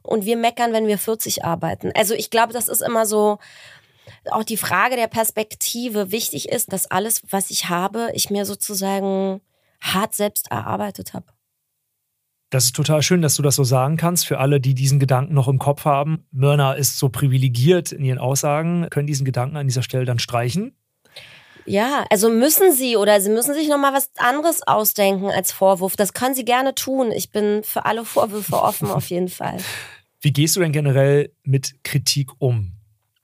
Und 0.04 0.26
wir 0.26 0.38
meckern, 0.38 0.74
wenn 0.74 0.88
wir 0.88 0.98
40 0.98 1.44
arbeiten. 1.44 1.92
Also 1.96 2.14
ich 2.14 2.30
glaube, 2.30 2.54
das 2.54 2.68
ist 2.68 2.82
immer 2.82 3.06
so 3.06 3.38
auch 4.32 4.44
die 4.44 4.58
Frage 4.58 4.96
der 4.96 5.08
Perspektive. 5.08 6.12
Wichtig 6.12 6.50
ist, 6.50 6.72
dass 6.74 6.90
alles, 6.90 7.22
was 7.30 7.52
ich 7.52 7.70
habe, 7.70 8.12
ich 8.14 8.30
mir 8.30 8.46
sozusagen 8.46 9.42
hart 9.80 10.16
selbst 10.16 10.52
erarbeitet 10.52 11.14
habe. 11.14 11.26
Das 12.52 12.66
ist 12.66 12.76
total 12.76 13.02
schön, 13.02 13.22
dass 13.22 13.36
du 13.36 13.42
das 13.42 13.56
so 13.56 13.64
sagen 13.64 13.96
kannst. 13.96 14.28
Für 14.28 14.40
alle, 14.40 14.60
die 14.60 14.74
diesen 14.74 15.00
Gedanken 15.00 15.34
noch 15.34 15.48
im 15.48 15.58
Kopf 15.58 15.86
haben, 15.86 16.28
Mörner 16.32 16.76
ist 16.76 16.98
so 17.00 17.08
privilegiert 17.08 17.94
in 17.94 18.04
ihren 18.04 18.20
Aussagen, 18.20 18.90
können 18.90 19.08
diesen 19.08 19.24
Gedanken 19.24 19.56
an 19.56 19.68
dieser 19.68 19.84
Stelle 19.84 20.04
dann 20.04 20.20
streichen. 20.20 20.76
Ja, 21.66 22.06
also 22.10 22.30
müssen 22.30 22.74
sie 22.74 22.98
oder 22.98 23.22
sie 23.22 23.30
müssen 23.30 23.54
sich 23.54 23.70
nochmal 23.70 23.94
was 23.94 24.10
anderes 24.18 24.68
ausdenken 24.68 25.30
als 25.30 25.54
Vorwurf. 25.54 25.96
Das 25.96 26.14
können 26.14 26.36
sie 26.36 26.44
gerne 26.44 26.76
tun. 26.76 27.12
Ich 27.12 27.32
bin 27.32 27.64
für 27.64 27.86
alle 27.86 28.04
Vorwürfe 28.04 28.62
offen 28.62 28.90
auf 28.90 29.10
jeden 29.10 29.30
Fall. 29.30 29.58
Wie 30.20 30.34
gehst 30.34 30.56
du 30.56 30.60
denn 30.60 30.74
generell 30.74 31.34
mit 31.44 31.84
Kritik 31.84 32.32
um, 32.40 32.74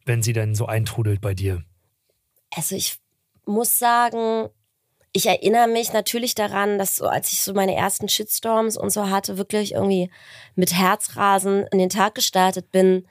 wenn 0.07 0.23
sie 0.23 0.33
denn 0.33 0.55
so 0.55 0.65
eintrudelt 0.65 1.21
bei 1.21 1.33
dir? 1.33 1.63
Also 2.55 2.75
ich 2.75 2.97
muss 3.45 3.77
sagen, 3.77 4.49
ich 5.13 5.25
erinnere 5.25 5.67
mich 5.67 5.93
natürlich 5.93 6.35
daran, 6.35 6.77
dass 6.77 6.97
so, 6.97 7.07
als 7.07 7.31
ich 7.31 7.41
so 7.41 7.53
meine 7.53 7.75
ersten 7.75 8.09
Shitstorms 8.09 8.77
und 8.77 8.89
so 8.91 9.09
hatte, 9.09 9.37
wirklich 9.37 9.73
irgendwie 9.73 10.11
mit 10.55 10.73
Herzrasen 10.73 11.65
in 11.71 11.79
den 11.79 11.89
Tag 11.89 12.15
gestartet 12.15 12.71
bin. 12.71 13.07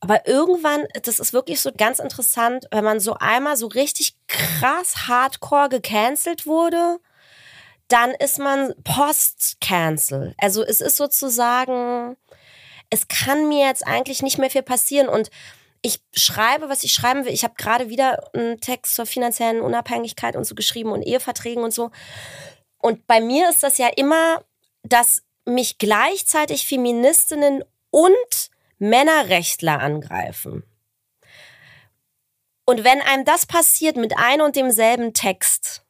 Aber 0.00 0.28
irgendwann, 0.28 0.84
das 1.02 1.18
ist 1.18 1.32
wirklich 1.32 1.60
so 1.60 1.72
ganz 1.76 1.98
interessant, 1.98 2.66
wenn 2.70 2.84
man 2.84 3.00
so 3.00 3.14
einmal 3.14 3.56
so 3.56 3.66
richtig 3.66 4.14
krass 4.28 5.08
hardcore 5.08 5.68
gecancelt 5.68 6.46
wurde, 6.46 7.00
dann 7.88 8.12
ist 8.12 8.38
man 8.38 8.74
post-cancel. 8.84 10.34
Also 10.38 10.62
es 10.62 10.80
ist 10.80 10.96
sozusagen, 10.96 12.16
es 12.90 13.08
kann 13.08 13.48
mir 13.48 13.66
jetzt 13.66 13.86
eigentlich 13.86 14.22
nicht 14.22 14.38
mehr 14.38 14.50
viel 14.50 14.62
passieren 14.62 15.08
und 15.08 15.30
ich 15.82 16.00
schreibe, 16.14 16.68
was 16.68 16.84
ich 16.84 16.92
schreiben 16.92 17.24
will. 17.24 17.32
Ich 17.32 17.44
habe 17.44 17.54
gerade 17.56 17.88
wieder 17.88 18.30
einen 18.34 18.60
Text 18.60 18.94
zur 18.94 19.06
finanziellen 19.06 19.60
Unabhängigkeit 19.60 20.36
und 20.36 20.44
so 20.44 20.54
geschrieben 20.54 20.90
und 20.90 21.02
Eheverträgen 21.02 21.62
und 21.62 21.72
so. 21.72 21.90
Und 22.78 23.06
bei 23.06 23.20
mir 23.20 23.48
ist 23.48 23.62
das 23.62 23.78
ja 23.78 23.88
immer, 23.88 24.44
dass 24.82 25.22
mich 25.44 25.78
gleichzeitig 25.78 26.66
Feministinnen 26.66 27.64
und 27.90 28.50
Männerrechtler 28.78 29.80
angreifen. 29.80 30.64
Und 32.64 32.84
wenn 32.84 33.00
einem 33.00 33.24
das 33.24 33.46
passiert 33.46 33.96
mit 33.96 34.18
einem 34.18 34.42
und 34.46 34.56
demselben 34.56 35.14
Text, 35.14 35.84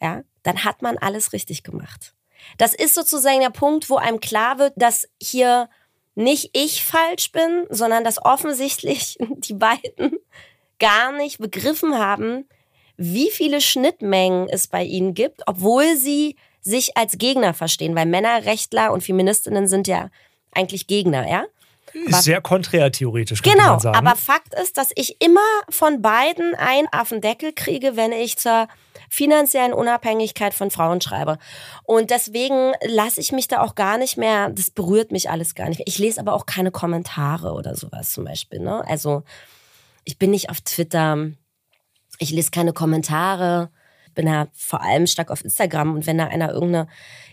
ja, 0.00 0.22
dann 0.42 0.64
hat 0.64 0.82
man 0.82 0.98
alles 0.98 1.32
richtig 1.32 1.62
gemacht. 1.62 2.14
Das 2.58 2.74
ist 2.74 2.94
sozusagen 2.94 3.40
der 3.40 3.50
Punkt, 3.50 3.90
wo 3.90 3.96
einem 3.96 4.18
klar 4.18 4.58
wird, 4.58 4.72
dass 4.76 5.08
hier 5.20 5.68
nicht 6.14 6.50
ich 6.52 6.84
falsch 6.84 7.32
bin, 7.32 7.66
sondern 7.70 8.04
dass 8.04 8.24
offensichtlich 8.24 9.16
die 9.36 9.54
beiden 9.54 10.18
gar 10.78 11.12
nicht 11.12 11.38
begriffen 11.38 11.98
haben, 11.98 12.48
wie 12.96 13.30
viele 13.30 13.60
Schnittmengen 13.60 14.48
es 14.48 14.66
bei 14.66 14.84
ihnen 14.84 15.14
gibt, 15.14 15.42
obwohl 15.46 15.96
sie 15.96 16.36
sich 16.60 16.96
als 16.96 17.18
Gegner 17.18 17.54
verstehen, 17.54 17.96
weil 17.96 18.06
Männerrechtler 18.06 18.92
und 18.92 19.02
Feministinnen 19.02 19.66
sind 19.66 19.88
ja 19.88 20.10
eigentlich 20.52 20.86
Gegner, 20.86 21.28
ja? 21.28 21.44
Ist 21.94 22.24
sehr 22.24 22.40
konträr-theoretisch. 22.40 23.42
Genau, 23.42 23.78
aber 23.84 24.16
Fakt 24.16 24.54
ist, 24.54 24.78
dass 24.78 24.90
ich 24.94 25.20
immer 25.20 25.40
von 25.68 26.02
beiden 26.02 26.54
einen 26.54 26.88
Affendeckel 26.90 27.52
kriege, 27.52 27.96
wenn 27.96 28.12
ich 28.12 28.38
zur 28.38 28.68
finanziellen 29.10 29.74
Unabhängigkeit 29.74 30.54
von 30.54 30.70
Frauen 30.70 31.00
schreibe. 31.00 31.38
Und 31.84 32.10
deswegen 32.10 32.72
lasse 32.86 33.20
ich 33.20 33.32
mich 33.32 33.48
da 33.48 33.60
auch 33.60 33.74
gar 33.74 33.98
nicht 33.98 34.16
mehr, 34.16 34.48
das 34.50 34.70
berührt 34.70 35.12
mich 35.12 35.30
alles 35.30 35.54
gar 35.54 35.68
nicht 35.68 35.78
mehr. 35.78 35.88
Ich 35.88 35.98
lese 35.98 36.20
aber 36.20 36.32
auch 36.32 36.46
keine 36.46 36.70
Kommentare 36.70 37.52
oder 37.52 37.76
sowas 37.76 38.12
zum 38.12 38.24
Beispiel. 38.24 38.60
Ne? 38.60 38.82
Also 38.86 39.22
ich 40.04 40.18
bin 40.18 40.30
nicht 40.30 40.50
auf 40.50 40.60
Twitter, 40.62 41.30
ich 42.18 42.30
lese 42.30 42.50
keine 42.50 42.72
Kommentare 42.72 43.70
bin 44.14 44.26
ja 44.26 44.48
vor 44.52 44.82
allem 44.82 45.06
stark 45.06 45.30
auf 45.30 45.44
Instagram 45.44 45.94
und 45.94 46.06
wenn 46.06 46.18
da 46.18 46.26
einer 46.26 46.52
irgendeine 46.52 46.88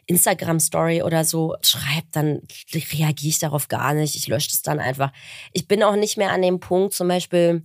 Instagram-Story 0.06 1.04
oder 1.04 1.24
so 1.24 1.56
schreibt, 1.62 2.16
dann 2.16 2.42
reagiere 2.74 3.30
ich 3.30 3.40
darauf 3.40 3.68
gar 3.68 3.94
nicht. 3.94 4.16
Ich 4.16 4.28
lösche 4.28 4.50
das 4.50 4.62
dann 4.62 4.80
einfach. 4.80 5.12
Ich 5.54 5.68
bin 5.68 5.84
auch 5.84 5.96
nicht 5.96 6.18
mehr 6.18 6.32
an 6.32 6.42
dem 6.42 6.60
Punkt, 6.60 6.94
zum 6.94 7.08
Beispiel, 7.08 7.64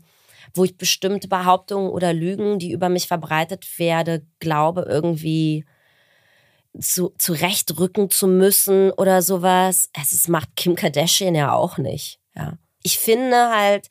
wo 0.53 0.65
ich 0.65 0.77
bestimmte 0.77 1.29
Behauptungen 1.29 1.91
oder 1.91 2.13
Lügen, 2.13 2.59
die 2.59 2.73
über 2.73 2.89
mich 2.89 3.07
verbreitet 3.07 3.79
werde, 3.79 4.27
glaube 4.41 4.87
irgendwie 4.89 5.65
zu, 6.79 7.15
zurechtrücken 7.19 8.11
zu 8.11 8.27
müssen 8.27 8.91
oder 8.91 9.23
sowas. 9.23 9.91
Es 9.99 10.29
macht 10.29 10.57
Kim 10.57 10.75
Kardashian 10.75 11.35
ja 11.35 11.53
auch 11.53 11.79
nicht. 11.79 12.19
Ja. 12.37 12.59
Ich 12.83 12.99
finde 12.99 13.51
halt, 13.51 13.89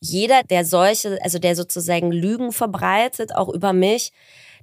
jeder, 0.00 0.42
der 0.42 0.64
solche, 0.64 1.18
also 1.22 1.38
der 1.38 1.56
sozusagen 1.56 2.10
Lügen 2.10 2.52
verbreitet, 2.52 3.34
auch 3.34 3.48
über 3.48 3.72
mich, 3.72 4.12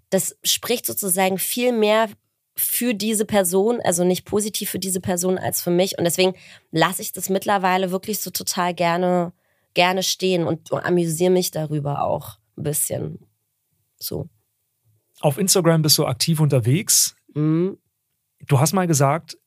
das 0.10 0.38
spricht 0.44 0.86
sozusagen 0.86 1.38
viel 1.38 1.72
mehr 1.72 2.10
für 2.56 2.94
diese 2.94 3.26
Person, 3.26 3.80
also 3.82 4.04
nicht 4.04 4.26
positiv 4.26 4.70
für 4.70 4.80
diese 4.80 5.00
Person 5.00 5.38
als 5.38 5.62
für 5.62 5.70
mich. 5.70 5.98
Und 5.98 6.06
deswegen 6.06 6.34
lasse 6.72 7.02
ich 7.02 7.12
das 7.12 7.30
mittlerweile 7.30 7.92
wirklich 7.92 8.20
so 8.20 8.32
total 8.32 8.74
gerne, 8.74 9.32
gerne 9.74 10.02
stehen 10.04 10.44
und, 10.44 10.74
amüsiere 10.74 11.32
mich 11.32 11.52
darüber 11.52 12.04
auch 12.04 12.38
ein 12.58 12.64
bisschen. 12.64 13.20
So. 14.00 14.28
Auf 15.20 15.38
Instagram 15.38 15.84
bist 15.84 15.98
du 15.98 16.06
aktiv 16.06 16.40
unterwegs. 16.40 17.16
Mhm. 17.34 17.78
Du 18.48 18.60
hast 18.60 18.74
mal 18.74 18.88
gesagt, 18.88 19.38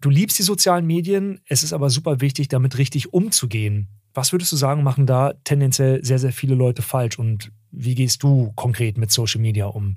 du 0.00 0.10
liebst 0.10 0.38
die 0.38 0.44
sozialen 0.44 0.86
Medien, 0.86 1.40
es 1.46 1.62
ist 1.62 1.72
aber 1.72 1.90
super 1.90 2.20
wichtig, 2.20 2.48
damit 2.48 2.78
richtig 2.78 3.12
umzugehen. 3.12 3.88
Was 4.14 4.32
würdest 4.32 4.50
du 4.50 4.56
sagen, 4.56 4.82
machen 4.82 5.06
da 5.06 5.34
tendenziell 5.44 6.04
sehr, 6.04 6.18
sehr 6.18 6.32
viele 6.32 6.54
Leute 6.54 6.82
falsch 6.82 7.18
und 7.18 7.52
wie 7.70 7.94
gehst 7.94 8.22
du 8.22 8.52
konkret 8.54 8.96
mit 8.96 9.10
Social 9.10 9.40
Media 9.40 9.66
um? 9.66 9.96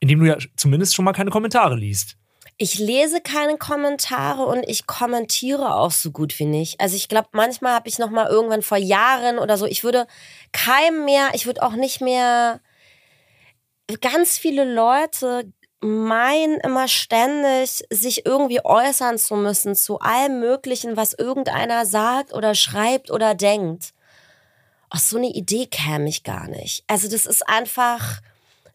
Indem 0.00 0.20
du 0.20 0.26
ja 0.26 0.36
zumindest 0.56 0.94
schon 0.94 1.04
mal 1.04 1.12
keine 1.12 1.30
Kommentare 1.30 1.76
liest. 1.76 2.16
Ich 2.56 2.78
lese 2.78 3.22
keine 3.22 3.56
Kommentare 3.56 4.44
und 4.44 4.68
ich 4.68 4.86
kommentiere 4.86 5.74
auch 5.76 5.92
so 5.92 6.10
gut 6.10 6.38
wie 6.38 6.44
nicht. 6.44 6.78
Also 6.80 6.96
ich 6.96 7.08
glaube, 7.08 7.28
manchmal 7.32 7.72
habe 7.72 7.88
ich 7.88 7.98
noch 7.98 8.10
mal 8.10 8.26
irgendwann 8.26 8.60
vor 8.60 8.76
Jahren 8.76 9.38
oder 9.38 9.56
so, 9.56 9.64
ich 9.64 9.82
würde 9.82 10.06
keinem 10.52 11.06
mehr, 11.06 11.30
ich 11.32 11.46
würde 11.46 11.62
auch 11.62 11.72
nicht 11.72 12.02
mehr 12.02 12.60
ganz 14.02 14.36
viele 14.36 14.70
Leute 14.72 15.50
meinen 15.80 16.60
immer 16.60 16.88
ständig, 16.88 17.82
sich 17.90 18.26
irgendwie 18.26 18.62
äußern 18.62 19.16
zu 19.18 19.36
müssen 19.36 19.74
zu 19.74 19.98
allem 19.98 20.40
Möglichen, 20.40 20.96
was 20.96 21.14
irgendeiner 21.14 21.86
sagt 21.86 22.34
oder 22.34 22.54
schreibt 22.54 23.10
oder 23.10 23.34
denkt. 23.34 23.94
Aus 24.90 25.08
so 25.08 25.16
eine 25.16 25.30
Idee 25.30 25.66
käme 25.66 26.08
ich 26.08 26.24
gar 26.24 26.48
nicht. 26.48 26.84
Also 26.86 27.08
das 27.08 27.24
ist 27.24 27.48
einfach, 27.48 28.20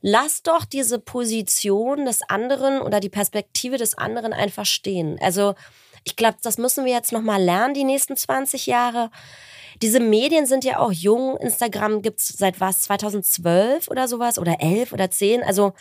lass 0.07 0.43
doch 0.43 0.65
diese 0.65 0.99
Position 0.99 2.05
des 2.05 2.21
anderen 2.29 2.79
oder 2.79 2.99
die 2.99 3.09
Perspektive 3.09 3.77
des 3.77 3.97
anderen 3.97 4.33
einfach 4.33 4.67
stehen. 4.67 5.17
Also 5.19 5.55
ich 6.03 6.15
glaube, 6.15 6.37
das 6.43 6.59
müssen 6.59 6.85
wir 6.85 6.93
jetzt 6.93 7.11
nochmal 7.11 7.41
lernen, 7.41 7.73
die 7.73 7.83
nächsten 7.83 8.15
20 8.15 8.67
Jahre. 8.67 9.09
Diese 9.81 9.99
Medien 9.99 10.45
sind 10.45 10.63
ja 10.63 10.77
auch 10.77 10.91
jung. 10.91 11.37
Instagram 11.37 12.03
gibt 12.03 12.19
es 12.19 12.27
seit 12.27 12.59
was, 12.59 12.83
2012 12.83 13.87
oder 13.87 14.07
sowas 14.07 14.37
oder 14.37 14.61
11 14.61 14.93
oder 14.93 15.09
10. 15.09 15.41
Also 15.41 15.73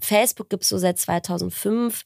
Facebook 0.00 0.50
gibt 0.50 0.64
es 0.64 0.70
so 0.70 0.78
seit 0.78 0.98
2005. 0.98 2.04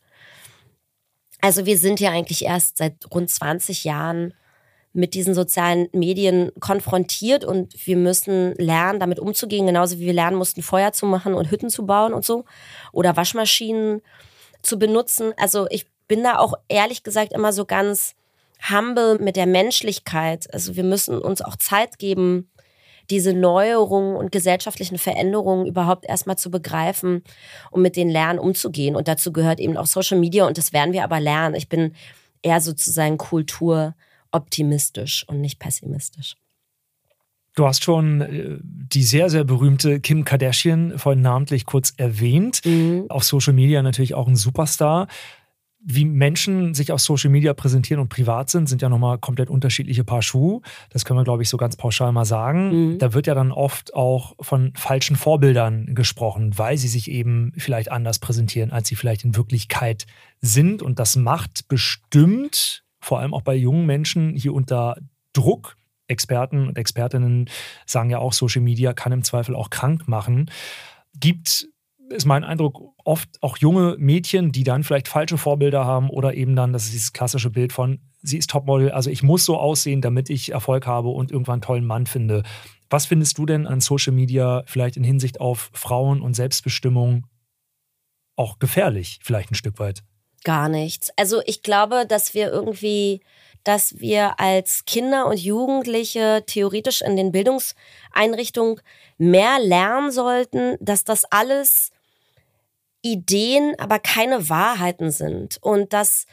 Also 1.40 1.64
wir 1.64 1.78
sind 1.78 2.00
ja 2.00 2.10
eigentlich 2.10 2.44
erst 2.44 2.76
seit 2.76 3.10
rund 3.10 3.30
20 3.30 3.84
Jahren 3.84 4.34
mit 4.92 5.14
diesen 5.14 5.34
sozialen 5.34 5.88
Medien 5.92 6.50
konfrontiert 6.58 7.44
und 7.44 7.74
wir 7.86 7.96
müssen 7.96 8.54
lernen, 8.56 8.98
damit 8.98 9.20
umzugehen, 9.20 9.66
genauso 9.66 9.98
wie 9.98 10.06
wir 10.06 10.12
lernen 10.12 10.36
mussten, 10.36 10.62
Feuer 10.62 10.92
zu 10.92 11.06
machen 11.06 11.34
und 11.34 11.50
Hütten 11.50 11.70
zu 11.70 11.86
bauen 11.86 12.12
und 12.12 12.24
so 12.24 12.44
oder 12.92 13.16
Waschmaschinen 13.16 14.02
zu 14.62 14.78
benutzen. 14.78 15.32
Also 15.36 15.66
ich 15.70 15.86
bin 16.08 16.24
da 16.24 16.38
auch 16.38 16.54
ehrlich 16.68 17.04
gesagt 17.04 17.32
immer 17.32 17.52
so 17.52 17.64
ganz 17.64 18.14
humble 18.68 19.18
mit 19.20 19.36
der 19.36 19.46
Menschlichkeit. 19.46 20.52
Also 20.52 20.74
wir 20.74 20.84
müssen 20.84 21.18
uns 21.18 21.40
auch 21.40 21.56
Zeit 21.56 21.98
geben, 21.98 22.50
diese 23.10 23.32
Neuerungen 23.32 24.16
und 24.16 24.32
gesellschaftlichen 24.32 24.98
Veränderungen 24.98 25.66
überhaupt 25.66 26.06
erstmal 26.06 26.36
zu 26.36 26.50
begreifen 26.50 27.22
und 27.70 27.82
mit 27.82 27.96
den 27.96 28.08
Lernen 28.08 28.38
umzugehen. 28.38 28.96
Und 28.96 29.08
dazu 29.08 29.32
gehört 29.32 29.60
eben 29.60 29.76
auch 29.76 29.86
Social 29.86 30.18
Media 30.18 30.46
und 30.46 30.58
das 30.58 30.72
werden 30.72 30.92
wir 30.92 31.04
aber 31.04 31.20
lernen. 31.20 31.54
Ich 31.54 31.68
bin 31.68 31.94
eher 32.42 32.60
sozusagen 32.60 33.18
Kultur 33.18 33.94
optimistisch 34.32 35.24
und 35.28 35.40
nicht 35.40 35.58
pessimistisch. 35.58 36.36
Du 37.56 37.66
hast 37.66 37.82
schon 37.82 38.20
äh, 38.20 38.58
die 38.62 39.02
sehr, 39.02 39.28
sehr 39.28 39.44
berühmte 39.44 40.00
Kim 40.00 40.24
Kardashian 40.24 40.98
vorhin 40.98 41.20
namentlich 41.20 41.66
kurz 41.66 41.92
erwähnt. 41.96 42.60
Mhm. 42.64 43.06
Auf 43.08 43.24
Social 43.24 43.52
Media 43.52 43.82
natürlich 43.82 44.14
auch 44.14 44.28
ein 44.28 44.36
Superstar. 44.36 45.08
wie 45.82 46.04
Menschen 46.04 46.74
sich 46.74 46.92
auf 46.92 47.00
Social 47.00 47.30
Media 47.30 47.54
präsentieren 47.54 48.00
und 48.00 48.10
privat 48.10 48.50
sind, 48.50 48.68
sind 48.68 48.82
ja 48.82 48.90
nochmal 48.90 49.18
komplett 49.18 49.48
unterschiedliche 49.48 50.04
Paar 50.04 50.20
Schuhe. 50.20 50.60
Das 50.90 51.04
können 51.04 51.18
wir, 51.18 51.24
glaube 51.24 51.42
ich, 51.42 51.48
so 51.48 51.56
ganz 51.56 51.76
pauschal 51.76 52.12
mal 52.12 52.26
sagen. 52.26 52.92
Mhm. 52.92 52.98
Da 52.98 53.14
wird 53.14 53.26
ja 53.26 53.34
dann 53.34 53.50
oft 53.50 53.94
auch 53.94 54.34
von 54.40 54.72
falschen 54.76 55.16
Vorbildern 55.16 55.94
gesprochen, 55.94 56.58
weil 56.58 56.76
sie 56.76 56.88
sich 56.88 57.10
eben 57.10 57.52
vielleicht 57.56 57.90
anders 57.90 58.18
präsentieren, 58.18 58.72
als 58.72 58.88
sie 58.88 58.94
vielleicht 58.94 59.24
in 59.24 59.36
Wirklichkeit 59.36 60.06
sind. 60.42 60.82
Und 60.82 60.98
das 60.98 61.16
macht 61.16 61.66
bestimmt, 61.68 62.84
vor 63.00 63.20
allem 63.20 63.34
auch 63.34 63.42
bei 63.42 63.54
jungen 63.54 63.86
Menschen, 63.86 64.34
hier 64.34 64.54
unter 64.54 64.96
Druck. 65.32 65.76
Experten 66.06 66.66
und 66.66 66.76
Expertinnen 66.76 67.48
sagen 67.86 68.10
ja 68.10 68.18
auch, 68.18 68.32
Social 68.32 68.62
Media 68.62 68.92
kann 68.92 69.12
im 69.12 69.22
Zweifel 69.22 69.54
auch 69.54 69.70
krank 69.70 70.08
machen. 70.08 70.50
Gibt 71.14 71.68
ist 72.10 72.26
mein 72.26 72.44
Eindruck, 72.44 72.80
oft 73.04 73.28
auch 73.40 73.56
junge 73.58 73.96
Mädchen, 73.98 74.52
die 74.52 74.64
dann 74.64 74.82
vielleicht 74.82 75.08
falsche 75.08 75.38
Vorbilder 75.38 75.84
haben 75.84 76.10
oder 76.10 76.34
eben 76.34 76.56
dann, 76.56 76.72
das 76.72 76.84
ist 76.84 76.92
dieses 76.92 77.12
klassische 77.12 77.50
Bild 77.50 77.72
von, 77.72 78.00
sie 78.20 78.38
ist 78.38 78.50
Topmodel, 78.50 78.90
also 78.90 79.10
ich 79.10 79.22
muss 79.22 79.44
so 79.44 79.56
aussehen, 79.56 80.00
damit 80.00 80.28
ich 80.28 80.52
Erfolg 80.52 80.86
habe 80.86 81.08
und 81.08 81.30
irgendwann 81.30 81.54
einen 81.54 81.62
tollen 81.62 81.86
Mann 81.86 82.06
finde. 82.06 82.42
Was 82.88 83.06
findest 83.06 83.38
du 83.38 83.46
denn 83.46 83.66
an 83.66 83.80
Social 83.80 84.12
Media 84.12 84.64
vielleicht 84.66 84.96
in 84.96 85.04
Hinsicht 85.04 85.40
auf 85.40 85.70
Frauen 85.72 86.20
und 86.20 86.34
Selbstbestimmung 86.34 87.26
auch 88.36 88.58
gefährlich, 88.58 89.20
vielleicht 89.22 89.52
ein 89.52 89.54
Stück 89.54 89.78
weit? 89.78 90.02
Gar 90.44 90.68
nichts. 90.68 91.10
Also 91.16 91.42
ich 91.44 91.62
glaube, 91.62 92.06
dass 92.06 92.34
wir 92.34 92.50
irgendwie 92.50 93.20
dass 93.64 94.00
wir 94.00 94.40
als 94.40 94.84
Kinder 94.86 95.26
und 95.26 95.38
Jugendliche 95.38 96.42
theoretisch 96.46 97.02
in 97.02 97.16
den 97.16 97.32
Bildungseinrichtungen 97.32 98.80
mehr 99.18 99.58
lernen 99.58 100.10
sollten, 100.10 100.76
dass 100.80 101.04
das 101.04 101.24
alles 101.26 101.90
Ideen, 103.02 103.74
aber 103.78 103.98
keine 103.98 104.48
Wahrheiten 104.48 105.10
sind. 105.10 105.58
Und 105.60 105.92
dass 105.92 106.26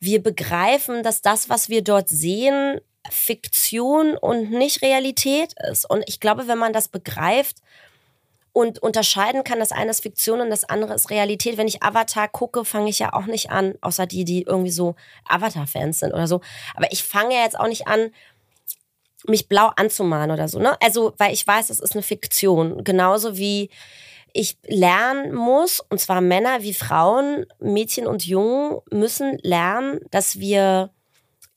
wir 0.00 0.22
begreifen, 0.22 1.02
dass 1.02 1.22
das, 1.22 1.48
was 1.48 1.68
wir 1.68 1.82
dort 1.82 2.08
sehen, 2.08 2.80
Fiktion 3.08 4.16
und 4.16 4.50
nicht 4.50 4.82
Realität 4.82 5.54
ist. 5.70 5.88
Und 5.88 6.04
ich 6.06 6.20
glaube, 6.20 6.48
wenn 6.48 6.58
man 6.58 6.72
das 6.72 6.88
begreift 6.88 7.58
und 8.52 8.80
unterscheiden 8.80 9.44
kann, 9.44 9.60
das 9.60 9.72
eine 9.72 9.90
ist 9.90 10.02
Fiktion 10.02 10.40
und 10.40 10.50
das 10.50 10.64
andere 10.64 10.94
ist 10.94 11.10
Realität. 11.10 11.56
Wenn 11.56 11.68
ich 11.68 11.82
Avatar 11.82 12.28
gucke, 12.28 12.64
fange 12.64 12.90
ich 12.90 12.98
ja 12.98 13.12
auch 13.12 13.26
nicht 13.26 13.50
an, 13.50 13.74
außer 13.80 14.06
die, 14.06 14.24
die 14.24 14.42
irgendwie 14.42 14.70
so 14.70 14.94
Avatar-Fans 15.26 16.00
sind 16.00 16.12
oder 16.12 16.26
so. 16.26 16.40
Aber 16.74 16.92
ich 16.92 17.02
fange 17.02 17.34
ja 17.34 17.42
jetzt 17.42 17.58
auch 17.58 17.68
nicht 17.68 17.86
an, 17.86 18.10
mich 19.26 19.48
blau 19.48 19.70
anzumalen 19.76 20.30
oder 20.30 20.48
so. 20.48 20.58
Ne? 20.58 20.76
Also, 20.82 21.14
weil 21.16 21.32
ich 21.32 21.46
weiß, 21.46 21.70
es 21.70 21.80
ist 21.80 21.94
eine 21.94 22.02
Fiktion. 22.02 22.84
Genauso 22.84 23.36
wie 23.36 23.70
ich 24.34 24.58
lernen 24.66 25.34
muss, 25.34 25.80
und 25.80 26.00
zwar 26.00 26.20
Männer 26.20 26.62
wie 26.62 26.74
Frauen, 26.74 27.46
Mädchen 27.58 28.06
und 28.06 28.26
Jungen 28.26 28.80
müssen 28.90 29.38
lernen, 29.42 30.00
dass 30.10 30.38
wir 30.38 30.90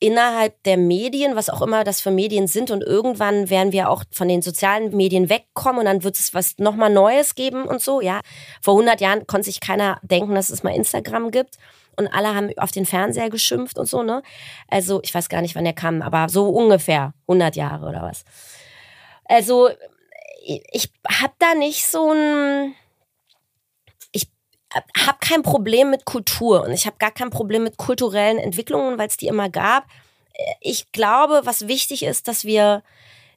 innerhalb 0.06 0.62
der 0.64 0.78
Medien, 0.78 1.36
was 1.36 1.50
auch 1.50 1.64
immer 1.64 1.84
das 1.84 2.00
für 2.00 2.12
Medien 2.12 2.48
sind, 2.48 2.70
und 2.70 2.84
irgendwann 2.84 3.50
werden 3.50 3.72
wir 3.72 3.90
auch 3.90 4.04
von 4.12 4.28
den 4.28 4.44
sozialen 4.44 4.96
Medien 4.96 5.30
wegkommen 5.30 5.80
und 5.80 5.86
dann 5.86 6.04
wird 6.04 6.16
es 6.16 6.36
was 6.36 6.60
nochmal 6.60 6.92
Neues 6.92 7.34
geben 7.34 7.64
und 7.64 7.82
so. 7.82 8.02
Ja, 8.02 8.22
vor 8.62 8.76
100 8.76 9.02
Jahren 9.02 9.26
konnte 9.26 9.46
sich 9.46 9.60
keiner 9.60 10.00
denken, 10.04 10.36
dass 10.36 10.52
es 10.52 10.62
mal 10.62 10.76
Instagram 10.76 11.32
gibt 11.32 11.58
und 11.96 12.08
alle 12.08 12.36
haben 12.36 12.52
auf 12.58 12.72
den 12.72 12.86
Fernseher 12.86 13.32
geschimpft 13.32 13.80
und 13.80 13.88
so, 13.88 14.04
ne? 14.04 14.22
Also, 14.70 15.02
ich 15.02 15.14
weiß 15.14 15.28
gar 15.28 15.42
nicht, 15.42 15.56
wann 15.56 15.64
der 15.64 15.74
kam, 15.74 16.04
aber 16.04 16.30
so 16.30 16.50
ungefähr 16.50 17.14
100 17.28 17.56
Jahre 17.56 17.88
oder 17.88 18.04
was. 18.04 18.26
Also, 19.26 19.70
ich 20.72 20.92
habe 21.10 21.34
da 21.40 21.56
nicht 21.56 21.88
so 21.88 22.12
ein. 22.12 22.76
Habe 24.76 25.18
kein 25.22 25.42
Problem 25.42 25.90
mit 25.90 26.06
Kultur 26.06 26.64
und 26.64 26.72
ich 26.72 26.86
habe 26.86 26.98
gar 26.98 27.12
kein 27.12 27.30
Problem 27.30 27.64
mit 27.64 27.78
kulturellen 27.78 28.38
Entwicklungen, 28.38 28.98
weil 28.98 29.08
es 29.08 29.18
die 29.18 29.28
immer 29.28 29.50
gab. 29.50 29.86
Ich 30.60 30.92
glaube, 30.92 31.42
was 31.46 31.68
wichtig 31.68 32.04
ist, 32.04 32.28
dass 32.28 32.44
wir 32.44 32.84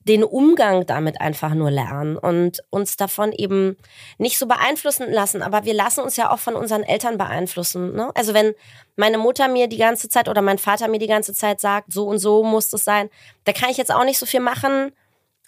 den 0.08 0.24
Umgang 0.24 0.86
damit 0.86 1.20
einfach 1.20 1.54
nur 1.54 1.70
lernen 1.70 2.16
und 2.16 2.62
uns 2.70 2.96
davon 2.96 3.32
eben 3.32 3.76
nicht 4.16 4.38
so 4.38 4.46
beeinflussen 4.46 5.12
lassen. 5.12 5.42
Aber 5.42 5.64
wir 5.64 5.74
lassen 5.74 6.00
uns 6.00 6.16
ja 6.16 6.30
auch 6.30 6.38
von 6.38 6.54
unseren 6.56 6.82
Eltern 6.82 7.18
beeinflussen. 7.18 7.94
Ne? 7.94 8.10
Also 8.14 8.32
wenn 8.32 8.54
meine 8.96 9.18
Mutter 9.18 9.48
mir 9.48 9.68
die 9.68 9.76
ganze 9.76 10.08
Zeit 10.08 10.28
oder 10.28 10.40
mein 10.40 10.58
Vater 10.58 10.88
mir 10.88 10.98
die 10.98 11.06
ganze 11.06 11.34
Zeit 11.34 11.60
sagt, 11.60 11.92
so 11.92 12.06
und 12.06 12.18
so 12.18 12.42
muss 12.42 12.72
es 12.72 12.84
sein, 12.84 13.10
da 13.44 13.52
kann 13.52 13.70
ich 13.70 13.76
jetzt 13.76 13.92
auch 13.92 14.04
nicht 14.04 14.18
so 14.18 14.24
viel 14.24 14.40
machen, 14.40 14.92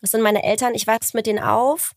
das 0.02 0.10
sind 0.10 0.22
meine 0.22 0.42
Eltern, 0.42 0.74
ich 0.74 0.86
wachse 0.86 1.16
mit 1.16 1.26
denen 1.26 1.42
auf. 1.42 1.92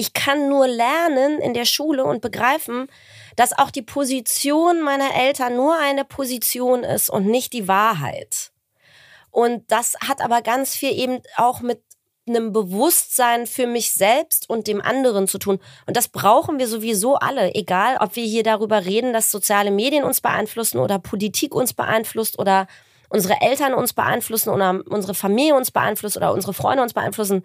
Ich 0.00 0.12
kann 0.12 0.48
nur 0.48 0.68
lernen 0.68 1.40
in 1.40 1.54
der 1.54 1.64
Schule 1.64 2.04
und 2.04 2.20
begreifen, 2.20 2.86
dass 3.34 3.52
auch 3.58 3.72
die 3.72 3.82
Position 3.82 4.80
meiner 4.80 5.12
Eltern 5.12 5.56
nur 5.56 5.76
eine 5.76 6.04
Position 6.04 6.84
ist 6.84 7.10
und 7.10 7.26
nicht 7.26 7.52
die 7.52 7.66
Wahrheit. 7.66 8.52
Und 9.32 9.64
das 9.72 9.96
hat 10.06 10.20
aber 10.20 10.40
ganz 10.42 10.76
viel 10.76 10.92
eben 10.92 11.20
auch 11.36 11.62
mit 11.62 11.82
einem 12.28 12.52
Bewusstsein 12.52 13.48
für 13.48 13.66
mich 13.66 13.90
selbst 13.90 14.48
und 14.48 14.68
dem 14.68 14.80
anderen 14.80 15.26
zu 15.26 15.38
tun. 15.38 15.58
Und 15.88 15.96
das 15.96 16.06
brauchen 16.06 16.60
wir 16.60 16.68
sowieso 16.68 17.16
alle, 17.16 17.56
egal 17.56 17.96
ob 17.98 18.14
wir 18.14 18.24
hier 18.24 18.44
darüber 18.44 18.84
reden, 18.84 19.12
dass 19.12 19.32
soziale 19.32 19.72
Medien 19.72 20.04
uns 20.04 20.20
beeinflussen 20.20 20.78
oder 20.78 21.00
Politik 21.00 21.56
uns 21.56 21.72
beeinflusst 21.72 22.38
oder 22.38 22.68
unsere 23.08 23.40
Eltern 23.40 23.74
uns 23.74 23.92
beeinflussen 23.92 24.50
oder 24.50 24.82
unsere 24.86 25.14
Familie 25.14 25.54
uns 25.54 25.70
beeinflusst 25.70 26.16
oder 26.16 26.32
unsere 26.32 26.54
Freunde 26.54 26.82
uns 26.82 26.92
beeinflussen. 26.92 27.42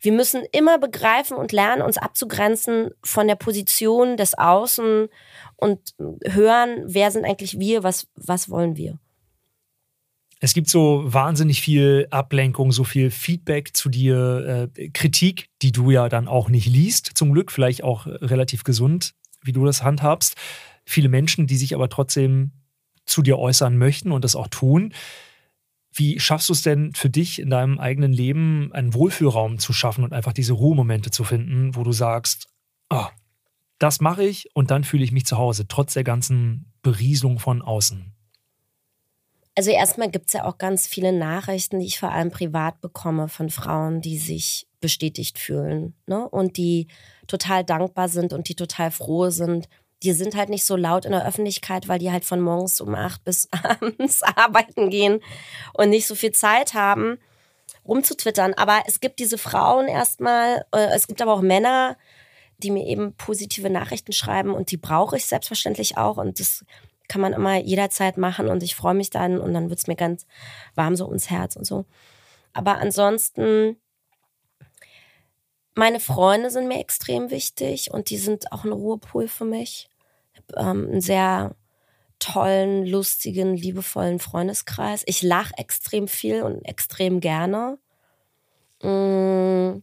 Wir 0.00 0.12
müssen 0.12 0.42
immer 0.52 0.78
begreifen 0.78 1.36
und 1.36 1.52
lernen, 1.52 1.82
uns 1.82 1.98
abzugrenzen 1.98 2.90
von 3.02 3.26
der 3.26 3.36
Position 3.36 4.16
des 4.16 4.36
Außen 4.36 5.08
und 5.56 5.94
hören, 6.24 6.82
wer 6.86 7.10
sind 7.10 7.24
eigentlich 7.24 7.58
wir, 7.58 7.82
was, 7.82 8.08
was 8.14 8.50
wollen 8.50 8.76
wir. 8.76 8.98
Es 10.38 10.52
gibt 10.52 10.68
so 10.68 11.02
wahnsinnig 11.06 11.62
viel 11.62 12.08
Ablenkung, 12.10 12.70
so 12.70 12.84
viel 12.84 13.10
Feedback 13.10 13.74
zu 13.74 13.88
dir, 13.88 14.68
äh, 14.76 14.88
Kritik, 14.90 15.48
die 15.62 15.72
du 15.72 15.90
ja 15.90 16.10
dann 16.10 16.28
auch 16.28 16.50
nicht 16.50 16.66
liest, 16.66 17.12
zum 17.14 17.32
Glück, 17.32 17.50
vielleicht 17.50 17.82
auch 17.82 18.06
relativ 18.06 18.62
gesund, 18.62 19.14
wie 19.42 19.52
du 19.52 19.64
das 19.64 19.82
handhabst. 19.82 20.36
Viele 20.84 21.08
Menschen, 21.08 21.46
die 21.46 21.56
sich 21.56 21.74
aber 21.74 21.88
trotzdem 21.88 22.52
zu 23.06 23.22
dir 23.22 23.38
äußern 23.38 23.76
möchten 23.78 24.12
und 24.12 24.24
das 24.24 24.36
auch 24.36 24.48
tun. 24.48 24.92
Wie 25.92 26.20
schaffst 26.20 26.48
du 26.48 26.52
es 26.52 26.62
denn 26.62 26.92
für 26.92 27.08
dich 27.08 27.40
in 27.40 27.48
deinem 27.48 27.78
eigenen 27.78 28.12
Leben, 28.12 28.70
einen 28.72 28.92
Wohlfühlraum 28.92 29.58
zu 29.58 29.72
schaffen 29.72 30.04
und 30.04 30.12
einfach 30.12 30.34
diese 30.34 30.52
Ruhemomente 30.52 31.10
zu 31.10 31.24
finden, 31.24 31.74
wo 31.74 31.84
du 31.84 31.92
sagst, 31.92 32.48
oh, 32.90 33.06
das 33.78 34.00
mache 34.00 34.24
ich 34.24 34.54
und 34.54 34.70
dann 34.70 34.84
fühle 34.84 35.04
ich 35.04 35.12
mich 35.12 35.24
zu 35.24 35.38
Hause, 35.38 35.68
trotz 35.68 35.94
der 35.94 36.04
ganzen 36.04 36.72
Berieselung 36.82 37.38
von 37.38 37.62
außen? 37.62 38.12
Also 39.54 39.70
erstmal 39.70 40.10
gibt 40.10 40.26
es 40.26 40.34
ja 40.34 40.44
auch 40.44 40.58
ganz 40.58 40.86
viele 40.86 41.14
Nachrichten, 41.14 41.80
die 41.80 41.86
ich 41.86 41.98
vor 41.98 42.12
allem 42.12 42.30
privat 42.30 42.82
bekomme 42.82 43.28
von 43.28 43.48
Frauen, 43.48 44.02
die 44.02 44.18
sich 44.18 44.68
bestätigt 44.80 45.38
fühlen 45.38 45.94
ne? 46.06 46.28
und 46.28 46.58
die 46.58 46.88
total 47.26 47.64
dankbar 47.64 48.10
sind 48.10 48.34
und 48.34 48.50
die 48.50 48.54
total 48.54 48.90
froh 48.90 49.30
sind, 49.30 49.66
die 50.02 50.12
sind 50.12 50.34
halt 50.34 50.48
nicht 50.48 50.64
so 50.64 50.76
laut 50.76 51.04
in 51.04 51.12
der 51.12 51.26
Öffentlichkeit, 51.26 51.88
weil 51.88 51.98
die 51.98 52.12
halt 52.12 52.24
von 52.24 52.40
morgens 52.40 52.80
um 52.80 52.94
acht 52.94 53.24
bis 53.24 53.48
abends 53.62 54.22
arbeiten 54.22 54.90
gehen 54.90 55.20
und 55.74 55.90
nicht 55.90 56.06
so 56.06 56.14
viel 56.14 56.32
Zeit 56.32 56.74
haben, 56.74 57.18
rumzutwittern. 57.86 58.54
Aber 58.54 58.82
es 58.86 59.00
gibt 59.00 59.18
diese 59.18 59.38
Frauen 59.38 59.88
erstmal, 59.88 60.64
äh, 60.72 60.88
es 60.94 61.06
gibt 61.06 61.22
aber 61.22 61.32
auch 61.32 61.40
Männer, 61.40 61.96
die 62.58 62.70
mir 62.70 62.86
eben 62.86 63.14
positive 63.14 63.70
Nachrichten 63.70 64.12
schreiben 64.12 64.54
und 64.54 64.70
die 64.70 64.76
brauche 64.76 65.16
ich 65.16 65.26
selbstverständlich 65.26 65.96
auch 65.96 66.16
und 66.16 66.40
das 66.40 66.64
kann 67.08 67.20
man 67.20 67.32
immer 67.32 67.56
jederzeit 67.56 68.16
machen 68.16 68.48
und 68.48 68.62
ich 68.62 68.74
freue 68.74 68.94
mich 68.94 69.10
dann 69.10 69.38
und 69.38 69.54
dann 69.54 69.68
wird 69.68 69.78
es 69.78 69.86
mir 69.86 69.96
ganz 69.96 70.26
warm 70.74 70.96
so 70.96 71.06
ums 71.06 71.30
Herz 71.30 71.56
und 71.56 71.64
so. 71.64 71.84
Aber 72.52 72.78
ansonsten 72.78 73.76
meine 75.76 76.00
Freunde 76.00 76.50
sind 76.50 76.68
mir 76.68 76.80
extrem 76.80 77.30
wichtig 77.30 77.90
und 77.92 78.08
die 78.08 78.16
sind 78.16 78.50
auch 78.50 78.64
ein 78.64 78.72
Ruhepool 78.72 79.28
für 79.28 79.44
mich. 79.44 79.88
Ich 80.32 80.40
habe 80.40 80.70
ähm, 80.70 80.88
einen 80.90 81.00
sehr 81.02 81.54
tollen, 82.18 82.86
lustigen, 82.86 83.54
liebevollen 83.54 84.18
Freundeskreis. 84.18 85.02
Ich 85.04 85.22
lache 85.22 85.52
extrem 85.58 86.08
viel 86.08 86.42
und 86.42 86.62
extrem 86.64 87.20
gerne. 87.20 87.78
Mm. 88.82 89.82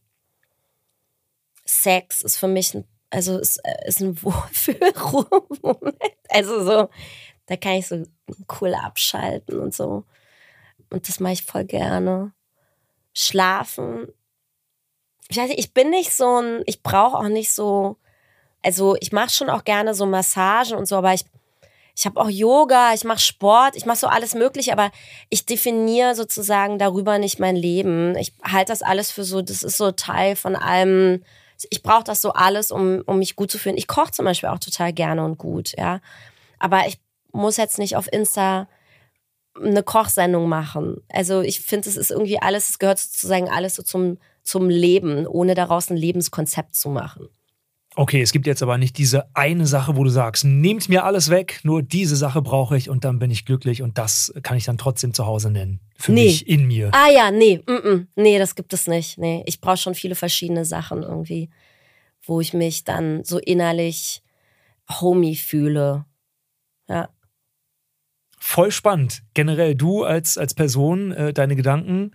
Sex 1.64 2.24
ist 2.24 2.38
für 2.38 2.48
mich 2.48 2.74
ein, 2.74 2.86
also 3.12 3.38
ist, 3.38 3.58
äh, 3.64 3.88
ist 3.88 4.02
ein 4.02 4.22
Wohlfühlmoment. 4.24 5.96
Also 6.30 6.64
so, 6.64 6.90
da 7.46 7.56
kann 7.56 7.74
ich 7.74 7.88
so 7.88 8.04
cool 8.60 8.74
abschalten 8.74 9.60
und 9.60 9.76
so. 9.76 10.06
Und 10.90 11.08
das 11.08 11.20
mache 11.20 11.34
ich 11.34 11.44
voll 11.44 11.66
gerne. 11.66 12.34
Schlafen 13.14 14.08
ich 15.30 15.38
weiß 15.38 15.50
nicht, 15.50 15.60
ich 15.60 15.74
bin 15.74 15.90
nicht 15.90 16.12
so 16.12 16.42
ein, 16.42 16.64
ich 16.66 16.84
brauche 16.84 17.18
auch 17.18 17.30
nicht 17.30 17.52
so, 17.52 17.98
also 18.64 18.96
ich 19.00 19.12
mache 19.12 19.30
schon 19.30 19.50
auch 19.50 19.64
gerne 19.64 19.94
so 19.94 20.06
Massagen 20.06 20.78
und 20.78 20.88
so, 20.88 20.98
aber 20.98 21.14
ich, 21.14 21.26
ich 21.96 22.06
habe 22.06 22.20
auch 22.20 22.30
Yoga, 22.30 22.94
ich 22.94 23.04
mache 23.04 23.20
Sport, 23.20 23.76
ich 23.76 23.86
mache 23.86 23.98
so 23.98 24.08
alles 24.08 24.34
Mögliche, 24.34 24.72
aber 24.72 24.92
ich 25.30 25.46
definiere 25.46 26.16
sozusagen 26.16 26.80
darüber 26.80 27.20
nicht 27.20 27.40
mein 27.40 27.56
Leben. 27.56 28.16
Ich 28.18 28.34
halte 28.44 28.72
das 28.72 28.82
alles 28.82 29.12
für 29.12 29.24
so, 29.24 29.42
das 29.42 29.64
ist 29.64 29.78
so 29.78 29.92
Teil 29.92 30.36
von 30.36 30.56
allem. 30.56 31.24
Ich 31.70 31.84
brauche 31.84 32.04
das 32.04 32.22
so 32.22 32.34
alles, 32.34 32.72
um, 32.72 33.04
um 33.06 33.20
mich 33.20 33.36
gut 33.36 33.52
zu 33.52 33.60
fühlen. 33.60 33.78
Ich 33.78 33.88
koche 33.88 34.12
zum 34.12 34.26
Beispiel 34.26 34.50
auch 34.50 34.60
total 34.60 34.92
gerne 34.92 35.24
und 35.24 35.38
gut, 35.38 35.74
ja. 35.78 36.02
Aber 36.58 36.88
ich 36.88 36.98
muss 37.32 37.58
jetzt 37.58 37.78
nicht 37.78 37.96
auf 37.96 38.12
Insta 38.12 38.68
eine 39.56 39.84
Kochsendung 39.84 40.50
machen. 40.50 41.04
Also 41.10 41.42
ich 41.42 41.62
finde, 41.62 41.90
es 41.90 41.98
ist 41.98 42.12
irgendwie 42.12 42.40
alles, 42.40 42.70
es 42.70 42.80
gehört 42.80 43.00
sozusagen 43.00 43.50
alles 43.50 43.76
so 43.76 43.84
zum, 43.84 44.18
zum 44.44 44.70
Leben, 44.70 45.26
ohne 45.26 45.56
daraus 45.56 45.90
ein 45.90 45.98
Lebenskonzept 45.98 46.76
zu 46.76 46.90
machen. 46.90 47.30
Okay, 47.96 48.22
es 48.22 48.32
gibt 48.32 48.48
jetzt 48.48 48.64
aber 48.64 48.80
nicht 48.80 48.98
diese 48.98 49.28
eine 49.36 49.68
Sache, 49.68 49.96
wo 49.96 50.04
du 50.04 50.10
sagst, 50.10 50.46
nehmt 50.46 50.90
mir 50.90 51.04
alles 51.04 51.30
weg, 51.30 51.60
nur 51.62 51.84
diese 51.84 52.16
Sache 52.16 52.42
brauche 52.42 52.76
ich 52.76 52.90
und 52.90 53.06
dann 53.06 53.20
bin 53.20 53.30
ich 53.30 53.46
glücklich 53.46 53.84
und 53.84 54.00
das 54.00 54.34
kann 54.42 54.58
ich 54.58 54.66
dann 54.66 54.80
trotzdem 54.80 55.14
zu 55.14 55.28
Hause 55.28 55.52
nennen. 55.52 55.80
Für 55.98 56.12
nee. 56.12 56.26
mich, 56.26 56.48
in 56.48 56.66
mir. 56.66 56.90
Ah 56.92 57.10
ja, 57.14 57.30
nee, 57.30 57.62
mm 57.68 57.72
-mm. 57.72 58.08
nee, 58.16 58.40
das 58.40 58.56
gibt 58.56 58.74
es 58.74 58.88
nicht. 58.88 59.20
Nee, 59.20 59.44
ich 59.46 59.62
brauche 59.62 59.78
schon 59.78 59.94
viele 59.94 60.16
verschiedene 60.16 60.66
Sachen 60.66 61.04
irgendwie, 61.04 61.52
wo 62.24 62.42
ich 62.42 62.54
mich 62.54 62.84
dann 62.84 63.24
so 63.24 63.38
innerlich 63.38 64.24
homey 64.90 65.36
fühle. 65.36 66.06
Ja. 66.90 67.10
Voll 68.40 68.72
spannend. 68.72 69.24
Generell 69.36 69.76
du 69.76 70.04
als, 70.04 70.40
als 70.40 70.56
Person, 70.56 71.12
äh, 71.12 71.32
deine 71.32 71.56
Gedanken. 71.56 72.12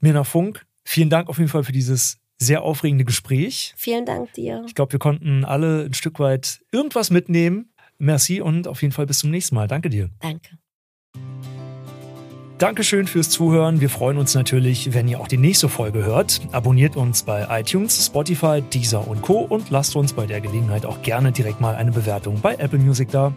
Mirna 0.00 0.24
Funk, 0.24 0.66
vielen 0.84 1.10
Dank 1.10 1.28
auf 1.28 1.38
jeden 1.38 1.50
Fall 1.50 1.64
für 1.64 1.72
dieses 1.72 2.18
sehr 2.38 2.62
aufregende 2.62 3.04
Gespräch. 3.04 3.72
Vielen 3.76 4.04
Dank 4.04 4.32
dir. 4.34 4.64
Ich 4.66 4.74
glaube, 4.74 4.92
wir 4.92 4.98
konnten 4.98 5.44
alle 5.44 5.84
ein 5.84 5.94
Stück 5.94 6.18
weit 6.18 6.60
irgendwas 6.72 7.10
mitnehmen. 7.10 7.72
Merci 7.98 8.40
und 8.40 8.66
auf 8.66 8.82
jeden 8.82 8.92
Fall 8.92 9.06
bis 9.06 9.20
zum 9.20 9.30
nächsten 9.30 9.54
Mal. 9.54 9.68
Danke 9.68 9.88
dir. 9.88 10.10
Danke. 10.20 10.58
Dankeschön 12.58 13.08
fürs 13.08 13.28
Zuhören. 13.28 13.80
Wir 13.80 13.90
freuen 13.90 14.18
uns 14.18 14.34
natürlich, 14.34 14.94
wenn 14.94 15.08
ihr 15.08 15.20
auch 15.20 15.26
die 15.26 15.36
nächste 15.36 15.68
Folge 15.68 16.04
hört. 16.04 16.40
Abonniert 16.52 16.94
uns 16.94 17.24
bei 17.24 17.46
iTunes, 17.60 18.06
Spotify, 18.06 18.62
Deezer 18.62 19.06
und 19.08 19.22
Co. 19.22 19.40
und 19.40 19.70
lasst 19.70 19.96
uns 19.96 20.12
bei 20.12 20.26
der 20.26 20.40
Gelegenheit 20.40 20.86
auch 20.86 21.02
gerne 21.02 21.32
direkt 21.32 21.60
mal 21.60 21.74
eine 21.74 21.90
Bewertung 21.90 22.40
bei 22.40 22.54
Apple 22.54 22.78
Music 22.78 23.10
da. 23.10 23.34